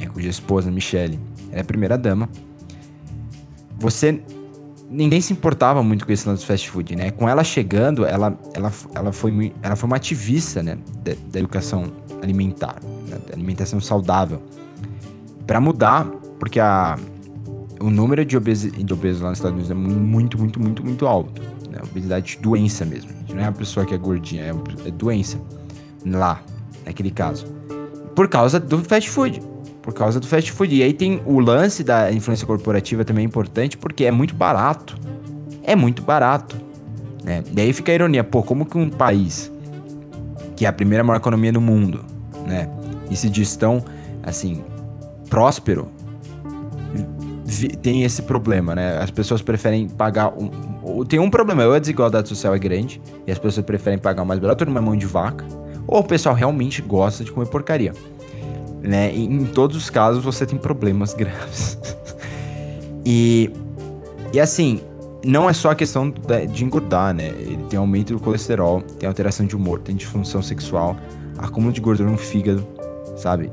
[0.00, 1.18] é, cuja esposa Michelle,
[1.50, 2.28] ela é a primeira dama,
[3.78, 4.22] você
[4.92, 7.10] ninguém se importava muito com esse lance do fast food, né?
[7.10, 10.78] Com ela chegando, ela, ela, ela, foi, ela foi uma ativista, né?
[11.02, 11.90] Da, da educação
[12.22, 13.01] alimentar, né?
[13.32, 14.42] Alimentação saudável.
[15.46, 16.06] para mudar,
[16.38, 16.98] porque a,
[17.80, 21.06] o número de, obesi, de obesos lá nos Estados Unidos é muito, muito, muito, muito
[21.06, 21.42] alto.
[21.70, 21.78] Né?
[21.82, 23.10] Obesidade de doença mesmo.
[23.28, 25.38] Não é uma pessoa que é gordinha, é, é doença.
[26.04, 26.40] Lá,
[26.84, 27.46] naquele caso.
[28.14, 29.52] Por causa do fast food
[29.82, 30.74] por causa do fast food.
[30.74, 34.96] E aí tem o lance da influência corporativa também importante, porque é muito barato.
[35.64, 36.56] É muito barato.
[37.24, 37.42] Né?
[37.54, 39.52] E aí fica a ironia, pô, como que um país
[40.56, 42.04] que é a primeira maior economia do mundo,
[42.46, 42.68] né?
[43.12, 43.84] E se diz tão,
[44.22, 44.64] assim,
[45.28, 45.88] próspero,
[47.82, 48.98] tem esse problema, né?
[48.98, 53.30] As pessoas preferem pagar um, tem um problema, ou a desigualdade social é grande e
[53.30, 55.44] as pessoas preferem pagar mais barato numa mão de vaca,
[55.86, 57.92] ou o pessoal realmente gosta de comer porcaria
[58.82, 59.14] né?
[59.14, 61.78] E em todos os casos você tem problemas graves.
[63.06, 63.50] e,
[64.32, 64.80] e assim,
[65.24, 66.12] não é só a questão
[66.50, 67.28] de engordar, né?
[67.28, 70.96] Ele tem aumento do colesterol, tem alteração de humor, tem disfunção sexual,
[71.38, 72.66] acúmulo de gordura no fígado,
[73.22, 73.50] sabe?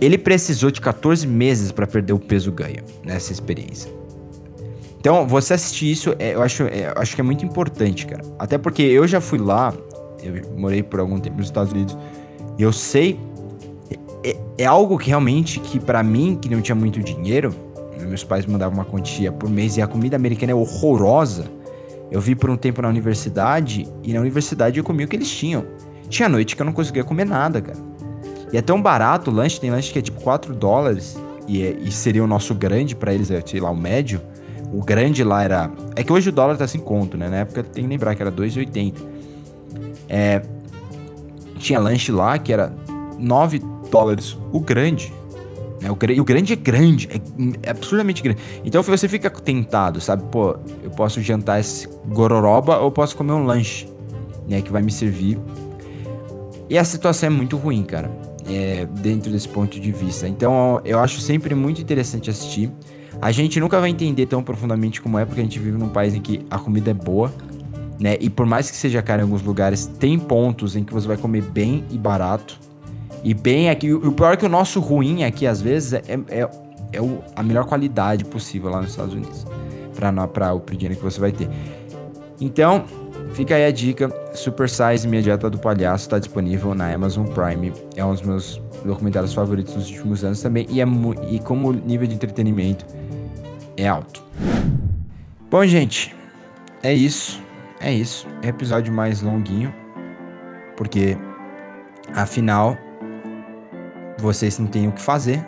[0.00, 3.90] Ele precisou de 14 meses para perder o peso ganho nessa experiência.
[4.98, 8.24] Então, você assistir isso, é, eu, acho, é, eu acho que é muito importante, cara.
[8.38, 9.72] Até porque eu já fui lá,
[10.22, 11.96] eu morei por algum tempo nos Estados Unidos,
[12.58, 13.20] e eu sei
[14.24, 17.54] é, é algo que realmente que para mim, que não tinha muito dinheiro,
[18.06, 21.44] meus pais mandavam uma quantia por mês e a comida americana é horrorosa.
[22.10, 25.30] Eu vi por um tempo na universidade e na universidade eu comia o que eles
[25.30, 25.64] tinham.
[26.08, 27.78] Tinha noite que eu não conseguia comer nada, cara.
[28.54, 31.72] E é tão barato o lanche, tem lanche que é tipo 4 dólares e, é,
[31.72, 34.20] e seria o nosso grande para eles, é, sei lá, o médio.
[34.72, 35.72] O grande lá era.
[35.96, 37.28] É que hoje o dólar tá sem conto, né?
[37.28, 38.94] Na época tem que lembrar que era 2,80.
[40.08, 40.40] É.
[41.58, 42.72] Tinha lanche lá que era
[43.18, 43.60] 9
[43.90, 44.38] dólares.
[44.52, 45.12] O grande.
[45.80, 45.90] Né?
[45.90, 47.16] O, o grande é grande, é,
[47.60, 48.38] é, absurdamente grande.
[48.64, 50.22] Então você fica tentado, sabe?
[50.30, 53.88] Pô, eu posso jantar esse gororoba ou posso comer um lanche,
[54.48, 54.62] né?
[54.62, 55.40] Que vai me servir.
[56.70, 58.32] E a situação é muito ruim, cara.
[58.46, 60.28] É, dentro desse ponto de vista.
[60.28, 62.70] Então eu acho sempre muito interessante assistir.
[63.20, 66.14] A gente nunca vai entender tão profundamente como é, porque a gente vive num país
[66.14, 67.32] em que a comida é boa,
[67.98, 68.16] né?
[68.20, 71.16] E por mais que seja caro em alguns lugares, tem pontos em que você vai
[71.16, 72.58] comer bem e barato.
[73.22, 76.48] E bem aqui, o pior é que o nosso ruim aqui, às vezes, é, é,
[76.92, 79.46] é o, a melhor qualidade possível lá nos Estados Unidos.
[79.96, 81.48] Para o dinheiro que você vai ter.
[82.38, 82.84] Então,
[83.34, 84.10] fica aí a dica.
[84.34, 87.72] Super Size Minha Dieta do Palhaço está disponível na Amazon Prime.
[87.96, 90.66] É um dos meus documentários favoritos dos últimos anos também.
[90.70, 90.84] E, é
[91.28, 92.86] e como nível de entretenimento
[93.76, 94.22] é alto.
[95.50, 96.14] Bom, gente,
[96.82, 97.42] é isso.
[97.80, 98.26] É isso.
[98.42, 99.74] É episódio mais longuinho.
[100.76, 101.16] Porque,
[102.14, 102.76] afinal,
[104.18, 105.44] vocês não têm o que fazer.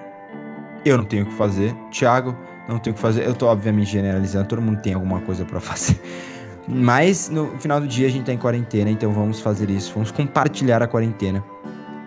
[0.84, 1.74] Eu não tenho o que fazer.
[1.90, 2.36] Thiago
[2.68, 3.26] não tem o que fazer.
[3.26, 6.00] Eu tô obviamente generalizando, todo mundo tem alguma coisa para fazer.
[6.68, 9.92] Mas no final do dia a gente tá em quarentena, então vamos fazer isso.
[9.94, 11.44] Vamos compartilhar a quarentena.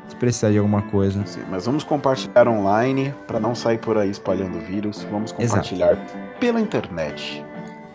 [0.07, 1.23] Se precisar de alguma coisa.
[1.25, 5.05] Sim, mas vamos compartilhar online para não sair por aí espalhando vírus.
[5.09, 6.17] Vamos compartilhar Exato.
[6.39, 7.45] pela internet.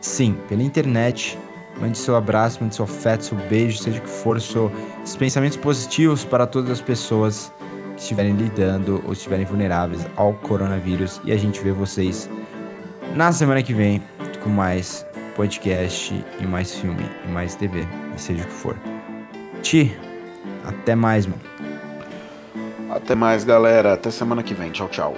[0.00, 1.38] Sim, pela internet.
[1.80, 4.70] Mande seu abraço, mande seu afeto, seu beijo, seja o que for, seus
[5.18, 7.52] pensamentos positivos para todas as pessoas
[7.96, 11.20] que estiverem lidando ou estiverem vulneráveis ao coronavírus.
[11.24, 12.30] E a gente vê vocês
[13.16, 14.00] na semana que vem
[14.40, 15.04] com mais
[15.34, 17.86] podcast e mais filme e mais TV,
[18.16, 18.76] seja o que for.
[19.62, 19.96] Ti,
[20.64, 21.40] até mais, mano.
[22.90, 23.94] Até mais, galera.
[23.94, 24.70] Até semana que vem.
[24.70, 25.14] Tchau, tchau.